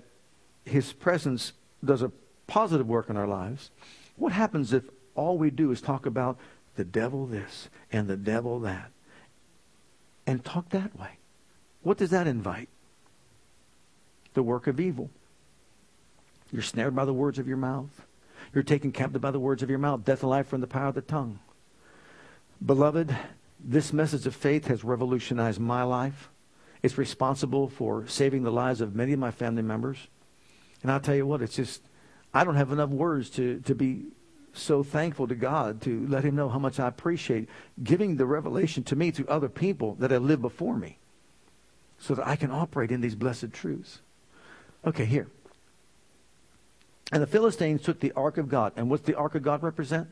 his 0.65 0.93
presence 0.93 1.53
does 1.85 2.01
a 2.01 2.13
positive 2.47 2.87
work 2.87 3.11
in 3.11 3.17
our 3.17 3.27
lives, 3.27 3.73
what 4.15 4.31
happens 4.31 4.73
if 4.73 4.85
all 5.17 5.37
we 5.37 5.51
do 5.51 5.73
is 5.73 5.81
talk 5.81 6.07
about 6.07 6.39
the 6.77 6.85
devil 6.85 7.27
this 7.27 7.69
and 7.91 8.07
the 8.07 8.17
devil 8.17 8.61
that 8.61 8.93
and 10.29 10.45
talk 10.45 10.69
that 10.69 10.97
way? 10.97 11.19
What 11.83 11.99
does 11.99 12.11
that 12.11 12.29
invite? 12.29 12.69
The 14.35 14.43
work 14.43 14.67
of 14.67 14.81
evil. 14.81 15.11
You're 16.53 16.63
snared 16.63 16.95
by 16.95 17.05
the 17.05 17.13
words 17.13 17.39
of 17.39 17.49
your 17.49 17.57
mouth. 17.57 18.07
You're 18.55 18.63
taken 18.63 18.93
captive 18.93 19.21
by 19.21 19.31
the 19.31 19.41
words 19.41 19.63
of 19.63 19.71
your 19.71 19.79
mouth. 19.79 20.05
Death 20.05 20.23
and 20.23 20.31
life 20.31 20.49
from 20.49 20.61
the 20.61 20.67
power 20.67 20.89
of 20.89 20.95
the 20.95 21.03
tongue. 21.03 21.39
Beloved, 22.65 23.15
this 23.63 23.93
message 23.93 24.27
of 24.27 24.35
faith 24.35 24.67
has 24.67 24.85
revolutionized 24.85 25.61
my 25.61 25.83
life. 25.83 26.31
It's 26.83 26.99
responsible 26.99 27.69
for 27.69 28.07
saving 28.07 28.45
the 28.45 28.53
lives 28.53 28.81
of 28.81 28.95
many 28.95 29.13
of 29.13 29.19
my 29.19 29.31
family 29.31 29.63
members. 29.63 29.99
And 30.83 30.91
I'll 30.91 31.01
tell 31.01 31.15
you 31.15 31.27
what, 31.27 31.43
it's 31.43 31.57
just, 31.57 31.83
I 32.33 32.45
don't 32.45 32.55
have 32.55 32.73
enough 32.73 32.91
words 32.91 33.31
to, 33.31 33.61
to 33.61 33.75
be 33.75 34.07
so 34.53 34.83
thankful 34.83 35.27
to 35.29 35.35
God 35.35 35.81
to 35.83 36.07
let 36.09 36.25
him 36.25 36.35
know 36.35 36.49
how 36.49 36.59
much 36.59 36.81
I 36.81 36.89
appreciate 36.89 37.49
giving 37.83 38.17
the 38.17 38.27
revelation 38.27 38.83
to 38.85 38.97
me 38.97 39.13
to 39.13 39.29
other 39.29 39.49
people 39.49 39.95
that 39.99 40.11
have 40.11 40.23
lived 40.23 40.43
before 40.43 40.77
me 40.77 40.99
so 41.99 42.15
that 42.15 42.27
I 42.27 42.37
can 42.37 42.51
operate 42.51 42.91
in 42.91 43.01
these 43.01 43.15
blessed 43.15 43.53
truths. 43.53 44.01
Okay, 44.87 45.05
here. 45.05 45.29
And 47.11 47.23
the 47.23 47.27
Philistines 47.27 47.83
took 47.83 48.01
the 48.01 48.13
ark 48.13 48.39
of 48.39 48.49
God. 48.49 48.73
And 48.77 48.91
what's 48.91 49.05
the 49.05 49.17
ark 49.17 49.35
of 49.35 49.43
God 49.43 49.63
represent? 49.63 50.09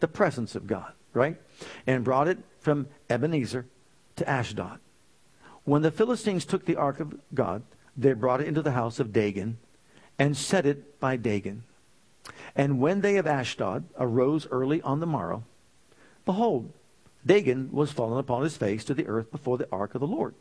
The 0.00 0.08
presence 0.08 0.54
of 0.54 0.66
God, 0.66 0.92
right? 1.12 1.40
And 1.86 2.04
brought 2.04 2.28
it 2.28 2.38
from 2.60 2.86
Ebenezer 3.08 3.66
to 4.16 4.28
Ashdod. 4.28 4.78
When 5.64 5.82
the 5.82 5.90
Philistines 5.90 6.44
took 6.44 6.64
the 6.64 6.76
ark 6.76 7.00
of 7.00 7.14
God, 7.34 7.62
they 7.96 8.12
brought 8.12 8.40
it 8.40 8.48
into 8.48 8.62
the 8.62 8.72
house 8.72 9.00
of 9.00 9.12
Dagon 9.12 9.58
and 10.18 10.36
set 10.36 10.66
it 10.66 11.00
by 11.00 11.16
Dagon. 11.16 11.64
And 12.54 12.80
when 12.80 13.00
they 13.00 13.16
of 13.16 13.26
Ashdod 13.26 13.84
arose 13.98 14.46
early 14.50 14.82
on 14.82 15.00
the 15.00 15.06
morrow, 15.06 15.44
behold, 16.24 16.72
Dagon 17.24 17.70
was 17.72 17.92
fallen 17.92 18.18
upon 18.18 18.42
his 18.42 18.56
face 18.56 18.84
to 18.84 18.94
the 18.94 19.06
earth 19.06 19.30
before 19.30 19.58
the 19.58 19.68
ark 19.70 19.94
of 19.94 20.00
the 20.00 20.06
Lord. 20.06 20.34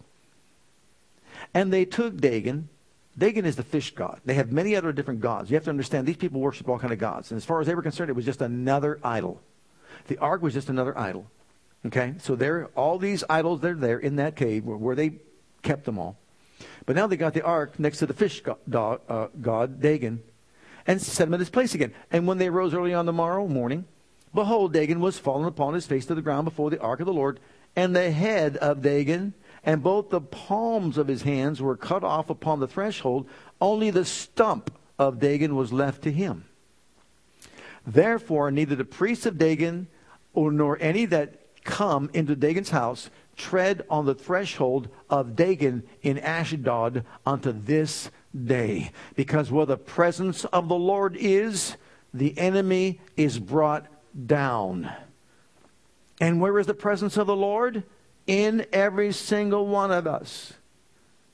And 1.54 1.72
they 1.72 1.86
took 1.86 2.18
Dagon. 2.18 2.70
Dagon 3.18 3.46
is 3.46 3.56
the 3.56 3.64
fish 3.64 3.96
god. 3.96 4.22
They 4.26 4.36
have 4.36 4.52
many 4.52 4.76
other 4.76 4.92
different 4.92 5.22
gods. 5.22 5.50
You 5.50 5.56
have 5.56 5.64
to 5.64 5.72
understand 5.72 6.08
these 6.08 6.18
people 6.18 6.40
worship 6.40 6.70
all 6.70 6.78
kind 6.78 6.94
of 6.94 7.00
gods. 7.00 7.32
And 7.32 7.38
as 7.38 7.46
far 7.46 7.60
as 7.60 7.68
they 7.68 7.74
were 7.74 7.82
concerned, 7.82 8.10
it 8.10 8.16
was 8.16 8.26
just 8.26 8.42
another 8.42 9.00
idol. 9.04 9.42
The 10.08 10.18
ark 10.20 10.42
was 10.42 10.54
just 10.54 10.70
another 10.70 10.98
idol. 10.98 11.28
Okay, 11.86 12.16
so 12.20 12.36
there, 12.36 12.66
all 12.76 12.98
these 12.98 13.24
idols, 13.30 13.62
they're 13.62 13.76
there 13.76 14.00
in 14.00 14.18
that 14.18 14.36
cave 14.36 14.66
where, 14.66 14.96
they 14.96 15.14
kept 15.62 15.86
them 15.86 15.98
all. 15.98 16.18
But 16.86 16.96
now 16.96 17.08
they 17.08 17.18
got 17.18 17.34
the 17.34 17.44
ark 17.44 17.80
next 17.80 18.00
to 18.00 18.06
the 18.06 18.14
fish 18.14 18.42
god, 18.70 19.02
uh, 19.08 19.28
god 19.42 19.82
Dagon, 19.82 20.22
and 20.86 21.02
set 21.02 21.28
him 21.28 21.34
in 21.34 21.40
his 21.40 21.50
place 21.50 21.76
again. 21.76 21.94
And 22.12 22.28
when 22.28 22.38
they 22.38 22.50
rose 22.50 22.74
early 22.74 22.94
on 22.94 23.06
the 23.06 23.14
morrow 23.14 23.48
morning, 23.48 23.86
behold, 24.34 24.74
Dagon 24.74 25.00
was 25.00 25.20
fallen 25.20 25.48
upon 25.48 25.74
his 25.74 25.86
face 25.86 26.06
to 26.08 26.16
the 26.16 26.22
ground 26.22 26.46
before 26.46 26.70
the 26.70 26.80
ark 26.80 27.00
of 27.00 27.06
the 27.06 27.14
Lord, 27.14 27.40
and 27.76 27.96
the 27.96 28.12
head 28.12 28.58
of 28.58 28.82
Dagon 28.82 29.34
and 29.68 29.84
both 29.84 30.10
the 30.10 30.22
palms 30.22 30.98
of 30.98 31.10
his 31.10 31.24
hands 31.24 31.62
were 31.62 31.76
cut 31.76 32.02
off 32.02 32.30
upon 32.30 32.62
the 32.62 32.68
threshold. 32.70 33.28
Only 33.60 33.92
the 33.92 34.06
stump 34.06 34.74
of 34.98 35.20
Dagon 35.20 35.58
was 35.58 35.74
left 35.74 36.04
to 36.04 36.12
him. 36.12 36.46
Therefore, 37.86 38.50
neither 38.50 38.76
the 38.76 38.86
priests 38.86 39.26
of 39.26 39.38
Dagon 39.38 39.88
or 40.34 40.54
nor 40.54 40.78
any 40.80 41.04
that 41.08 41.42
come 41.66 42.10
into 42.14 42.34
Dagon's 42.34 42.70
house 42.70 43.10
tread 43.36 43.86
on 43.90 44.06
the 44.06 44.16
threshold 44.16 44.88
of 45.10 45.36
Dagon 45.36 45.84
in 46.02 46.18
Ashdod 46.18 47.04
unto 47.26 47.52
this 47.52 48.10
day. 48.34 48.92
Because 49.16 49.52
where 49.52 49.66
the 49.66 49.78
presence 49.78 50.46
of 50.46 50.70
the 50.70 50.76
Lord 50.76 51.18
is, 51.20 51.76
the 52.14 52.38
enemy 52.38 53.02
is 53.18 53.38
brought 53.38 53.86
down. 54.26 54.90
And 56.22 56.40
where 56.40 56.58
is 56.58 56.68
the 56.68 56.74
presence 56.74 57.18
of 57.18 57.28
the 57.28 57.36
Lord? 57.36 57.84
In 58.28 58.66
every 58.72 59.12
single 59.14 59.66
one 59.66 59.92
of 59.92 60.06
us. 60.06 60.54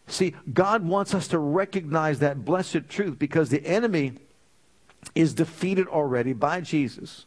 See, 0.08 0.36
God 0.52 0.86
wants 0.86 1.14
us 1.14 1.28
to 1.30 1.40
recognize 1.40 2.20
that 2.20 2.46
blessed 2.46 2.88
truth 2.88 3.18
because 3.18 3.50
the 3.50 3.66
enemy 3.66 4.14
is 5.16 5.34
defeated 5.34 5.88
already 5.88 6.34
by 6.34 6.62
Jesus. 6.62 7.26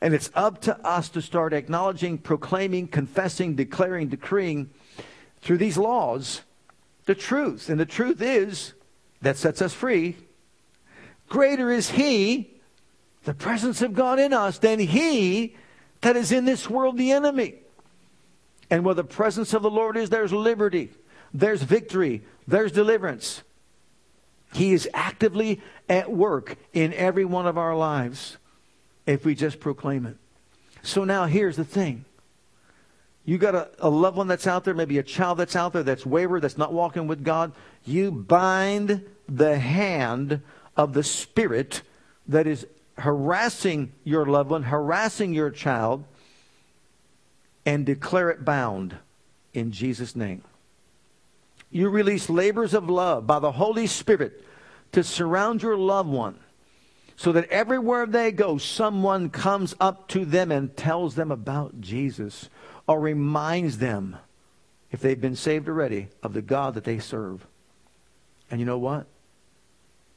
And 0.00 0.14
it's 0.14 0.30
up 0.34 0.60
to 0.62 0.78
us 0.86 1.08
to 1.10 1.22
start 1.22 1.52
acknowledging, 1.52 2.18
proclaiming, 2.18 2.88
confessing, 2.88 3.54
declaring, 3.54 4.08
decreeing 4.08 4.70
through 5.40 5.58
these 5.58 5.78
laws 5.78 6.42
the 7.06 7.14
truth. 7.14 7.68
And 7.68 7.78
the 7.78 7.86
truth 7.86 8.20
is 8.20 8.74
that 9.22 9.36
sets 9.36 9.62
us 9.62 9.72
free. 9.72 10.16
Greater 11.28 11.70
is 11.70 11.90
He, 11.90 12.60
the 13.24 13.34
presence 13.34 13.82
of 13.82 13.94
God 13.94 14.18
in 14.18 14.32
us, 14.32 14.58
than 14.58 14.78
He 14.78 15.56
that 16.00 16.16
is 16.16 16.32
in 16.32 16.44
this 16.44 16.68
world, 16.68 16.96
the 16.96 17.12
enemy. 17.12 17.59
And 18.70 18.84
where 18.84 18.94
the 18.94 19.04
presence 19.04 19.52
of 19.52 19.62
the 19.62 19.70
Lord 19.70 19.96
is, 19.96 20.10
there's 20.10 20.32
liberty, 20.32 20.90
there's 21.34 21.62
victory, 21.62 22.22
there's 22.46 22.72
deliverance. 22.72 23.42
He 24.52 24.72
is 24.72 24.88
actively 24.94 25.60
at 25.88 26.10
work 26.10 26.56
in 26.72 26.92
every 26.94 27.24
one 27.24 27.46
of 27.46 27.58
our 27.58 27.76
lives 27.76 28.36
if 29.06 29.24
we 29.24 29.34
just 29.34 29.60
proclaim 29.60 30.06
it. 30.06 30.16
So 30.82 31.04
now 31.04 31.26
here's 31.26 31.56
the 31.56 31.64
thing. 31.64 32.04
You 33.24 33.38
got 33.38 33.54
a, 33.54 33.68
a 33.78 33.90
loved 33.90 34.16
one 34.16 34.28
that's 34.28 34.46
out 34.46 34.64
there, 34.64 34.74
maybe 34.74 34.98
a 34.98 35.02
child 35.02 35.38
that's 35.38 35.54
out 35.54 35.72
there 35.72 35.82
that's 35.82 36.06
wayward, 36.06 36.42
that's 36.42 36.58
not 36.58 36.72
walking 36.72 37.06
with 37.06 37.22
God. 37.22 37.52
You 37.84 38.10
bind 38.10 39.06
the 39.28 39.58
hand 39.58 40.42
of 40.76 40.94
the 40.94 41.04
spirit 41.04 41.82
that 42.26 42.46
is 42.46 42.66
harassing 42.98 43.92
your 44.04 44.26
loved 44.26 44.50
one, 44.50 44.64
harassing 44.64 45.32
your 45.32 45.50
child, 45.50 46.04
and 47.64 47.86
declare 47.86 48.30
it 48.30 48.44
bound 48.44 48.96
in 49.52 49.72
Jesus' 49.72 50.16
name. 50.16 50.42
You 51.70 51.88
release 51.88 52.28
labors 52.28 52.74
of 52.74 52.90
love 52.90 53.26
by 53.26 53.38
the 53.38 53.52
Holy 53.52 53.86
Spirit 53.86 54.44
to 54.92 55.04
surround 55.04 55.62
your 55.62 55.76
loved 55.76 56.08
one 56.08 56.38
so 57.16 57.32
that 57.32 57.48
everywhere 57.50 58.06
they 58.06 58.32
go, 58.32 58.58
someone 58.58 59.28
comes 59.30 59.74
up 59.78 60.08
to 60.08 60.24
them 60.24 60.50
and 60.50 60.76
tells 60.76 61.14
them 61.14 61.30
about 61.30 61.80
Jesus 61.80 62.48
or 62.86 62.98
reminds 62.98 63.78
them, 63.78 64.16
if 64.90 65.00
they've 65.00 65.20
been 65.20 65.36
saved 65.36 65.68
already, 65.68 66.08
of 66.22 66.32
the 66.32 66.42
God 66.42 66.74
that 66.74 66.84
they 66.84 66.98
serve. 66.98 67.46
And 68.50 68.58
you 68.58 68.66
know 68.66 68.78
what? 68.78 69.06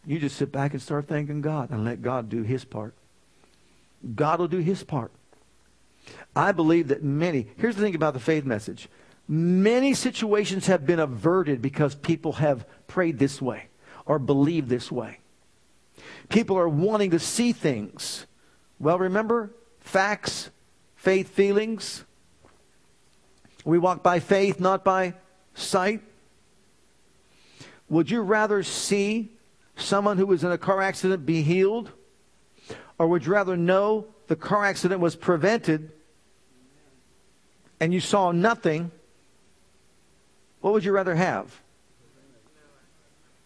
You 0.06 0.18
just 0.18 0.38
sit 0.38 0.52
back 0.52 0.72
and 0.72 0.82
start 0.82 1.08
thanking 1.08 1.42
God 1.42 1.70
and 1.70 1.86
let 1.86 2.02
God 2.02 2.30
do 2.30 2.42
his 2.42 2.66
part. 2.66 2.96
God 4.16 4.40
will 4.40 4.48
do 4.48 4.58
his 4.58 4.84
part. 4.84 5.12
I 6.36 6.52
believe 6.52 6.88
that 6.88 7.04
many, 7.04 7.48
here's 7.58 7.76
the 7.76 7.82
thing 7.82 7.96
about 7.96 8.14
the 8.14 8.20
faith 8.20 8.46
message 8.46 8.90
many 9.28 9.94
situations 9.94 10.68
have 10.68 10.86
been 10.86 11.00
averted 11.00 11.62
because 11.62 11.96
people 11.96 12.34
have 12.34 12.66
prayed 12.88 13.20
this 13.20 13.42
way 13.42 13.68
or 14.06 14.20
believed 14.20 14.70
this 14.70 14.92
way. 14.92 15.20
People 16.30 16.58
are 16.58 16.68
wanting 16.68 17.12
to 17.12 17.20
see 17.20 17.54
things. 17.54 18.26
Well, 18.80 19.00
remember 19.00 19.52
facts, 19.80 20.50
faith, 20.96 21.30
feelings. 21.30 22.04
We 23.64 23.78
walk 23.78 24.04
by 24.04 24.20
faith, 24.20 24.60
not 24.60 24.84
by 24.84 25.14
sight. 25.54 26.02
Would 27.90 28.12
you 28.12 28.22
rather 28.22 28.64
see 28.64 29.32
someone 29.76 30.18
who 30.18 30.26
was 30.26 30.44
in 30.44 30.52
a 30.52 30.58
car 30.58 30.82
accident 30.82 31.26
be 31.26 31.42
healed? 31.42 31.92
Or 32.98 33.08
would 33.08 33.26
you 33.26 33.32
rather 33.32 33.56
know 33.56 34.08
the 34.28 34.36
car 34.36 34.66
accident 34.66 35.02
was 35.02 35.16
prevented 35.16 35.92
and 37.80 37.94
you 37.94 38.00
saw 38.00 38.32
nothing, 38.32 38.92
what 40.62 40.72
would 40.72 40.86
you 40.86 40.94
rather 40.94 41.16
have? 41.16 41.60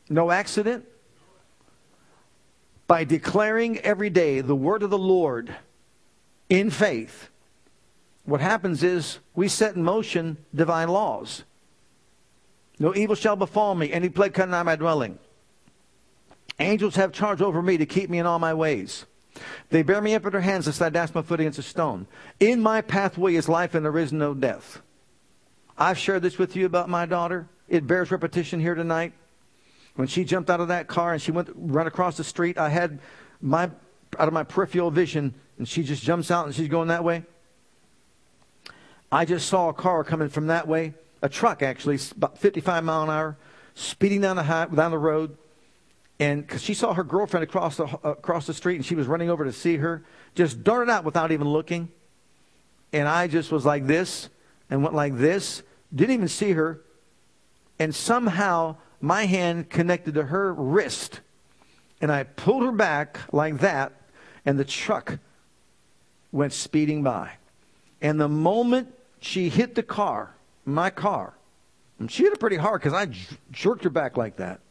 No 0.09 0.30
accident? 0.30 0.86
By 2.86 3.03
declaring 3.03 3.80
every 3.80 4.11
day 4.11 4.41
the 4.41 4.55
word 4.55 4.84
of 4.84 4.91
the 4.91 4.97
Lord 4.97 5.55
in 6.49 6.69
faith, 6.69 7.30
what 8.23 8.39
happens 8.39 8.84
is 8.84 9.17
we 9.34 9.47
set 9.47 9.75
in 9.75 9.84
motion 9.84 10.38
divine 10.53 10.89
laws. 10.89 11.43
No 12.78 12.93
evil 12.93 13.15
shall 13.15 13.36
befall 13.36 13.73
me, 13.73 13.91
any 13.91 14.09
plague 14.09 14.36
come 14.36 14.51
nigh 14.51 14.61
my 14.61 14.75
dwelling. 14.75 15.17
Angels 16.59 16.95
have 16.95 17.11
charge 17.11 17.41
over 17.41 17.63
me 17.63 17.78
to 17.78 17.88
keep 17.88 18.07
me 18.07 18.19
in 18.19 18.28
all 18.28 18.38
my 18.38 18.53
ways. 18.53 19.07
They 19.69 19.83
bear 19.83 20.01
me 20.01 20.15
up 20.15 20.25
in 20.25 20.31
their 20.31 20.41
hands 20.41 20.67
lest 20.67 20.81
I 20.81 20.89
dash 20.89 21.13
my 21.13 21.21
foot 21.21 21.39
against 21.39 21.59
a 21.59 21.63
stone. 21.63 22.07
In 22.39 22.61
my 22.61 22.81
pathway 22.81 23.35
is 23.35 23.49
life 23.49 23.75
and 23.75 23.85
there 23.85 23.97
is 23.97 24.13
no 24.13 24.33
death. 24.33 24.81
I've 25.77 25.97
shared 25.97 26.23
this 26.23 26.38
with 26.38 26.55
you 26.55 26.65
about 26.65 26.89
my 26.89 27.05
daughter. 27.05 27.47
It 27.67 27.85
bears 27.85 28.11
repetition 28.11 28.59
here 28.59 28.75
tonight. 28.75 29.13
When 29.95 30.07
she 30.07 30.23
jumped 30.23 30.49
out 30.49 30.59
of 30.59 30.67
that 30.69 30.88
car 30.88 31.13
and 31.13 31.21
she 31.21 31.31
went 31.31 31.49
run 31.55 31.88
across 31.88 32.17
the 32.17 32.23
street, 32.23 32.57
I 32.57 32.69
had 32.69 32.99
my 33.41 33.69
out 34.17 34.27
of 34.27 34.33
my 34.33 34.43
peripheral 34.43 34.89
vision, 34.89 35.33
and 35.57 35.67
she 35.67 35.83
just 35.83 36.01
jumps 36.03 36.31
out 36.31 36.45
and 36.45 36.55
she's 36.55 36.69
going 36.69 36.88
that 36.88 37.03
way. 37.03 37.23
I 39.11 39.25
just 39.25 39.47
saw 39.47 39.69
a 39.69 39.73
car 39.73 40.03
coming 40.03 40.29
from 40.29 40.47
that 40.47 40.67
way, 40.67 40.93
a 41.21 41.29
truck 41.29 41.61
actually, 41.61 41.99
about 42.15 42.38
55 42.38 42.83
mile 42.83 43.03
an 43.03 43.09
hour, 43.09 43.38
speeding 43.75 44.21
down 44.21 44.35
the 44.35 44.43
high, 44.43 44.65
down 44.65 44.91
the 44.91 44.97
road 44.97 45.38
and 46.20 46.45
because 46.45 46.63
she 46.63 46.74
saw 46.74 46.93
her 46.93 47.03
girlfriend 47.03 47.43
across 47.43 47.78
the 47.78 47.86
uh, 47.86 48.09
across 48.11 48.47
the 48.47 48.53
street 48.53 48.76
and 48.76 48.86
she 48.86 48.95
was 48.95 49.07
running 49.07 49.30
over 49.30 49.45
to 49.45 49.53
see 49.53 49.78
her, 49.78 50.03
just 50.36 50.63
darted 50.63 50.91
out 50.91 51.03
without 51.03 51.32
even 51.32 51.47
looking. 51.47 51.89
And 52.91 53.07
I 53.07 53.28
just 53.28 53.51
was 53.51 53.65
like 53.65 53.86
this 53.86 54.30
and 54.70 54.82
went 54.82 54.95
like 54.95 55.18
this, 55.18 55.61
didn't 55.93 56.15
even 56.15 56.28
see 56.28 56.53
her, 56.53 56.82
and 57.80 57.93
somehow 57.93 58.78
my 58.99 59.26
hand 59.26 59.70
connected 59.70 60.15
to 60.15 60.24
her 60.24 60.53
wrist, 60.53 61.22
and 62.01 62.11
I 62.11 62.24
pulled 62.24 62.63
her 62.63 62.72
back 62.72 63.20
like 63.32 63.59
that, 63.59 63.93
and 64.45 64.57
the 64.57 64.65
truck 64.65 65.20
went 66.32 66.53
speeding 66.53 67.03
by. 67.03 67.32
And 68.01 68.20
the 68.20 68.28
moment 68.28 68.93
she 69.20 69.49
hit 69.49 69.76
the 69.76 69.84
car, 69.84 70.34
my 70.65 70.89
car, 70.89 71.34
and 71.99 72.11
she 72.11 72.24
hit 72.24 72.34
it 72.34 72.39
pretty 72.39 72.55
hard 72.55 72.82
because 72.82 72.93
I 72.93 73.07
jerked 73.51 73.84
her 73.84 73.89
back 73.89 74.18
like 74.18 74.38
that 74.38 74.61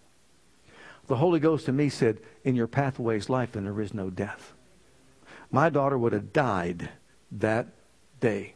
the 1.06 1.16
Holy 1.16 1.40
Ghost 1.40 1.68
in 1.68 1.76
me 1.76 1.88
said, 1.88 2.18
In 2.44 2.56
your 2.56 2.66
pathway 2.66 3.16
is 3.16 3.30
life 3.30 3.56
and 3.56 3.66
there 3.66 3.80
is 3.80 3.94
no 3.94 4.10
death. 4.10 4.52
My 5.50 5.68
daughter 5.68 5.96
would 5.96 6.12
have 6.12 6.32
died 6.32 6.90
that 7.32 7.68
day. 8.20 8.54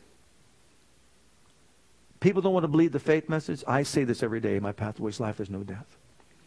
People 2.20 2.42
don't 2.42 2.52
want 2.52 2.64
to 2.64 2.68
believe 2.68 2.92
the 2.92 2.98
faith 2.98 3.28
message. 3.28 3.64
I 3.66 3.82
say 3.82 4.04
this 4.04 4.22
every 4.22 4.40
day. 4.40 4.56
In 4.56 4.62
my 4.62 4.72
pathway 4.72 5.08
is 5.08 5.20
life, 5.20 5.38
there's 5.38 5.50
no 5.50 5.62
death. 5.62 5.96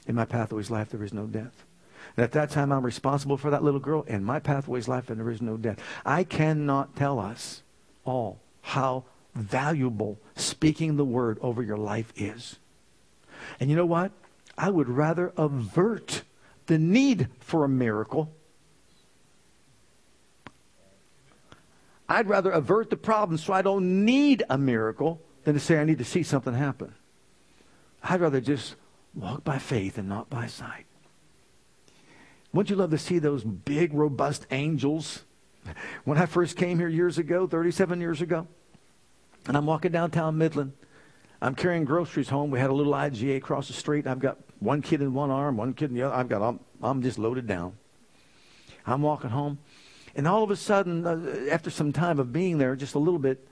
In 0.06 0.16
my 0.16 0.26
pathway's 0.26 0.70
life, 0.70 0.90
there 0.90 1.04
is 1.04 1.14
no 1.14 1.26
death. 1.26 1.66
And 2.16 2.24
at 2.24 2.34
that 2.34 2.50
time, 2.50 2.72
I'm 2.72 2.86
responsible 2.86 3.38
for 3.38 3.50
that 3.50 3.64
little 3.64 3.80
girl. 3.80 4.04
In 4.04 4.24
my 4.24 4.40
pathway's 4.40 4.88
life, 4.88 5.10
and 5.10 5.20
there 5.20 5.32
is 5.32 5.42
no 5.42 5.58
death. 5.58 5.80
I 6.06 6.24
cannot 6.24 6.96
tell 6.96 7.20
us 7.20 7.64
all 8.04 8.40
how 8.62 9.06
valuable 9.34 10.20
speaking 10.36 10.96
the 10.96 11.06
word 11.06 11.40
over 11.42 11.64
your 11.64 11.78
life 11.78 12.14
is. 12.16 12.58
And 13.60 13.70
you 13.70 13.76
know 13.76 13.86
what? 13.86 14.12
I 14.58 14.70
would 14.70 14.90
rather 14.90 15.34
avert 15.38 16.24
the 16.68 16.78
need 16.78 17.28
for 17.40 17.64
a 17.64 17.70
miracle. 17.70 18.34
I'd 22.08 22.28
rather 22.28 22.52
avert 22.52 22.90
the 22.90 22.98
problem 22.98 23.38
so 23.38 23.54
I 23.54 23.62
don't 23.62 24.06
need 24.06 24.44
a 24.50 24.58
miracle 24.58 25.22
than 25.44 25.56
to 25.56 25.60
say 25.60 25.80
I 25.80 25.84
need 25.84 25.98
to 25.98 26.06
see 26.06 26.24
something 26.24 26.54
happen. 26.54 26.94
I'd 28.04 28.22
rather 28.22 28.42
just 28.42 28.76
walk 29.16 29.44
by 29.44 29.58
faith 29.58 29.98
and 29.98 30.10
not 30.10 30.30
by 30.30 30.48
sight. 30.48 30.86
Wouldn't 32.54 32.70
you 32.70 32.76
love 32.76 32.92
to 32.92 32.98
see 32.98 33.20
those 33.20 33.44
big, 33.44 33.94
robust 33.94 34.46
angels? 34.52 35.24
When 36.04 36.18
I 36.18 36.26
first 36.26 36.58
came 36.58 36.78
here 36.78 36.90
years 36.90 37.18
ago, 37.18 37.48
37 37.48 38.00
years 38.00 38.22
ago, 38.22 38.48
and 39.48 39.58
I'm 39.58 39.66
walking 39.66 39.92
downtown 39.92 40.38
Midland, 40.38 40.74
I'm 41.44 41.56
carrying 41.56 41.84
groceries 41.84 42.30
home. 42.30 42.52
We 42.52 42.60
had 42.60 42.70
a 42.70 42.74
little 42.74 42.94
IGA 42.94 43.36
across 43.36 43.68
the 43.68 43.74
street. 43.74 44.08
I've 44.08 44.20
got 44.20 44.38
one 44.60 44.82
kid 44.82 45.02
in 45.02 45.14
one 45.14 45.30
arm, 45.30 45.58
one 45.58 45.74
kid 45.74 45.90
in 45.90 45.96
the 45.96 46.04
other. 46.04 46.16
I've 46.16 46.30
got, 46.30 46.42
I'm, 46.42 46.62
I'm 46.82 47.02
just 47.02 47.20
loaded 47.20 47.48
down. 47.48 47.74
I'm 48.88 49.02
walking 49.02 49.30
home. 49.30 49.60
And 50.16 50.26
all 50.26 50.44
of 50.44 50.52
a 50.52 50.56
sudden, 50.56 51.06
uh, 51.06 51.52
after 51.52 51.70
some 51.70 51.92
time 51.92 52.18
of 52.18 52.32
being 52.32 52.60
there, 52.60 52.78
just 52.78 52.96
a 52.96 53.00
little 53.00 53.20
bit, 53.20 53.46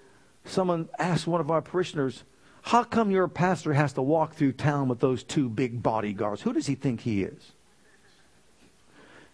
someone 0.45 0.87
asked 0.99 1.27
one 1.27 1.41
of 1.41 1.51
our 1.51 1.61
parishioners, 1.61 2.23
How 2.61 2.85
come 2.85 3.11
your 3.11 3.27
pastor 3.27 3.73
has 3.73 3.91
to 3.93 4.01
walk 4.01 4.35
through 4.35 4.53
town 4.53 4.87
with 4.87 5.01
those 5.01 5.21
two 5.21 5.49
big 5.49 5.83
bodyguards? 5.83 6.43
Who 6.43 6.53
does 6.53 6.67
he 6.67 6.75
think 6.75 7.01
he 7.01 7.23
is? 7.23 7.51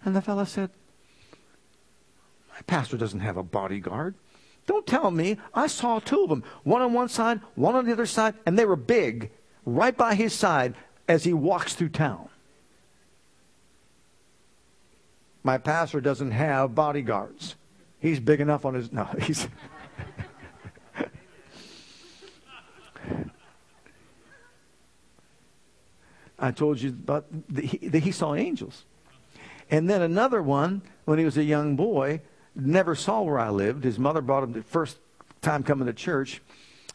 And 0.04 0.16
the 0.16 0.22
fellow 0.22 0.46
said, 0.46 0.72
My 2.50 2.62
pastor 2.66 2.98
doesn't 2.98 3.20
have 3.20 3.38
a 3.38 3.44
bodyguard. 3.44 4.16
Don't 4.68 4.86
tell 4.86 5.10
me. 5.10 5.38
I 5.54 5.68
saw 5.68 6.00
two 6.00 6.24
of 6.24 6.30
them, 6.30 6.44
one 6.64 6.82
on 6.82 6.94
one 6.94 7.10
side, 7.10 7.42
one 7.56 7.74
on 7.74 7.86
the 7.86 7.94
other 7.94 8.06
side, 8.06 8.36
and 8.46 8.60
they 8.60 8.66
were 8.66 8.76
big, 8.76 9.32
right 9.66 9.96
by 9.98 10.14
his 10.14 10.34
side 10.34 10.76
as 11.08 11.24
he 11.24 11.34
walks 11.34 11.74
through 11.74 11.90
town. 11.90 12.30
My 15.42 15.58
pastor 15.58 16.02
doesn't 16.02 16.32
have 16.32 16.76
bodyguards. 16.76 17.56
He's 18.00 18.20
big 18.20 18.42
enough 18.42 18.66
on 18.66 18.74
his. 18.74 18.92
No, 18.92 19.06
he's. 19.22 19.48
I 26.38 26.52
told 26.52 26.80
you 26.82 26.90
about 26.90 27.26
the, 27.50 27.62
he, 27.62 28.00
he 28.00 28.12
saw 28.12 28.36
angels. 28.36 28.84
And 29.72 29.90
then 29.90 30.02
another 30.02 30.42
one, 30.42 30.82
when 31.06 31.18
he 31.18 31.26
was 31.26 31.38
a 31.38 31.44
young 31.44 31.76
boy, 31.76 32.22
never 32.58 32.96
saw 32.96 33.22
where 33.22 33.40
I 33.40 33.50
lived. 33.50 33.84
His 33.84 34.00
mother 34.00 34.22
brought 34.22 34.44
him 34.44 34.54
the 34.54 34.64
first 34.64 34.98
time 35.42 35.64
coming 35.64 35.88
to 35.88 35.94
church. 35.94 36.42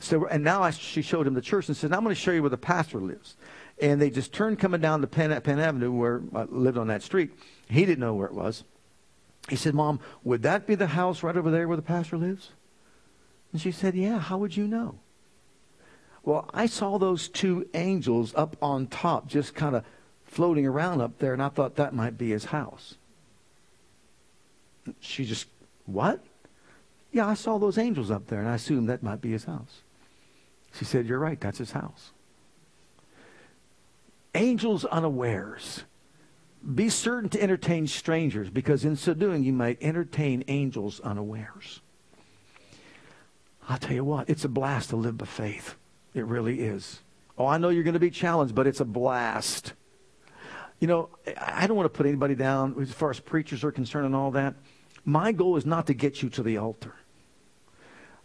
So, 0.00 0.26
and 0.26 0.42
now 0.42 0.62
I, 0.62 0.70
she 0.70 1.02
showed 1.02 1.26
him 1.26 1.34
the 1.34 1.40
church 1.40 1.68
and 1.68 1.76
said, 1.76 1.92
I'm 1.92 2.02
going 2.02 2.14
to 2.14 2.20
show 2.20 2.32
you 2.32 2.42
where 2.42 2.50
the 2.50 2.58
pastor 2.58 2.98
lives. 2.98 3.36
And 3.80 4.00
they 4.00 4.10
just 4.10 4.32
turned 4.32 4.58
coming 4.58 4.80
down 4.80 5.00
to 5.00 5.06
Penn, 5.06 5.40
Penn 5.40 5.60
Avenue 5.60 5.92
where 5.92 6.22
I 6.34 6.42
lived 6.44 6.76
on 6.76 6.88
that 6.88 7.02
street. 7.02 7.30
He 7.68 7.86
didn't 7.86 8.00
know 8.00 8.14
where 8.14 8.26
it 8.26 8.34
was. 8.34 8.64
He 9.48 9.56
said, 9.56 9.74
Mom, 9.74 10.00
would 10.24 10.42
that 10.42 10.66
be 10.66 10.74
the 10.74 10.88
house 10.88 11.22
right 11.22 11.36
over 11.36 11.50
there 11.50 11.66
where 11.66 11.76
the 11.76 11.82
pastor 11.82 12.16
lives? 12.16 12.50
And 13.52 13.60
she 13.60 13.72
said, 13.72 13.94
Yeah, 13.94 14.18
how 14.18 14.38
would 14.38 14.56
you 14.56 14.66
know? 14.66 14.98
Well, 16.24 16.48
I 16.54 16.66
saw 16.66 16.98
those 16.98 17.28
two 17.28 17.68
angels 17.74 18.32
up 18.36 18.56
on 18.62 18.86
top, 18.86 19.26
just 19.26 19.54
kind 19.54 19.74
of 19.74 19.84
floating 20.24 20.66
around 20.66 21.00
up 21.00 21.18
there, 21.18 21.32
and 21.32 21.42
I 21.42 21.48
thought 21.48 21.76
that 21.76 21.94
might 21.94 22.16
be 22.16 22.30
his 22.30 22.46
house. 22.46 22.94
She 25.00 25.24
just, 25.24 25.46
what? 25.86 26.20
Yeah, 27.12 27.26
I 27.26 27.34
saw 27.34 27.58
those 27.58 27.78
angels 27.78 28.10
up 28.10 28.26
there, 28.28 28.40
and 28.40 28.48
I 28.48 28.54
assumed 28.54 28.88
that 28.88 29.02
might 29.02 29.20
be 29.20 29.32
his 29.32 29.44
house. 29.44 29.82
She 30.74 30.84
said, 30.84 31.06
You're 31.06 31.18
right, 31.18 31.40
that's 31.40 31.58
his 31.58 31.72
house. 31.72 32.12
Angels 34.34 34.84
unawares. 34.86 35.84
Be 36.74 36.88
certain 36.88 37.28
to 37.30 37.42
entertain 37.42 37.86
strangers, 37.86 38.48
because 38.48 38.84
in 38.84 38.96
so 38.96 39.14
doing, 39.14 39.42
you 39.42 39.52
might 39.52 39.78
entertain 39.82 40.44
angels 40.48 41.00
unawares. 41.00 41.80
I'll 43.68 43.78
tell 43.78 43.94
you 43.94 44.04
what, 44.04 44.30
it's 44.30 44.44
a 44.44 44.48
blast 44.48 44.90
to 44.90 44.96
live 44.96 45.18
by 45.18 45.26
faith. 45.26 45.74
It 46.14 46.24
really 46.24 46.60
is. 46.60 47.00
Oh, 47.36 47.46
I 47.46 47.58
know 47.58 47.68
you're 47.68 47.84
going 47.84 47.94
to 47.94 48.00
be 48.00 48.10
challenged, 48.10 48.54
but 48.54 48.66
it's 48.66 48.80
a 48.80 48.84
blast. 48.84 49.72
You 50.78 50.88
know, 50.88 51.10
I 51.38 51.66
don't 51.66 51.76
want 51.76 51.92
to 51.92 51.96
put 51.96 52.06
anybody 52.06 52.34
down 52.34 52.76
as 52.80 52.92
far 52.92 53.10
as 53.10 53.20
preachers 53.20 53.64
are 53.64 53.72
concerned 53.72 54.06
and 54.06 54.14
all 54.14 54.30
that. 54.32 54.54
My 55.04 55.32
goal 55.32 55.56
is 55.56 55.66
not 55.66 55.86
to 55.88 55.94
get 55.94 56.22
you 56.22 56.28
to 56.30 56.42
the 56.42 56.58
altar. 56.58 56.94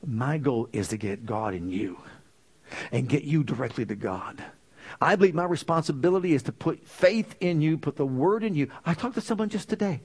My 0.05 0.37
goal 0.37 0.69
is 0.71 0.89
to 0.89 0.97
get 0.97 1.25
God 1.25 1.53
in 1.53 1.69
you 1.69 1.97
and 2.91 3.09
get 3.09 3.23
you 3.23 3.43
directly 3.43 3.85
to 3.85 3.95
God. 3.95 4.43
I 5.01 5.15
believe 5.15 5.35
my 5.35 5.45
responsibility 5.45 6.33
is 6.33 6.43
to 6.43 6.51
put 6.51 6.85
faith 6.85 7.35
in 7.39 7.61
you, 7.61 7.77
put 7.77 7.95
the 7.95 8.05
word 8.05 8.43
in 8.43 8.55
you. 8.55 8.69
I 8.85 8.93
talked 8.93 9.15
to 9.15 9.21
someone 9.21 9.49
just 9.49 9.69
today. 9.69 10.01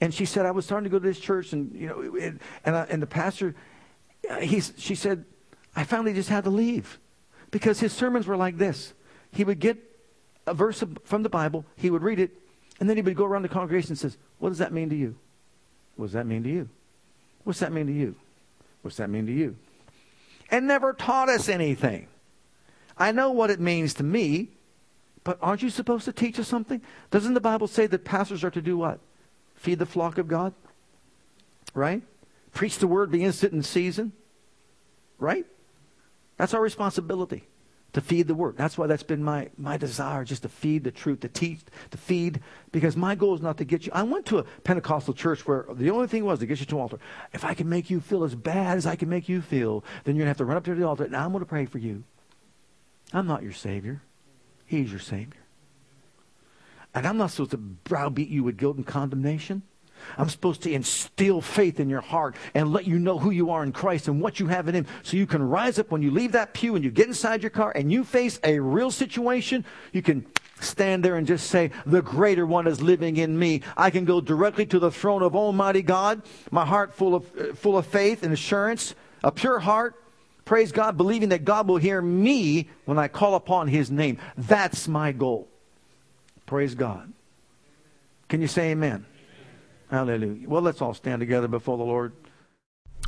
And 0.00 0.12
she 0.12 0.24
said, 0.24 0.44
I 0.44 0.50
was 0.50 0.64
starting 0.64 0.84
to 0.84 0.90
go 0.90 0.98
to 0.98 1.06
this 1.06 1.20
church, 1.20 1.52
and 1.52 1.74
you 1.74 1.86
know, 1.86 2.00
and 2.20 2.40
and, 2.64 2.76
I, 2.76 2.82
and 2.84 3.00
the 3.00 3.06
pastor, 3.06 3.54
uh, 4.28 4.40
he's, 4.40 4.74
she 4.76 4.94
said, 4.94 5.24
I 5.74 5.84
finally 5.84 6.12
just 6.12 6.28
had 6.28 6.44
to 6.44 6.50
leave 6.50 6.98
because 7.50 7.80
his 7.80 7.92
sermons 7.92 8.26
were 8.26 8.36
like 8.36 8.58
this. 8.58 8.92
He 9.30 9.44
would 9.44 9.58
get 9.58 9.78
a 10.46 10.52
verse 10.52 10.82
from 11.04 11.22
the 11.22 11.28
Bible, 11.30 11.64
he 11.76 11.90
would 11.90 12.02
read 12.02 12.20
it, 12.20 12.30
and 12.78 12.90
then 12.90 12.96
he 12.96 13.02
would 13.02 13.16
go 13.16 13.24
around 13.24 13.42
the 13.42 13.48
congregation 13.48 13.92
and 13.92 13.98
says, 13.98 14.18
"What 14.38 14.50
does 14.50 14.58
that 14.58 14.72
mean 14.72 14.90
to 14.90 14.96
you? 14.96 15.16
What 15.96 16.06
does 16.06 16.12
that 16.12 16.26
mean 16.26 16.42
to 16.42 16.48
you? 16.48 16.68
What's 17.44 17.60
that 17.60 17.72
mean 17.72 17.86
to 17.86 17.92
you? 17.92 18.14
What's 18.82 18.96
that 18.98 19.10
mean 19.10 19.26
to 19.26 19.32
you?" 19.32 19.56
And 20.50 20.66
never 20.66 20.92
taught 20.92 21.28
us 21.28 21.48
anything. 21.48 22.08
I 22.96 23.12
know 23.12 23.30
what 23.30 23.50
it 23.50 23.60
means 23.60 23.94
to 23.94 24.04
me, 24.04 24.50
but 25.24 25.38
aren't 25.42 25.62
you 25.62 25.70
supposed 25.70 26.04
to 26.04 26.12
teach 26.12 26.38
us 26.38 26.48
something? 26.48 26.80
Doesn't 27.10 27.34
the 27.34 27.40
Bible 27.40 27.66
say 27.66 27.86
that 27.86 28.04
pastors 28.04 28.44
are 28.44 28.50
to 28.50 28.62
do 28.62 28.78
what? 28.78 29.00
Feed 29.54 29.78
the 29.78 29.86
flock 29.86 30.18
of 30.18 30.28
God? 30.28 30.54
Right? 31.74 32.02
Preach 32.52 32.78
the 32.78 32.86
word, 32.86 33.10
be 33.10 33.24
instant 33.24 33.52
in 33.52 33.62
season? 33.62 34.12
Right? 35.18 35.46
That's 36.36 36.54
our 36.54 36.62
responsibility 36.62 37.44
to 37.96 38.02
feed 38.02 38.28
the 38.28 38.34
word. 38.34 38.58
That's 38.58 38.76
why 38.76 38.86
that's 38.88 39.02
been 39.02 39.24
my, 39.24 39.48
my 39.56 39.78
desire, 39.78 40.22
just 40.22 40.42
to 40.42 40.50
feed 40.50 40.84
the 40.84 40.90
truth, 40.90 41.20
to 41.20 41.28
teach, 41.28 41.60
to 41.92 41.96
feed, 41.96 42.40
because 42.70 42.94
my 42.94 43.14
goal 43.14 43.34
is 43.34 43.40
not 43.40 43.56
to 43.56 43.64
get 43.64 43.86
you. 43.86 43.92
I 43.94 44.02
went 44.02 44.26
to 44.26 44.36
a 44.36 44.42
Pentecostal 44.42 45.14
church 45.14 45.46
where 45.46 45.64
the 45.72 45.88
only 45.88 46.06
thing 46.06 46.22
was 46.22 46.40
to 46.40 46.46
get 46.46 46.60
you 46.60 46.66
to 46.66 46.78
altar. 46.78 46.98
If 47.32 47.42
I 47.42 47.54
can 47.54 47.70
make 47.70 47.88
you 47.88 48.02
feel 48.02 48.22
as 48.22 48.34
bad 48.34 48.76
as 48.76 48.84
I 48.84 48.96
can 48.96 49.08
make 49.08 49.30
you 49.30 49.40
feel, 49.40 49.82
then 50.04 50.14
you're 50.14 50.26
going 50.26 50.26
to 50.26 50.28
have 50.28 50.36
to 50.36 50.44
run 50.44 50.58
up 50.58 50.64
to 50.64 50.74
the 50.74 50.86
altar, 50.86 51.04
and 51.04 51.16
I'm 51.16 51.32
going 51.32 51.40
to 51.40 51.48
pray 51.48 51.64
for 51.64 51.78
you. 51.78 52.04
I'm 53.14 53.26
not 53.26 53.42
your 53.42 53.54
Savior. 53.54 54.02
He's 54.66 54.90
your 54.90 55.00
Savior. 55.00 55.40
And 56.94 57.06
I'm 57.06 57.16
not 57.16 57.30
supposed 57.30 57.52
to 57.52 57.56
browbeat 57.56 58.28
you 58.28 58.44
with 58.44 58.58
guilt 58.58 58.76
and 58.76 58.86
condemnation. 58.86 59.62
I'm 60.18 60.28
supposed 60.28 60.62
to 60.62 60.72
instill 60.72 61.40
faith 61.40 61.80
in 61.80 61.88
your 61.88 62.00
heart 62.00 62.36
and 62.54 62.72
let 62.72 62.86
you 62.86 62.98
know 62.98 63.18
who 63.18 63.30
you 63.30 63.50
are 63.50 63.62
in 63.62 63.72
Christ 63.72 64.08
and 64.08 64.20
what 64.20 64.40
you 64.40 64.46
have 64.46 64.68
in 64.68 64.74
Him 64.74 64.86
so 65.02 65.16
you 65.16 65.26
can 65.26 65.42
rise 65.42 65.78
up 65.78 65.90
when 65.90 66.02
you 66.02 66.10
leave 66.10 66.32
that 66.32 66.54
pew 66.54 66.74
and 66.74 66.84
you 66.84 66.90
get 66.90 67.06
inside 67.06 67.42
your 67.42 67.50
car 67.50 67.72
and 67.74 67.92
you 67.92 68.04
face 68.04 68.38
a 68.44 68.58
real 68.58 68.90
situation. 68.90 69.64
You 69.92 70.02
can 70.02 70.26
stand 70.60 71.04
there 71.04 71.16
and 71.16 71.26
just 71.26 71.48
say, 71.48 71.70
The 71.84 72.02
greater 72.02 72.46
one 72.46 72.66
is 72.66 72.80
living 72.80 73.16
in 73.16 73.38
me. 73.38 73.62
I 73.76 73.90
can 73.90 74.04
go 74.04 74.20
directly 74.20 74.66
to 74.66 74.78
the 74.78 74.90
throne 74.90 75.22
of 75.22 75.36
Almighty 75.36 75.82
God, 75.82 76.22
my 76.50 76.64
heart 76.64 76.94
full 76.94 77.14
of, 77.14 77.30
uh, 77.38 77.54
full 77.54 77.76
of 77.76 77.86
faith 77.86 78.22
and 78.22 78.32
assurance, 78.32 78.94
a 79.22 79.30
pure 79.30 79.58
heart. 79.58 80.02
Praise 80.44 80.70
God, 80.70 80.96
believing 80.96 81.30
that 81.30 81.44
God 81.44 81.66
will 81.66 81.76
hear 81.76 82.00
me 82.00 82.68
when 82.84 82.98
I 82.98 83.08
call 83.08 83.34
upon 83.34 83.68
His 83.68 83.90
name. 83.90 84.18
That's 84.38 84.86
my 84.86 85.12
goal. 85.12 85.48
Praise 86.46 86.74
God. 86.76 87.12
Can 88.28 88.40
you 88.40 88.46
say 88.46 88.70
amen? 88.70 89.06
Hallelujah. 89.90 90.48
Well, 90.48 90.62
let's 90.62 90.82
all 90.82 90.94
stand 90.94 91.20
together 91.20 91.48
before 91.48 91.78
the 91.78 91.84
Lord. 91.84 92.12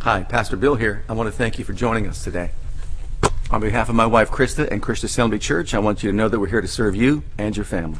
Hi, 0.00 0.22
Pastor 0.22 0.56
Bill 0.56 0.76
here. 0.76 1.04
I 1.08 1.12
want 1.12 1.28
to 1.28 1.36
thank 1.36 1.58
you 1.58 1.64
for 1.64 1.72
joining 1.72 2.06
us 2.06 2.22
today. 2.22 2.52
On 3.50 3.60
behalf 3.60 3.88
of 3.88 3.94
my 3.94 4.06
wife 4.06 4.30
Krista 4.30 4.70
and 4.70 4.82
Christian 4.82 5.06
Assembly 5.06 5.38
Church, 5.38 5.74
I 5.74 5.78
want 5.80 6.02
you 6.02 6.10
to 6.10 6.16
know 6.16 6.28
that 6.28 6.38
we're 6.38 6.48
here 6.48 6.60
to 6.60 6.68
serve 6.68 6.94
you 6.94 7.24
and 7.36 7.56
your 7.56 7.64
family. 7.64 7.98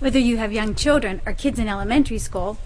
Whether 0.00 0.18
you 0.18 0.36
have 0.36 0.52
young 0.52 0.74
children 0.74 1.22
or 1.24 1.32
kids 1.32 1.58
in 1.58 1.68
elementary 1.68 2.18
school, 2.18 2.58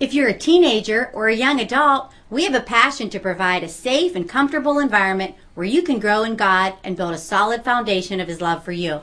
if 0.00 0.14
you're 0.14 0.28
a 0.28 0.38
teenager 0.38 1.10
or 1.12 1.28
a 1.28 1.34
young 1.34 1.60
adult, 1.60 2.10
we 2.30 2.44
have 2.44 2.54
a 2.54 2.60
passion 2.60 3.10
to 3.10 3.20
provide 3.20 3.62
a 3.62 3.68
safe 3.68 4.14
and 4.14 4.28
comfortable 4.28 4.78
environment 4.78 5.34
where 5.54 5.66
you 5.66 5.82
can 5.82 5.98
grow 5.98 6.22
in 6.22 6.36
God 6.36 6.74
and 6.82 6.96
build 6.96 7.12
a 7.12 7.18
solid 7.18 7.64
foundation 7.64 8.20
of 8.20 8.28
His 8.28 8.40
love 8.40 8.64
for 8.64 8.72
you. 8.72 9.02